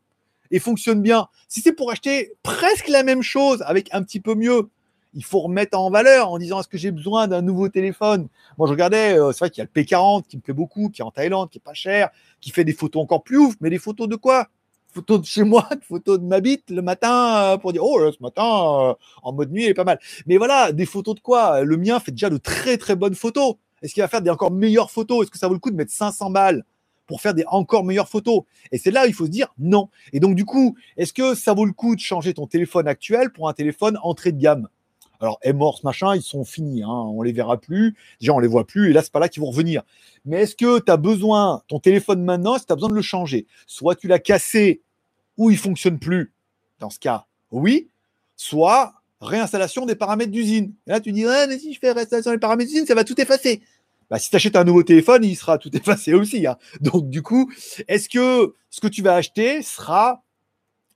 [0.51, 4.35] et fonctionne bien, si c'est pour acheter presque la même chose avec un petit peu
[4.35, 4.69] mieux,
[5.15, 8.29] il faut remettre en valeur en disant est-ce que j'ai besoin d'un nouveau téléphone?
[8.59, 10.91] Moi, je regardais, euh, c'est vrai qu'il y a le P40 qui me plaît beaucoup,
[10.91, 12.11] qui est en Thaïlande, qui est pas cher,
[12.43, 14.49] qui fait des photos encore plus ouf, mais des photos de quoi?
[14.93, 18.23] Photos de chez moi, photos de ma bite le matin euh, pour dire oh ce
[18.23, 19.99] matin en mode nuit il est pas mal.
[20.27, 21.63] Mais voilà, des photos de quoi?
[21.63, 23.55] Le mien fait déjà de très très bonnes photos.
[23.83, 25.23] Est-ce qu'il va faire des encore meilleures photos?
[25.23, 26.65] Est-ce que ça vaut le coup de mettre 500 balles
[27.07, 28.43] pour faire des encore meilleures photos?
[28.71, 29.89] Et c'est là où il faut se dire non.
[30.13, 33.33] Et donc, du coup, est-ce que ça vaut le coup de changer ton téléphone actuel
[33.33, 34.69] pour un téléphone entrée de gamme?
[35.23, 37.95] Alors, ce machin, ils sont finis, hein, on les verra plus.
[38.19, 39.83] Déjà, on les voit plus, et là, c'est pas là qu'ils vont revenir.
[40.25, 43.03] Mais est-ce que tu as besoin, ton téléphone maintenant, que tu as besoin de le
[43.03, 43.47] changer?
[43.69, 44.83] Soit tu l'as cassé
[45.37, 46.33] ou il fonctionne plus.
[46.81, 47.89] Dans ce cas, oui.
[48.35, 50.75] Soit réinstallation des paramètres d'usine.
[50.87, 53.63] là, tu dis, mais si je fais réinstallation des paramètres d'usine, ça va tout effacer.
[54.11, 56.47] Bah, si tu achètes un nouveau téléphone, il sera tout effacé aussi.
[56.47, 56.57] Hein.
[56.81, 57.51] Donc, du coup,
[57.89, 60.23] est-ce que ce que tu vas acheter sera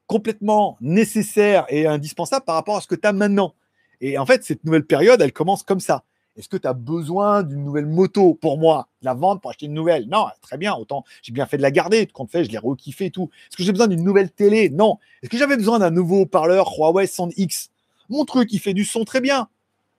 [0.07, 3.55] complètement nécessaire et indispensable par rapport à ce que tu as maintenant?
[4.01, 6.05] Et en fait, cette nouvelle période, elle commence comme ça.
[6.37, 9.73] Est-ce que tu as besoin d'une nouvelle moto pour moi La vendre pour acheter une
[9.73, 10.07] nouvelle?
[10.09, 10.75] Non, très bien.
[10.75, 12.07] Autant j'ai bien fait de la garder.
[12.07, 13.31] Compte fait, je l'ai rekiffé et tout.
[13.49, 14.69] Est-ce que j'ai besoin d'une nouvelle télé?
[14.69, 14.99] Non.
[15.23, 17.71] Est-ce que j'avais besoin d'un nouveau parleur Huawei Sound X?
[18.09, 19.49] Mon truc, il fait du son très bien.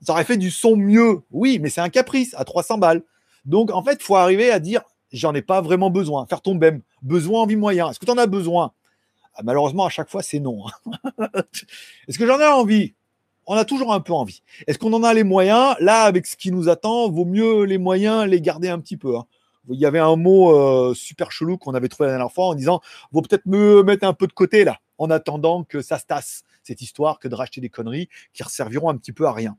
[0.02, 1.22] Ça aurait fait du son mieux.
[1.32, 3.04] Oui, mais c'est un caprice à 300 balles.
[3.46, 4.82] Donc, en fait, il faut arriver à dire
[5.12, 6.26] j'en ai pas vraiment besoin.
[6.28, 6.82] Faire ton BEM.
[7.02, 7.90] Besoin, envie, moyen.
[7.90, 8.74] Est-ce que tu en as besoin?
[9.36, 10.66] Ah, Malheureusement, à chaque fois, c'est non.
[10.68, 11.30] Hein.
[12.08, 12.94] Est-ce que j'en ai envie?
[13.46, 14.44] On a toujours un peu envie.
[14.68, 15.76] Est-ce qu'on en a les moyens?
[15.80, 19.16] Là, avec ce qui nous attend, vaut mieux les moyens les garder un petit peu.
[19.16, 19.26] Hein.
[19.70, 22.56] Il y avait un mot euh, super chelou qu'on avait trouvé la dernière fois en
[22.56, 22.82] disant
[23.12, 26.44] vaut peut-être me mettre un peu de côté là, en attendant que ça se tasse,
[26.68, 29.58] cette histoire que de racheter des conneries qui serviront un petit peu à rien.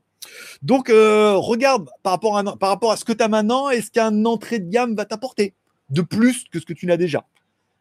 [0.61, 3.91] Donc, euh, regarde par rapport, à, par rapport à ce que tu as maintenant, est-ce
[3.91, 5.55] qu'un entrée de gamme va t'apporter
[5.89, 7.25] de plus que ce que tu n'as déjà?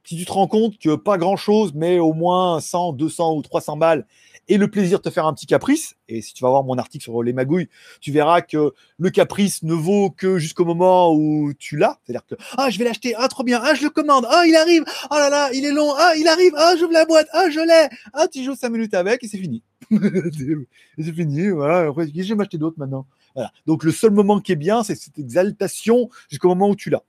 [0.05, 3.77] Si tu te rends compte que pas grand-chose, mais au moins 100, 200 ou 300
[3.77, 4.07] balles,
[4.49, 6.79] et le plaisir de te faire un petit caprice, et si tu vas voir mon
[6.79, 7.69] article sur les magouilles,
[8.01, 11.99] tu verras que le caprice ne vaut que jusqu'au moment où tu l'as.
[12.05, 14.57] C'est-à-dire que, ah, je vais l'acheter, ah, trop bien, ah, je le commande, ah, il
[14.57, 17.51] arrive, oh là là, il est long, ah, il arrive, ah, j'ouvre la boîte, ah,
[17.51, 19.63] je l'ai, ah, tu joues 5 minutes avec et c'est fini.
[19.91, 21.89] c'est fini, voilà.
[21.89, 23.07] Après, je vais m'acheter d'autres maintenant.
[23.35, 23.53] Voilà.
[23.67, 27.05] Donc, le seul moment qui est bien, c'est cette exaltation jusqu'au moment où tu l'as.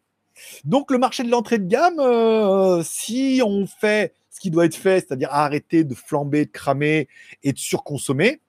[0.63, 4.75] Donc, le marché de l'entrée de gamme, euh, si on fait ce qui doit être
[4.75, 7.09] fait, c'est-à-dire arrêter de flamber, de cramer
[7.43, 8.39] et de surconsommer,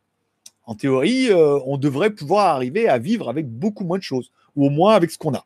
[0.63, 4.67] en théorie, euh, on devrait pouvoir arriver à vivre avec beaucoup moins de choses, ou
[4.67, 5.45] au moins avec ce qu'on a.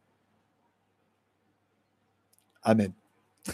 [2.63, 2.93] Amen.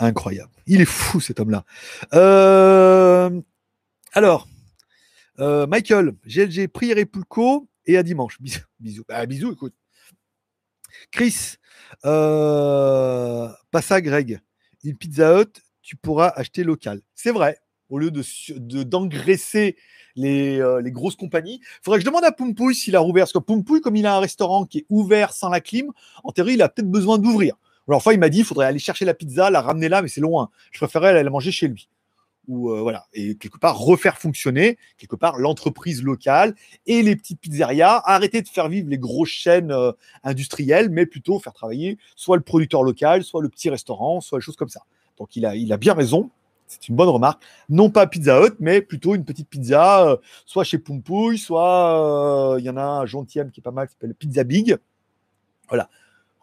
[0.00, 0.50] Incroyable.
[0.66, 1.64] Il est fou cet homme-là.
[2.12, 3.40] Euh,
[4.14, 4.48] alors,
[5.38, 8.40] euh, Michael, GLG, prière et Pulco et à dimanche.
[8.40, 8.64] Bisous.
[8.80, 9.04] Bisous.
[9.08, 9.74] Bah, bisous, écoute.
[11.12, 11.58] Chris,
[12.04, 14.40] euh, passe à Greg.
[14.84, 17.00] Une pizza hut, tu pourras acheter local.
[17.14, 17.58] C'est vrai.
[17.90, 19.76] Au lieu de, d'engraisser
[20.16, 21.60] les, les, grosses compagnies.
[21.62, 23.24] Il faudrait que je demande à Poumpouille s'il a rouvert.
[23.24, 26.32] Parce que Poumpouille, comme il a un restaurant qui est ouvert sans la clim, en
[26.32, 27.56] théorie, il a peut-être besoin d'ouvrir.
[27.88, 30.08] Alors, fois, il m'a dit il faudrait aller chercher la pizza, la ramener là, mais
[30.08, 30.50] c'est loin.
[30.72, 31.88] Je préférerais aller la manger chez lui.
[32.46, 36.54] Ou euh, voilà, et quelque part refaire fonctionner quelque part l'entreprise locale
[36.86, 39.92] et les petites pizzerias, arrêter de faire vivre les grosses chaînes euh,
[40.22, 44.42] industrielles, mais plutôt faire travailler soit le producteur local, soit le petit restaurant, soit des
[44.42, 44.82] choses comme ça.
[45.16, 46.30] Donc il a, il a bien raison.
[46.66, 47.42] C'est une bonne remarque.
[47.68, 52.64] Non pas Pizza Hut, mais plutôt une petite pizza, euh, soit chez Pompouille, soit il
[52.64, 54.76] y en a un gentilhomme qui est pas mal, qui s'appelle Pizza Big.
[55.68, 55.88] Voilà.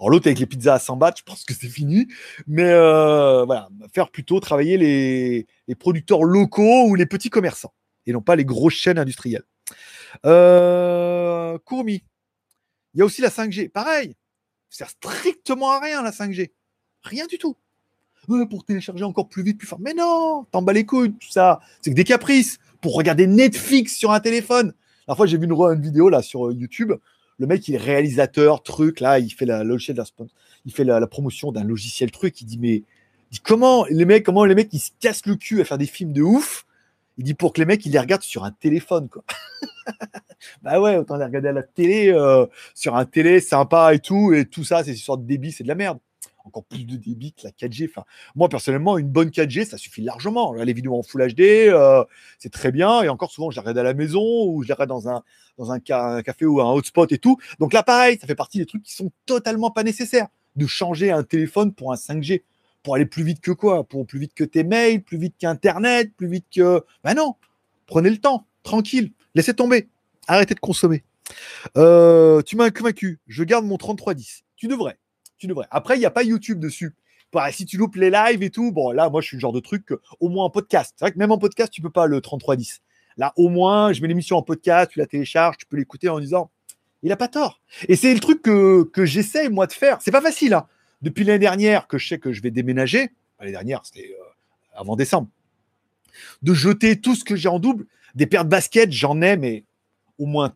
[0.01, 2.07] Alors l'autre avec les pizzas à 100 bahts, je pense que c'est fini.
[2.47, 7.71] Mais euh, voilà, faire plutôt travailler les, producteurs locaux ou les petits commerçants
[8.07, 9.43] et non pas les grosses chaînes industrielles.
[10.25, 12.03] Euh, Courmi.
[12.95, 13.69] Il y a aussi la 5G.
[13.69, 14.15] Pareil,
[14.71, 16.49] ça sert strictement à rien la 5G.
[17.03, 17.55] Rien du tout.
[18.49, 19.79] pour télécharger encore plus vite, plus fort.
[19.79, 21.59] Mais non, t'en bats les couilles, tout ça.
[21.79, 22.57] C'est que des caprices.
[22.81, 24.73] Pour regarder Netflix sur un téléphone.
[25.07, 26.93] La fois, j'ai vu une, une vidéo là sur YouTube
[27.41, 29.99] le mec, il est réalisateur, truc, là, il fait la, logiciel
[30.65, 32.39] il fait la, promotion d'un logiciel truc.
[32.39, 32.83] Il dit, mais
[33.31, 35.87] dit, comment les mecs, comment les mecs, ils se cassent le cul à faire des
[35.87, 36.67] films de ouf?
[37.17, 39.23] Il dit pour que les mecs, ils les regardent sur un téléphone, quoi.
[40.61, 44.33] bah ouais, autant les regarder à la télé, euh, sur un télé sympa et tout,
[44.33, 45.97] et tout ça, c'est une sorte de débit, c'est de la merde
[46.45, 47.89] encore plus de débit la 4G.
[47.89, 50.53] Enfin, moi, personnellement, une bonne 4G, ça suffit largement.
[50.53, 52.03] les vidéos en Full HD, euh,
[52.39, 53.03] c'est très bien.
[53.03, 55.07] Et encore souvent, je les regarde à la maison ou je les regarde dans
[55.71, 57.37] un, café ou un hotspot et tout.
[57.59, 60.27] Donc là, pareil, ça fait partie des trucs qui sont totalement pas nécessaires.
[60.55, 62.43] De changer un téléphone pour un 5G.
[62.83, 63.83] Pour aller plus vite que quoi?
[63.83, 66.83] Pour plus vite que tes mails, plus vite qu'Internet, plus vite que.
[67.03, 67.35] Ben non
[67.85, 69.87] Prenez le temps, tranquille, laissez tomber.
[70.27, 71.03] Arrêtez de consommer.
[71.77, 73.19] Euh, tu m'as convaincu.
[73.27, 74.43] Je garde mon 3310.
[74.55, 74.97] Tu devrais
[75.69, 76.95] Après, il n'y a pas YouTube dessus.
[77.31, 79.53] Bah, si tu loupes les lives et tout, bon, là, moi, je suis le genre
[79.53, 80.93] de truc, au moins en podcast.
[80.97, 82.81] C'est vrai que même en podcast, tu peux pas le 3310.
[83.17, 86.19] Là, au moins, je mets l'émission en podcast, tu la télécharges, tu peux l'écouter en
[86.19, 86.49] disant,
[87.03, 87.61] il a pas tort.
[87.87, 89.97] Et c'est le truc que, que j'essaie, moi, de faire.
[90.01, 90.67] C'est pas facile, hein.
[91.01, 94.23] Depuis l'année dernière, que je sais que je vais déménager, l'année dernière, c'était euh,
[94.75, 95.29] avant décembre,
[96.43, 97.87] de jeter tout ce que j'ai en double.
[98.13, 99.63] Des paires de baskets, j'en ai, mais
[100.19, 100.53] au moins,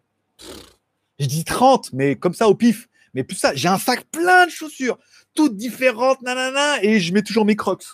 [1.19, 2.89] je dis 30, mais comme ça, au pif.
[3.15, 4.99] Mais plus ça, j'ai un sac plein de chaussures,
[5.33, 7.85] toutes différentes, nanana, et je mets toujours mes crocs.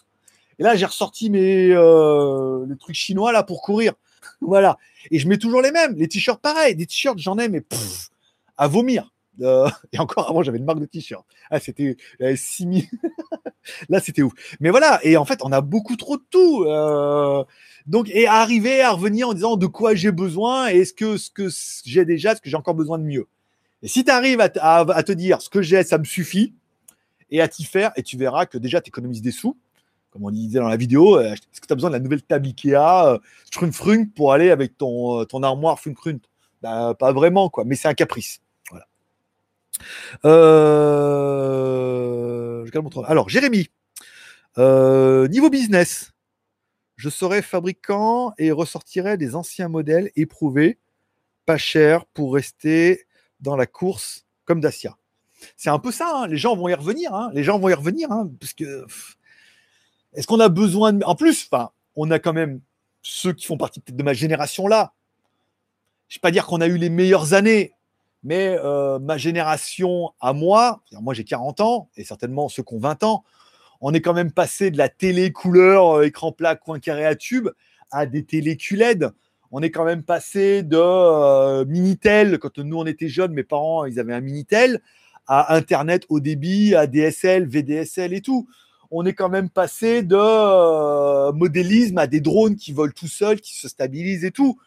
[0.60, 3.94] Et là, j'ai ressorti mes euh, trucs chinois là pour courir.
[4.42, 4.78] voilà.
[5.10, 5.96] Et je mets toujours les mêmes.
[5.96, 6.76] Les t-shirts, pareil.
[6.76, 7.64] Des t-shirts, j'en ai, mais
[8.58, 9.12] à vomir.
[9.42, 11.26] Euh, et encore avant, j'avais une marque de t-shirt.
[11.50, 11.98] Ah, c'était
[12.36, 12.86] 6000.
[13.90, 14.34] là, c'était ouf.
[14.60, 15.00] Mais voilà.
[15.04, 16.64] Et en fait, on a beaucoup trop de tout.
[16.66, 17.44] Euh,
[17.88, 21.30] donc, et arriver à revenir en disant de quoi j'ai besoin et est-ce que ce
[21.32, 21.48] que
[21.86, 23.28] j'ai déjà, ce que j'ai encore besoin de mieux.
[23.84, 24.50] Et si tu arrives à,
[25.04, 26.54] te dire ce que j'ai, ça me suffit,
[27.30, 29.58] et à t'y faire, et tu verras que déjà tu économises des sous,
[30.12, 32.22] comme on disait dans la vidéo, euh, est-ce que tu as besoin de la nouvelle
[32.22, 33.18] table Ikea euh,
[34.16, 36.22] pour aller avec ton, euh, ton armoire frunk
[36.62, 38.42] bah, Pas vraiment, quoi, mais c'est un caprice.
[38.70, 38.86] Voilà.
[43.08, 43.70] Alors, Jérémy,
[44.58, 46.12] niveau business,
[46.98, 50.78] je serai fabricant et ressortirai des anciens modèles éprouvés,
[51.46, 53.06] pas cher, pour rester
[53.42, 54.98] dans la course comme Dacia.
[55.58, 56.28] C'est un peu ça, hein.
[56.28, 57.32] les gens vont y revenir, hein.
[57.34, 58.86] les gens vont y revenir, hein, parce que
[60.14, 61.04] est-ce qu'on a besoin de...
[61.06, 61.50] En plus,
[61.96, 62.62] on a quand même
[63.02, 64.94] ceux qui font partie de ma génération là.
[66.08, 67.74] Je ne vais pas dire qu'on a eu les meilleures années,
[68.24, 72.80] mais euh, ma génération à moi, moi j'ai 40 ans, et certainement ceux qui ont
[72.80, 73.24] 20 ans,
[73.80, 77.16] on est quand même passé de la télé couleur, euh, écran plat, coin carré à
[77.16, 77.50] tube,
[77.90, 78.58] à des télé.
[79.52, 83.86] On est quand même passé de euh, Minitel, quand nous on était jeunes, mes parents
[83.86, 84.82] ils avaient un Minitel,
[85.28, 88.48] à Internet haut débit, à DSL, VDSL et tout.
[88.92, 93.40] On est quand même passé de euh, modélisme à des drones qui volent tout seuls,
[93.40, 94.58] qui se stabilisent et tout.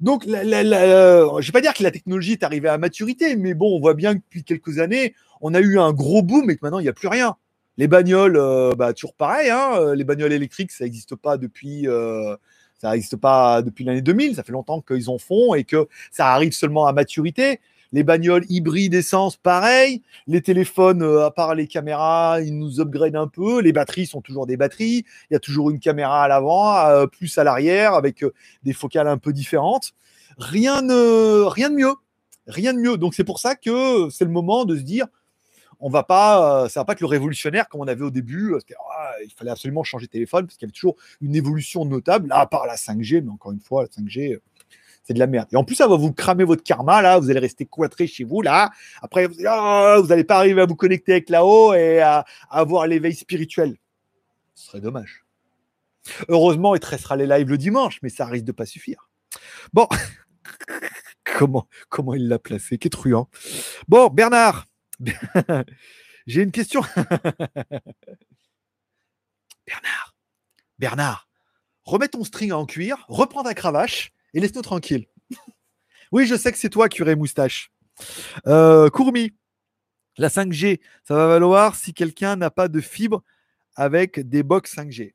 [0.00, 3.76] Donc, la, je vais pas dire que la technologie est arrivée à maturité, mais bon,
[3.76, 6.60] on voit bien que depuis quelques années, on a eu un gros boom et que
[6.62, 7.36] maintenant, il n'y a plus rien.
[7.76, 9.50] Les bagnoles, euh, bah, toujours pareil.
[9.50, 11.86] Hein, euh, les bagnoles électriques, ça n'existe pas depuis,
[12.78, 14.36] ça n'existe pas depuis l'année 2000.
[14.36, 17.60] Ça fait longtemps qu'ils en font et que ça arrive seulement à maturité.
[17.90, 20.02] Les bagnoles hybrides essence, pareil.
[20.26, 23.60] Les téléphones, euh, à part les caméras, ils nous upgradent un peu.
[23.62, 25.04] Les batteries sont toujours des batteries.
[25.30, 28.74] Il y a toujours une caméra à l'avant, euh, plus à l'arrière, avec euh, des
[28.74, 29.92] focales un peu différentes.
[30.36, 31.94] Rien de, rien de mieux.
[32.46, 32.98] Rien de mieux.
[32.98, 35.06] Donc c'est pour ça que c'est le moment de se dire,
[35.80, 38.54] on va pas, ça va pas être le révolutionnaire comme on avait au début.
[38.96, 42.28] Ah, il fallait absolument changer de téléphone parce qu'il y avait toujours une évolution notable,
[42.28, 44.40] là, à part la 5G, mais encore une fois, la 5G,
[45.08, 45.48] c'est de la merde.
[45.52, 47.18] Et en plus, ça va vous cramer votre karma, là.
[47.18, 48.70] Vous allez rester cloîtré chez vous, là.
[49.00, 53.14] Après, vous n'allez oh, pas arriver à vous connecter avec là-haut et à, avoir l'éveil
[53.14, 53.76] spirituel.
[54.54, 55.24] Ce serait dommage.
[56.28, 59.08] Heureusement, il te restera les lives le dimanche, mais ça risque de pas suffire.
[59.72, 59.86] Bon,
[61.38, 63.30] comment, comment il l'a placé Quel truand.
[63.88, 64.66] Bon, Bernard,
[66.26, 66.82] j'ai une question.
[69.66, 70.14] Bernard,
[70.78, 71.28] Bernard,
[71.84, 75.06] remets ton string en cuir, reprends ta cravache et laisse-nous tranquille.
[76.12, 77.70] oui, je sais que c'est toi, curé moustache.
[78.46, 79.34] Euh, Courmi,
[80.16, 83.22] la 5G, ça va valoir si quelqu'un n'a pas de fibre
[83.76, 85.14] avec des box 5G.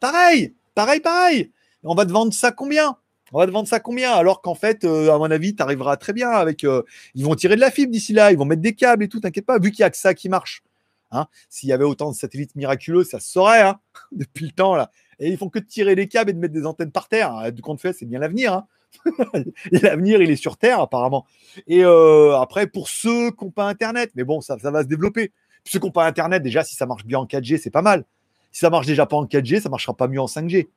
[0.00, 1.52] Pareil, pareil, pareil.
[1.82, 2.98] On va te vendre ça combien?
[3.32, 4.12] On va te vendre ça combien?
[4.12, 6.64] Alors qu'en fait, euh, à mon avis, tu arriveras très bien avec.
[6.64, 6.82] Euh,
[7.14, 9.20] ils vont tirer de la fibre d'ici là, ils vont mettre des câbles et tout,
[9.20, 10.62] t'inquiète pas, vu qu'il n'y a que ça qui marche.
[11.10, 11.26] Hein.
[11.48, 13.78] S'il y avait autant de satellites miraculeux, ça se saurait hein,
[14.12, 16.66] depuis le temps là et ils font que tirer les câbles et de mettre des
[16.66, 17.52] antennes par terre.
[17.52, 18.52] Du compte fait, c'est bien l'avenir.
[18.52, 18.66] Hein.
[19.72, 21.26] l'avenir, il est sur Terre, apparemment.
[21.66, 24.88] Et euh, après, pour ceux qui n'ont pas Internet, mais bon, ça, ça va se
[24.88, 25.32] développer.
[25.64, 28.04] ceux qui n'ont pas Internet, déjà, si ça marche bien en 4G, c'est pas mal.
[28.52, 30.68] Si ça marche déjà pas en 4G, ça marchera pas mieux en 5G.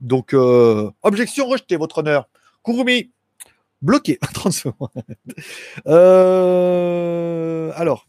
[0.00, 2.28] Donc, euh, objection rejetée, votre honneur.
[2.64, 3.12] Kurumi,
[3.82, 4.18] bloqué.
[4.34, 4.88] 30 secondes.
[5.86, 8.06] Euh, alors.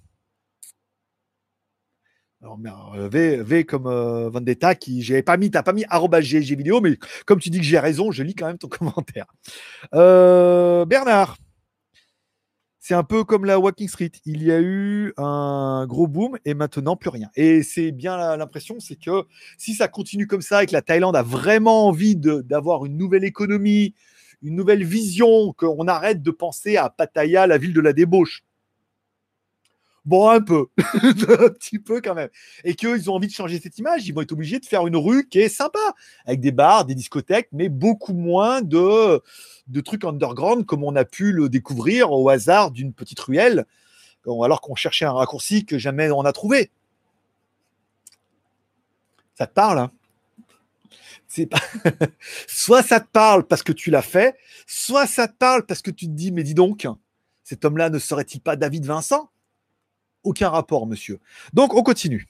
[2.41, 3.83] Alors, euh, v, v, comme
[4.29, 5.85] Vendetta, qui j'avais pas mis, t'as pas mis
[6.21, 9.25] GG vidéo, mais comme tu dis que j'ai raison, je lis quand même ton commentaire.
[9.91, 11.37] Bernard,
[12.89, 14.11] c'est un peu comme la Walking Street.
[14.25, 17.29] Il y a eu un gros boom et maintenant plus rien.
[17.35, 19.25] Et c'est bien l'impression, c'est que
[19.59, 23.25] si ça continue comme ça et que la Thaïlande a vraiment envie d'avoir une nouvelle
[23.25, 23.93] économie,
[24.41, 28.43] une nouvelle vision, qu'on arrête de penser à Pattaya, la ville de la débauche
[30.05, 32.29] Bon, un peu, un petit peu quand même.
[32.63, 34.95] Et qu'ils ont envie de changer cette image, ils vont être obligés de faire une
[34.95, 35.79] rue qui est sympa,
[36.25, 39.21] avec des bars, des discothèques, mais beaucoup moins de,
[39.83, 43.65] trucs underground comme on a pu le découvrir au hasard d'une petite ruelle,
[44.25, 46.71] alors qu'on cherchait un raccourci que jamais on a trouvé.
[49.35, 49.91] Ça te parle hein?
[52.47, 54.35] Soit ça te parle parce que tu l'as fait,
[54.65, 56.87] soit ça te parle parce que tu te dis, mais dis donc,
[57.43, 59.29] cet homme-là ne serait-il pas David Vincent?
[60.23, 61.19] Aucun rapport, monsieur.
[61.53, 62.27] Donc, on continue.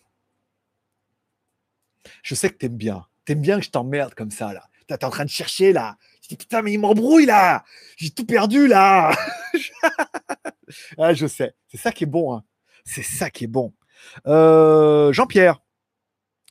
[2.23, 3.05] Je sais que t'aimes bien.
[3.25, 4.67] T'aimes bien que je t'emmerde comme ça, là.
[4.87, 5.97] T'es en train de chercher, là.
[6.23, 7.63] Je dis, putain, mais il m'embrouille, là.
[7.97, 9.11] J'ai tout perdu, là.
[10.97, 11.53] ah, je sais.
[11.67, 12.33] C'est ça qui est bon.
[12.33, 12.43] Hein.
[12.85, 13.73] C'est ça qui est bon.
[14.25, 15.61] Euh, Jean-Pierre,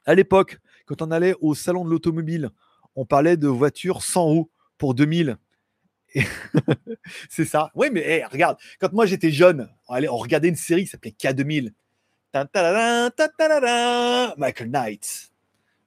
[0.07, 2.51] à l'époque, quand on allait au salon de l'automobile,
[2.95, 5.37] on parlait de voitures sans roues pour 2000.
[7.29, 7.71] c'est ça.
[7.75, 11.73] Oui, mais regarde, quand moi j'étais jeune, on, regardait une série qui s'appelait K2000.
[14.37, 15.31] Michael Knight,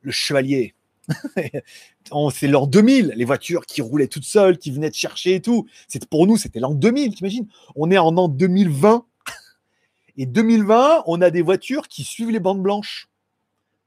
[0.02, 0.76] le chevalier.
[2.34, 5.68] c'est l'an 2000, les voitures qui roulaient toutes seules, qui venaient de chercher et tout.
[6.10, 7.48] Pour nous, c'était l'an 2000, t'imagines?
[7.76, 9.06] On est en an 2020.
[10.18, 13.10] Et 2020, on a des voitures qui suivent les bandes blanches.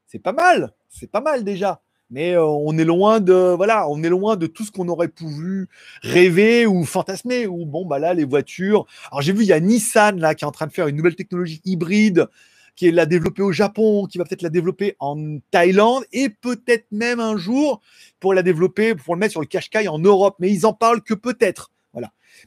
[0.06, 4.70] C'est pas mal, c'est pas mal déjà mais euh, on est loin de tout ce
[4.70, 5.68] qu'on aurait pu
[6.02, 7.46] rêver ou fantasmer.
[7.46, 8.86] Ou bon, bah là, les voitures.
[9.10, 11.16] Alors j'ai vu, il y a Nissan qui est en train de faire une nouvelle
[11.16, 12.28] technologie hybride
[12.76, 16.86] qui est la développée au Japon, qui va peut-être la développer en Thaïlande et peut-être
[16.90, 17.80] même un jour
[18.18, 20.36] pour la développer, pour le mettre sur le Qashqai en Europe.
[20.40, 21.70] Mais ils en parlent que peut-être.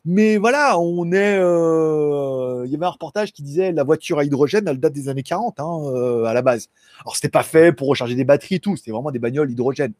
[0.06, 1.38] Mais voilà, on est.
[1.40, 5.10] euh, Il y avait un reportage qui disait la voiture à hydrogène, elle date des
[5.10, 6.70] années 40 hein, euh, à la base.
[7.02, 9.94] Alors c'était pas fait pour recharger des batteries et tout, c'était vraiment des bagnoles hydrogène.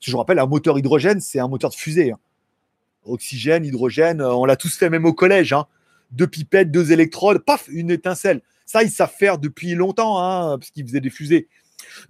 [0.00, 2.12] Je vous rappelle, un moteur hydrogène, c'est un moteur de fusée.
[2.12, 2.18] hein.
[3.06, 5.52] Oxygène, hydrogène, euh, on l'a tous fait même au collège.
[5.52, 5.66] Hein.
[6.10, 8.40] Deux pipettes, deux électrodes, paf, une étincelle.
[8.66, 11.48] Ça, ils savent faire depuis longtemps, hein, parce qu'ils faisaient des fusées.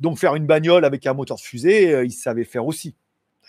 [0.00, 2.94] Donc faire une bagnole avec un moteur de fusée, ils savaient faire aussi.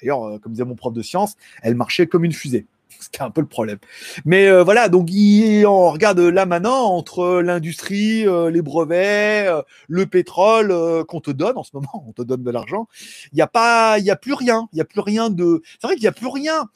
[0.02, 2.66] D'ailleurs, comme disait mon prof de sciences, elle marchait comme une fusée.
[3.00, 3.78] C'était un peu le problème.
[4.26, 10.06] Mais euh, voilà, donc on regarde là maintenant entre l'industrie, euh, les brevets, euh, le
[10.06, 10.74] pétrole
[11.06, 12.88] qu'on te donne en ce moment, on te donne de l'argent.
[13.32, 14.68] Il n'y a pas, il a plus rien.
[14.74, 15.62] Il a plus rien de.
[15.80, 16.70] C'est vrai qu'il n'y a plus rien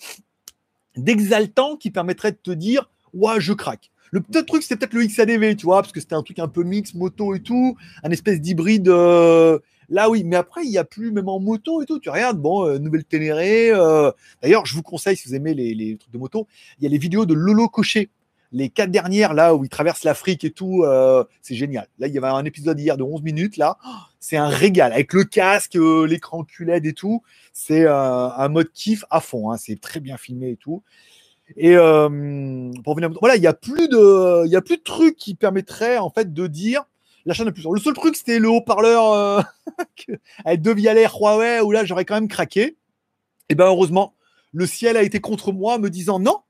[0.97, 3.91] d'exaltant qui permettrait de te dire, ouais, je craque.
[4.11, 6.47] Le petit truc, c'était peut-être le XADV, tu vois, parce que c'était un truc un
[6.47, 8.89] peu mix, moto et tout, un espèce d'hybride.
[9.89, 11.99] Là, oui, mais après, il n'y a plus, même en moto et tout.
[11.99, 13.71] Tu regardes, bon, euh, nouvelle Ténéré.
[13.71, 14.11] euh,
[14.41, 16.47] D'ailleurs, je vous conseille, si vous aimez les, trucs de moto,
[16.79, 18.09] il y a les vidéos de Lolo Cochet.
[18.51, 21.87] Les quatre dernières, là, où il traverse l'Afrique et tout, euh, c'est génial.
[21.99, 23.77] Là, il y avait un épisode hier de 11 minutes, là.
[23.85, 23.89] Oh,
[24.19, 24.91] C'est un régal.
[24.91, 27.21] Avec le casque, l'écran QLED et tout.
[27.53, 29.51] C'est un mode kiff à fond.
[29.51, 29.57] hein.
[29.57, 30.81] C'est très bien filmé et tout.
[31.57, 34.83] Et pour revenir à- voilà, il y a plus de, il y a plus de
[34.83, 36.83] trucs qui permettraient en fait de dire
[37.25, 37.65] la chaîne de plus.
[37.71, 39.41] Le seul truc, c'était le haut-parleur euh,
[40.45, 42.77] avec deux vialaires Huawei où là, j'aurais quand même craqué.
[43.49, 44.15] Et ben heureusement,
[44.51, 46.41] le ciel a été contre moi, me disant non,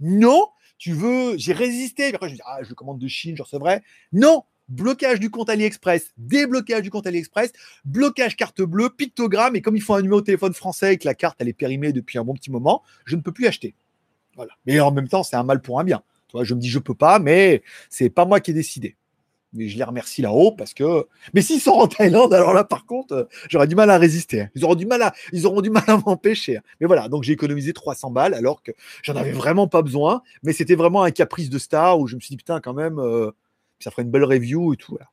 [0.00, 0.48] non,
[0.78, 2.14] tu veux, j'ai résisté.
[2.14, 3.82] Après, je me dis ah, je commande de Chine, je recevrai.
[4.12, 7.52] Non, blocage du compte AliExpress, déblocage du compte AliExpress,
[7.84, 9.56] blocage carte bleue, pictogramme.
[9.56, 11.52] Et comme il faut un numéro de téléphone français et que la carte elle est
[11.52, 13.74] périmée depuis un bon petit moment, je ne peux plus acheter.
[14.36, 14.52] Voilà.
[14.64, 16.02] Mais en même temps, c'est un mal pour un bien.
[16.42, 18.96] Je me dis, je peux pas, mais c'est pas moi qui ai décidé.
[19.52, 21.06] Mais je les remercie là-haut parce que.
[21.34, 24.42] Mais s'ils sont en Thaïlande, alors là, par contre, euh, j'aurais du mal à résister.
[24.42, 24.48] hein.
[24.54, 26.58] Ils auront du mal à, ils auront du mal à m'empêcher.
[26.58, 26.62] hein.
[26.80, 28.70] Mais voilà, donc j'ai économisé 300 balles alors que
[29.02, 30.22] j'en avais vraiment pas besoin.
[30.44, 32.98] Mais c'était vraiment un caprice de star où je me suis dit, putain, quand même,
[33.00, 33.32] euh,
[33.80, 34.92] ça ferait une belle review et tout.
[34.96, 35.10] Voilà.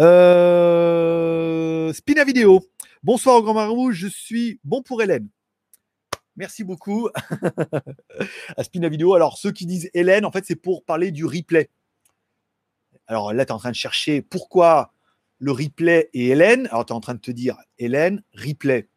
[0.00, 1.92] Euh...
[2.26, 2.64] Vidéo.
[3.02, 5.28] Bonsoir, grand marou, je suis bon pour Hélène.
[6.36, 7.10] Merci beaucoup
[8.56, 9.14] à Spina Vidéo.
[9.14, 11.68] Alors, ceux qui disent Hélène, en fait, c'est pour parler du replay.
[13.06, 14.92] Alors là, tu es en train de chercher pourquoi
[15.38, 16.68] le replay et Hélène.
[16.70, 18.88] Alors, tu es en train de te dire Hélène, replay.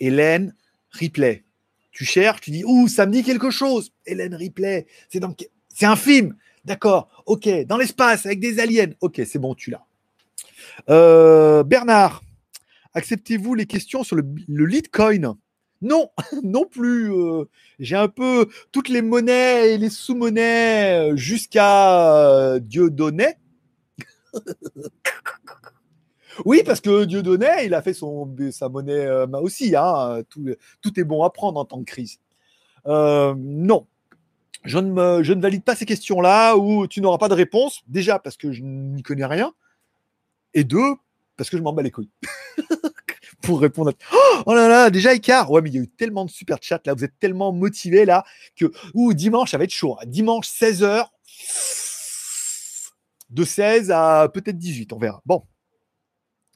[0.00, 0.54] Hélène,
[0.90, 1.44] replay.
[1.92, 3.92] Tu cherches, tu dis Ouh, ça me dit quelque chose.
[4.04, 4.86] Hélène, replay.
[5.08, 6.36] C'est un film.
[6.64, 7.08] D'accord.
[7.26, 7.48] Ok.
[7.66, 8.92] Dans l'espace, avec des aliens.
[9.00, 9.86] Ok, c'est bon, tu l'as.
[10.90, 12.22] Euh, Bernard,
[12.94, 15.36] acceptez-vous les questions sur le, le Litecoin?
[15.86, 16.10] Non,
[16.42, 17.12] non plus.
[17.12, 17.44] euh,
[17.78, 23.34] J'ai un peu toutes les monnaies et les sous-monnaies euh, jusqu'à euh, Dieudonné.
[26.44, 29.74] oui, parce que Dieudonné, il a fait son, sa monnaie euh, aussi.
[29.76, 30.44] Hein, tout,
[30.82, 32.18] tout est bon à prendre en temps de crise.
[32.86, 33.86] Non,
[34.64, 37.82] je ne, me- je ne valide pas ces questions-là où tu n'auras pas de réponse.
[37.88, 39.52] Déjà parce que je n'y connais rien.
[40.54, 40.94] Et deux,
[41.36, 42.10] parce que je m'en bats les couilles.
[43.42, 43.92] Pour répondre à...
[44.12, 45.50] Oh, oh là là, déjà Icar.
[45.50, 46.94] Ouais, mais il y a eu tellement de super chats là.
[46.94, 48.24] Vous êtes tellement motivés là
[48.56, 48.72] que.
[48.94, 49.96] Ouh, dimanche, ça va être chaud.
[50.00, 50.04] hein.
[50.06, 51.06] Dimanche, 16h.
[53.30, 55.20] De 16 à peut-être 18, on verra.
[55.26, 55.46] Bon.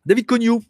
[0.07, 0.63] David Cognou.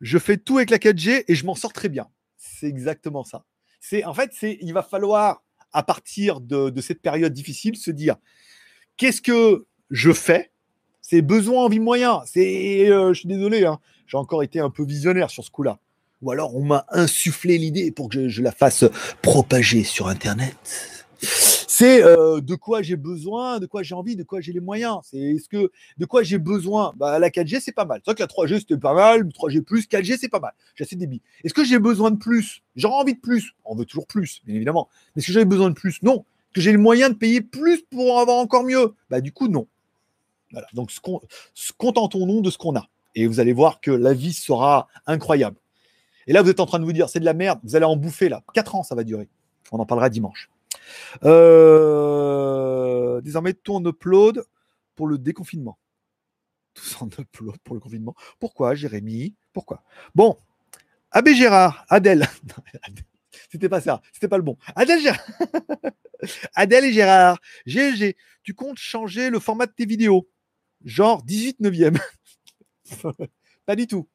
[0.00, 2.06] Je fais tout avec la 4G et je m'en sors très bien.
[2.36, 3.44] C'est exactement ça.
[3.80, 5.42] C'est en fait, c'est il va falloir
[5.72, 8.16] à partir de cette période difficile se dire
[8.96, 10.52] qu'est-ce que je fais
[11.08, 12.22] C'est besoin, envie, moyen.
[12.26, 13.78] C'est, euh, je suis désolé, hein,
[14.08, 15.78] j'ai encore été un peu visionnaire sur ce coup-là.
[16.20, 18.84] Ou alors on m'a insufflé l'idée pour que je, la fasse
[19.22, 20.56] propager sur Internet.
[21.20, 24.98] C'est euh, de quoi j'ai besoin, de quoi j'ai envie, de quoi j'ai les moyens.
[25.04, 26.92] C'est est-ce que de quoi j'ai besoin?
[26.96, 28.00] Bah, La 4G, c'est pas mal.
[28.04, 29.28] C'est vrai que la 3G, c'était pas mal.
[29.28, 30.54] 3G, 4G, c'est pas mal.
[30.74, 31.22] J'ai assez de débit.
[31.44, 32.62] Est-ce que j'ai besoin de plus?
[32.74, 33.52] J'aurais envie de plus.
[33.64, 34.88] On veut toujours plus, bien évidemment.
[35.14, 36.02] Mais est-ce que j'avais besoin de plus?
[36.02, 36.14] Non.
[36.16, 38.96] Est-ce que j'ai les moyens de payer plus pour en avoir encore mieux?
[39.08, 39.68] Bah, du coup, non.
[40.52, 40.66] Voilà.
[40.72, 40.92] Donc,
[41.78, 42.88] contentons-nous de ce qu'on a.
[43.14, 45.56] Et vous allez voir que la vie sera incroyable.
[46.26, 47.84] Et là, vous êtes en train de vous dire, c'est de la merde, vous allez
[47.84, 48.42] en bouffer là.
[48.52, 49.28] 4 ans, ça va durer.
[49.72, 50.50] On en parlera dimanche.
[51.24, 54.44] Euh, Désormais, tout en upload
[54.94, 55.78] pour le déconfinement.
[56.74, 58.14] Tous en upload pour le confinement.
[58.38, 59.34] Pourquoi, Jérémy?
[59.52, 59.82] Pourquoi?
[60.14, 60.36] Bon,
[61.10, 62.28] Abbé Gérard, Adèle.
[63.50, 64.58] C'était pas ça, c'était pas le bon.
[64.74, 65.26] Adèle, Gérard.
[66.54, 67.38] Adèle et Gérard.
[67.66, 70.28] GLG, tu comptes changer le format de tes vidéos
[70.84, 71.98] Genre 18 neuvième.
[73.66, 74.06] pas du tout.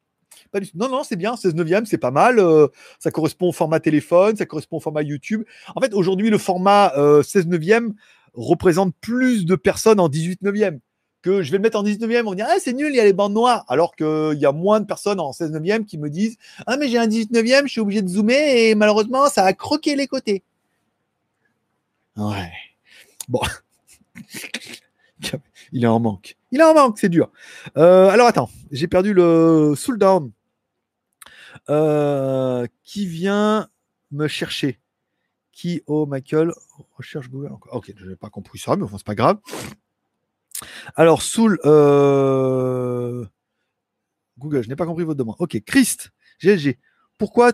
[0.50, 0.76] Pas du tout.
[0.78, 2.38] Non, non, c'est bien, 16 neuvième, c'est pas mal.
[2.38, 2.68] euh,
[2.98, 5.44] ça correspond au format téléphone, ça correspond au format YouTube.
[5.74, 7.94] En fait, aujourd'hui, le format euh, 16 neuvième
[8.34, 10.80] représente plus de personnes en 18 neuvième
[11.22, 12.26] que je vais le mettre en 18 neuvième.
[12.26, 13.64] On va dire, ah, c'est nul, il y a les bandes noires.
[13.68, 16.36] Alors qu'il y a moins de personnes en 16 neuvième qui me disent,
[16.66, 19.52] ah, mais j'ai un 18 neuvième, je suis obligé de zoomer et malheureusement, ça a
[19.52, 20.42] croqué les côtés.
[22.16, 22.52] Ouais.
[23.28, 23.40] Bon.
[25.72, 26.36] Il est en manque.
[26.52, 27.30] Il en manque, c'est dur.
[27.76, 30.30] Euh, alors attends, j'ai perdu le Soul Down.
[31.70, 33.68] Euh, qui vient
[34.10, 34.80] me chercher
[35.52, 36.52] Qui Oh, Michael
[36.96, 37.74] Recherche Google encore.
[37.74, 39.38] Ok, je n'ai pas compris ça, mais enfin, c'est pas grave.
[40.94, 41.58] Alors, Soul.
[41.64, 43.24] Euh,
[44.38, 45.36] Google, je n'ai pas compris votre demande.
[45.38, 46.10] Ok, Christ,
[46.40, 46.78] GLG.
[47.18, 47.52] Pourquoi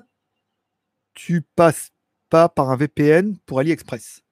[1.14, 1.90] tu passes
[2.30, 4.22] pas par un VPN pour AliExpress?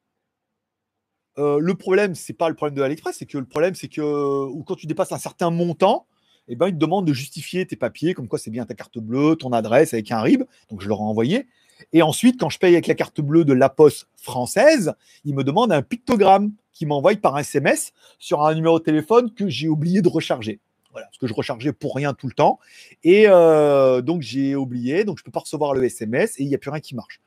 [1.38, 4.62] Euh, le problème, c'est pas le problème de AliExpress, c'est que le problème, c'est que
[4.64, 6.06] quand tu dépasses un certain montant,
[6.48, 8.98] eh ben, ils te demandent de justifier tes papiers, comme quoi c'est bien ta carte
[8.98, 10.44] bleue, ton adresse avec un RIB.
[10.70, 11.46] Donc, je leur ai envoyé.
[11.92, 14.94] Et ensuite, quand je paye avec la carte bleue de la poste française,
[15.24, 19.48] ils me demandent un pictogramme qui m'envoie par SMS sur un numéro de téléphone que
[19.48, 20.60] j'ai oublié de recharger.
[20.92, 22.58] Voilà, parce que je rechargeais pour rien tout le temps.
[23.04, 25.04] Et euh, donc, j'ai oublié.
[25.04, 26.94] Donc, je ne peux pas recevoir le SMS et il n'y a plus rien qui
[26.94, 27.20] marche.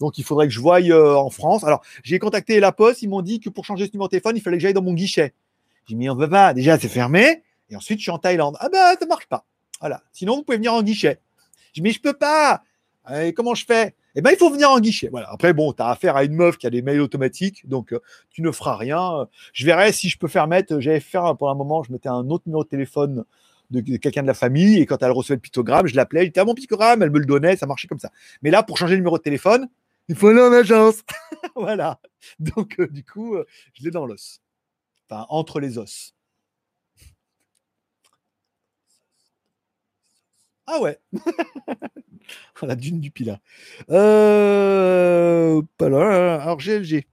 [0.00, 1.64] Donc, il faudrait que je voie euh, en France.
[1.64, 3.02] Alors, j'ai contacté la Poste.
[3.02, 4.82] Ils m'ont dit que pour changer ce numéro de téléphone, il fallait que j'aille dans
[4.82, 5.34] mon guichet.
[5.86, 6.54] J'ai mis, on peut pas.
[6.54, 7.42] Déjà, c'est fermé.
[7.70, 8.56] Et ensuite, je suis en Thaïlande.
[8.60, 9.44] Ah ben, ça marche pas.
[9.80, 10.02] Voilà.
[10.12, 11.20] Sinon, vous pouvez venir en guichet.
[11.68, 12.62] Je dis, mais je peux pas.
[13.34, 13.94] Comment je fais?
[14.16, 15.08] Eh ben, il faut venir en guichet.
[15.10, 15.28] Voilà.
[15.30, 18.00] Après, bon, tu as affaire à une meuf qui a des mails automatiques, donc euh,
[18.30, 19.28] tu ne feras rien.
[19.52, 20.78] Je verrai si je peux faire mettre.
[20.80, 23.24] J'avais fait pour un moment, je mettais un autre numéro de téléphone
[23.70, 26.44] de quelqu'un de la famille et quand elle recevait le pictogramme, je l'appelais, j'étais à
[26.44, 28.10] mon pictogramme, elle me le donnait, ça marchait comme ça.
[28.42, 29.68] Mais là, pour changer le numéro de téléphone,
[30.08, 31.02] il faut aller en agence.
[31.56, 32.00] voilà.
[32.38, 34.40] Donc, euh, du coup, euh, je l'ai dans l'os.
[35.08, 36.14] Enfin, entre les os.
[40.66, 40.98] Ah ouais.
[42.62, 43.40] la dune du Pilat.
[43.90, 45.62] Euh...
[45.80, 47.06] Alors, GLG.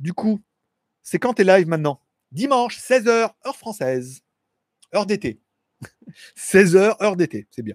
[0.00, 0.40] Du coup,
[1.02, 2.00] c'est quand t'es live maintenant?
[2.32, 4.22] Dimanche, 16h, heure française.
[4.94, 5.40] Heure d'été.
[6.36, 7.74] 16h, heure d'été, c'est bien.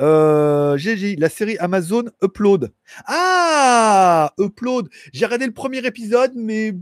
[0.00, 2.72] Euh, GG, la série Amazon Upload.
[3.06, 4.88] Ah Upload.
[5.12, 6.74] J'ai regardé le premier épisode, mais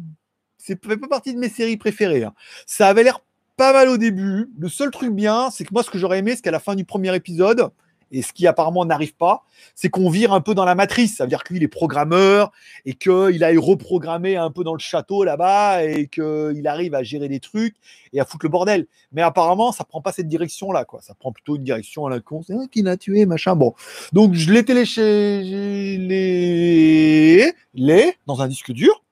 [0.58, 2.24] c'est pas partie de mes séries préférées.
[2.24, 2.34] Hein.
[2.66, 3.20] Ça avait l'air
[3.56, 4.50] pas mal au début.
[4.58, 6.74] Le seul truc bien, c'est que moi, ce que j'aurais aimé, c'est qu'à la fin
[6.74, 7.70] du premier épisode,
[8.10, 11.16] et ce qui apparemment n'arrive pas, c'est qu'on vire un peu dans la matrice.
[11.16, 12.52] Ça veut dire que lui, il est programmeur
[12.84, 17.28] et qu'il aille reprogrammer un peu dans le château là-bas et qu'il arrive à gérer
[17.28, 17.74] des trucs
[18.12, 18.86] et à foutre le bordel.
[19.12, 21.00] Mais apparemment, ça prend pas cette direction-là, quoi.
[21.02, 22.42] Ça prend plutôt une direction à la con.
[22.42, 23.56] C'est qui l'a tué, machin.
[23.56, 23.74] Bon.
[24.12, 27.52] Donc, je l'ai téléchargé les...
[27.74, 29.02] les dans un disque dur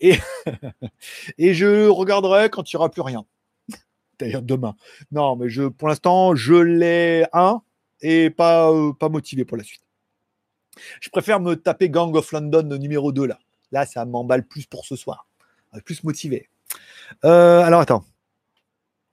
[0.00, 0.16] et,
[1.38, 3.24] et je regarderai quand il n'y aura plus rien.
[4.18, 4.74] D'ailleurs, demain.
[5.12, 7.62] Non, mais je, pour l'instant, je l'ai un
[8.00, 9.82] et pas, euh, pas motivé pour la suite.
[11.00, 13.38] Je préfère me taper Gang of London numéro 2 là.
[13.72, 15.26] Là, ça m'emballe plus pour ce soir.
[15.84, 16.48] Plus motivé.
[17.24, 18.04] Euh, alors attends.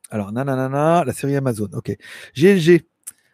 [0.10, 1.70] Alors, nanana, la série Amazon.
[1.74, 1.96] Ok.
[2.36, 2.86] GLG,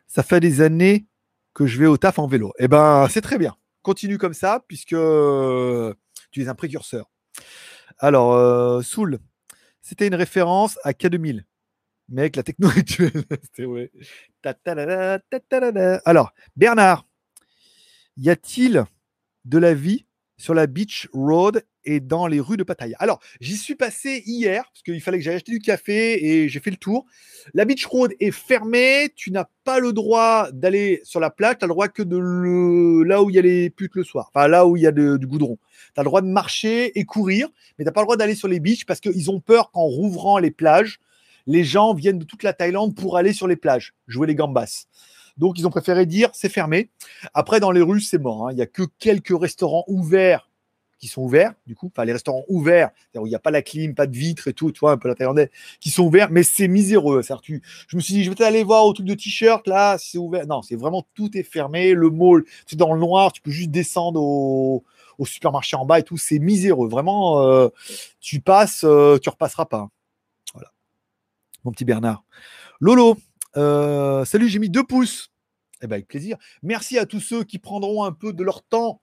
[0.07, 1.05] ça fait des années
[1.53, 2.53] que je vais au taf en vélo.
[2.59, 3.55] Eh ben, c'est très bien.
[3.81, 5.93] Continue comme ça, puisque euh,
[6.31, 7.11] tu es un précurseur.
[7.99, 9.19] Alors, euh, Soul,
[9.81, 11.43] c'était une référence à K2000
[12.11, 13.23] mais avec la techno actuelle.
[16.05, 17.07] Alors, Bernard,
[18.17, 18.83] y a-t-il
[19.45, 20.05] de la vie
[20.37, 22.95] sur la Beach Road et dans les rues de Pattaya?
[22.99, 26.59] Alors, j'y suis passé hier, parce qu'il fallait que j'aille acheter du café et j'ai
[26.59, 27.05] fait le tour.
[27.53, 31.65] La Beach Road est fermée, tu n'as pas le droit d'aller sur la plage, tu
[31.65, 34.47] as le droit que de là où il y a les putes le soir, enfin
[34.47, 35.57] là où il y a du goudron.
[35.95, 37.47] Tu as le droit de marcher et courir,
[37.77, 39.85] mais tu n'as pas le droit d'aller sur les beaches parce qu'ils ont peur qu'en
[39.85, 40.99] rouvrant les plages,
[41.47, 44.85] les gens viennent de toute la Thaïlande pour aller sur les plages, jouer les gambas.
[45.37, 46.89] Donc, ils ont préféré dire c'est fermé.
[47.33, 48.47] Après, dans les rues, c'est mort.
[48.47, 48.51] Hein.
[48.51, 50.47] Il n'y a que quelques restaurants ouverts
[51.01, 53.63] qui sont ouverts, du coup, enfin les restaurants ouverts, où il n'y a pas la
[53.63, 55.49] clim, pas de vitres et tout, tu vois, un peu la thaïlandais,
[55.79, 57.23] qui sont ouverts, mais c'est miséreux.
[57.23, 60.45] Je me suis dit, je vais aller voir au truc de t-shirt, là, c'est ouvert.
[60.45, 61.93] Non, c'est vraiment tout est fermé.
[61.93, 64.83] Le mall, c'est dans le noir, tu peux juste descendre au,
[65.23, 66.87] supermarché en bas et tout, c'est miséreux.
[66.87, 67.69] Vraiment, euh,
[68.19, 69.89] tu passes, euh, tu repasseras pas
[71.63, 72.23] mon petit Bernard.
[72.79, 73.17] Lolo,
[73.57, 75.31] euh, salut, j'ai mis deux pouces.
[75.81, 76.37] Eh ben, avec plaisir.
[76.61, 79.01] Merci à tous ceux qui prendront un peu de leur temps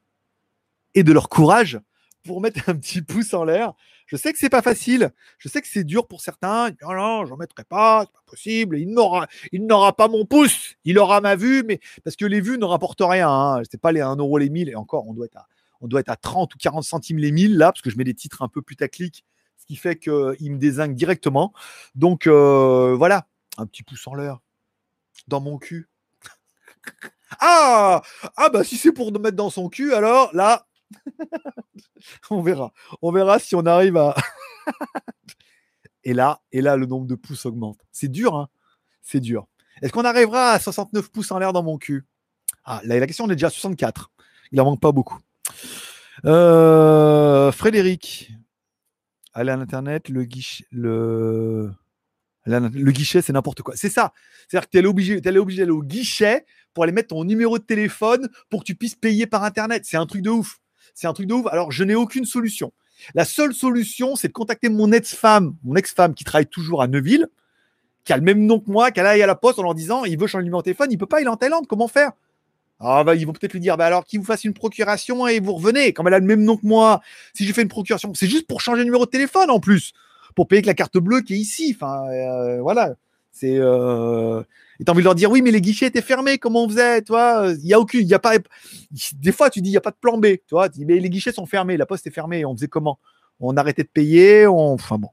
[0.95, 1.81] et de leur courage
[2.25, 3.73] pour mettre un petit pouce en l'air.
[4.07, 5.11] Je sais que c'est pas facile.
[5.39, 6.71] Je sais que c'est dur pour certains.
[6.83, 8.79] Non, non, j'en mettrai pas, c'est pas possible.
[8.79, 10.77] Il n'aura, il n'aura pas mon pouce.
[10.85, 13.29] Il aura ma vue, mais parce que les vues ne rapportent rien.
[13.29, 13.63] Hein.
[13.71, 14.71] C'est pas les 1 euro les 1000.
[14.71, 15.47] Et encore, on doit être à,
[15.81, 18.05] on doit être à 30 ou 40 centimes les 1000 là, parce que je mets
[18.05, 19.25] des titres un peu putaclic
[19.69, 21.53] qui fait qu'il me désingue directement.
[21.95, 23.27] Donc euh, voilà,
[23.59, 24.39] un petit pouce en l'air
[25.29, 25.89] dans mon cul.
[27.41, 28.03] ah
[28.37, 30.67] Ah bah si c'est pour me mettre dans son cul, alors là,
[32.31, 32.73] on verra.
[33.03, 34.17] On verra si on arrive à.
[36.05, 37.79] et là, et là, le nombre de pouces augmente.
[37.93, 38.49] C'est dur, hein
[39.03, 39.47] C'est dur.
[39.83, 42.07] Est-ce qu'on arrivera à 69 pouces en l'air dans mon cul?
[42.65, 44.11] Ah, là, la question, on est déjà à 64.
[44.51, 45.19] Il en manque pas beaucoup.
[46.25, 48.33] Euh, Frédéric,
[49.39, 51.71] aller à l'internet, le guichet, le,
[52.45, 53.75] le guichet, c'est n'importe quoi.
[53.77, 54.13] C'est ça.
[54.49, 56.45] C'est-à-dire que tu es obligé, obligé d'aller au guichet
[56.75, 59.85] pour aller mettre ton numéro de téléphone pour que tu puisses payer par internet.
[59.85, 60.61] C'est un truc de ouf.
[60.95, 61.47] C'est un truc de ouf.
[61.47, 62.73] Alors, je n'ai aucune solution.
[63.15, 67.29] La seule solution, c'est de contacter mon ex-femme, mon ex-femme qui travaille toujours à Neuville,
[68.05, 70.05] qui a le même nom que moi, qu'elle aille à la poste en leur disant
[70.05, 72.11] il veut changer de numéro de téléphone, il peut pas, il en Thaïlande, comment faire?
[72.81, 75.41] Ah bah, ils vont peut-être lui dire, bah alors qu'il vous fasse une procuration et
[75.41, 75.93] vous revenez.
[75.93, 77.01] Comme elle a le même nom que moi,
[77.35, 79.93] si j'ai fait une procuration, c'est juste pour changer de numéro de téléphone en plus,
[80.37, 81.77] pour payer avec la carte bleue qui est ici.
[81.77, 82.95] Enfin, euh, voilà.
[83.33, 83.57] C'est.
[83.57, 84.43] Euh...
[84.81, 87.03] Et t'as envie de leur dire, oui, mais les guichets étaient fermés, comment on faisait,
[87.03, 87.53] toi?
[87.61, 88.35] Il y a aucune, y a pas.
[89.15, 91.33] Des fois, tu dis, il y a pas de plan B, tu mais les guichets
[91.33, 93.01] sont fermés, la poste est fermée, on faisait comment?
[93.41, 94.75] On arrêtait de payer, on.
[94.75, 95.11] Enfin bon.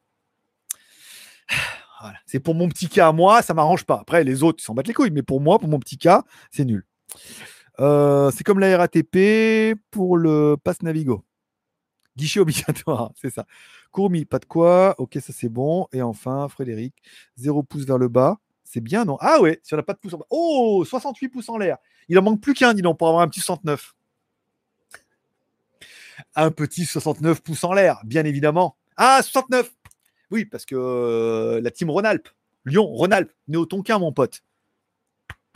[2.01, 2.19] Voilà.
[2.27, 3.97] C'est pour mon petit cas moi, ça m'arrange pas.
[4.01, 6.23] Après, les autres, ils s'en battent les couilles, mais pour moi, pour mon petit cas,
[6.51, 6.85] c'est nul.
[7.80, 11.23] Euh, c'est comme la RATP pour le pass Navigo.
[12.15, 13.45] Guichet obligatoire, c'est ça.
[13.91, 14.95] Courmi, pas de quoi.
[14.97, 15.88] Ok, ça c'est bon.
[15.93, 16.95] Et enfin, Frédéric,
[17.38, 18.39] 0 pouce vers le bas.
[18.64, 19.18] C'est bien, non?
[19.22, 20.26] Ah ouais, si on n'a pas de pouce en bas.
[20.30, 21.77] Oh, 68 pouces en l'air.
[22.07, 23.93] Il en manque plus qu'un, dis donc, pour avoir un petit 69.
[26.35, 28.77] Un petit 69 pouces en l'air, bien évidemment.
[28.97, 29.72] Ah, 69
[30.31, 32.30] Oui, parce que euh, la team Rhône-Alpes.
[32.65, 33.31] Lyon, Rhône-Alpes.
[33.47, 34.41] Néo-Tonquin, mon pote.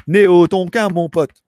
[0.08, 1.44] Néo-Tonquin, mon pote.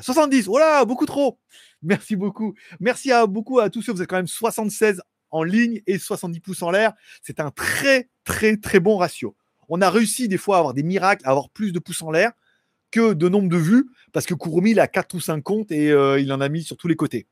[0.00, 1.38] 70, voilà, beaucoup trop.
[1.82, 2.54] Merci beaucoup.
[2.80, 3.92] Merci à beaucoup à tous ceux.
[3.92, 6.92] Vous êtes quand même 76 en ligne et 70 pouces en l'air.
[7.22, 9.36] C'est un très, très, très bon ratio.
[9.68, 12.10] On a réussi des fois à avoir des miracles, à avoir plus de pouces en
[12.10, 12.32] l'air
[12.90, 15.90] que de nombre de vues, parce que Kurumi, il a 4 ou 5 comptes et
[15.90, 17.26] euh, il en a mis sur tous les côtés.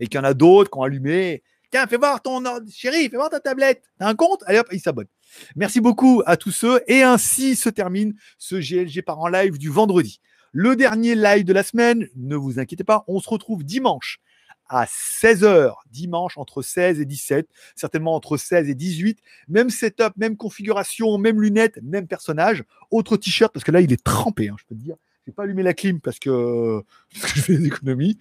[0.00, 1.42] Et qu'il y en a d'autres qui ont allumé.
[1.70, 3.82] Tiens, fais voir ton chéri, fais voir ta tablette.
[3.98, 4.42] T'as un compte?
[4.46, 5.06] Allez hop, il s'abonne.
[5.54, 6.80] Merci beaucoup à tous ceux.
[6.86, 10.20] Et ainsi se termine ce GLG par en live du vendredi.
[10.52, 14.20] Le dernier live de la semaine, ne vous inquiétez pas, on se retrouve dimanche
[14.68, 19.18] à 16h, dimanche entre 16 et 17, certainement entre 16 et 18.
[19.48, 22.64] Même setup, même configuration, même lunettes, même personnage.
[22.90, 24.96] Autre t-shirt, parce que là, il est trempé, hein, je peux te dire.
[25.24, 28.18] Je n'ai pas allumé la clim parce que, je fais des économies.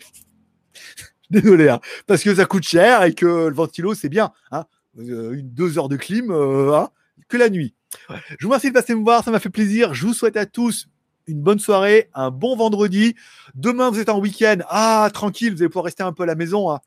[1.30, 4.32] Désolé, hein, parce que ça coûte cher et que le ventilo, c'est bien.
[4.52, 4.66] Hein,
[5.00, 6.92] euh, une deux heures de clim, euh, hein,
[7.30, 7.74] que la nuit.
[8.10, 9.94] Je vous remercie de passer me voir, ça m'a fait plaisir.
[9.94, 10.88] Je vous souhaite à tous
[11.32, 13.16] une bonne soirée, un bon vendredi.
[13.56, 14.58] Demain, vous êtes en week-end.
[14.70, 16.72] Ah, tranquille, vous allez pouvoir rester un peu à la maison.
[16.72, 16.80] Hein.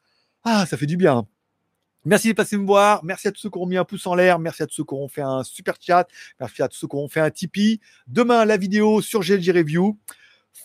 [0.45, 1.27] Ah, ça fait du bien.
[2.05, 3.03] Merci de passer me voir.
[3.03, 4.39] Merci à tous ceux qui ont mis un pouce en l'air.
[4.39, 6.07] Merci à tous ceux qui ont fait un super chat.
[6.39, 7.81] Merci à tous ceux qui ont fait un Tipeee.
[8.07, 9.99] Demain, la vidéo sur GLG Review.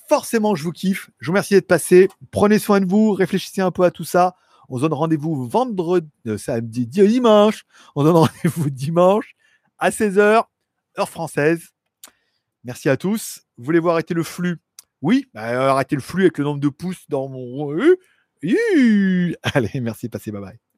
[0.09, 1.09] Forcément, je vous kiffe.
[1.19, 2.09] Je vous remercie d'être passé.
[2.31, 3.13] Prenez soin de vous.
[3.13, 4.35] Réfléchissez un peu à tout ça.
[4.67, 7.65] On se donne rendez-vous vendredi, euh, samedi, dimanche.
[7.95, 9.35] On se donne rendez-vous dimanche
[9.79, 10.43] à 16h,
[10.99, 11.69] heure française.
[12.63, 13.41] Merci à tous.
[13.57, 14.59] Vous voulez-vous arrêter le flux?
[15.01, 17.73] Oui, bah, arrêtez le flux avec le nombre de pouces dans mon.
[19.43, 20.68] Allez, merci, passez, bye bye.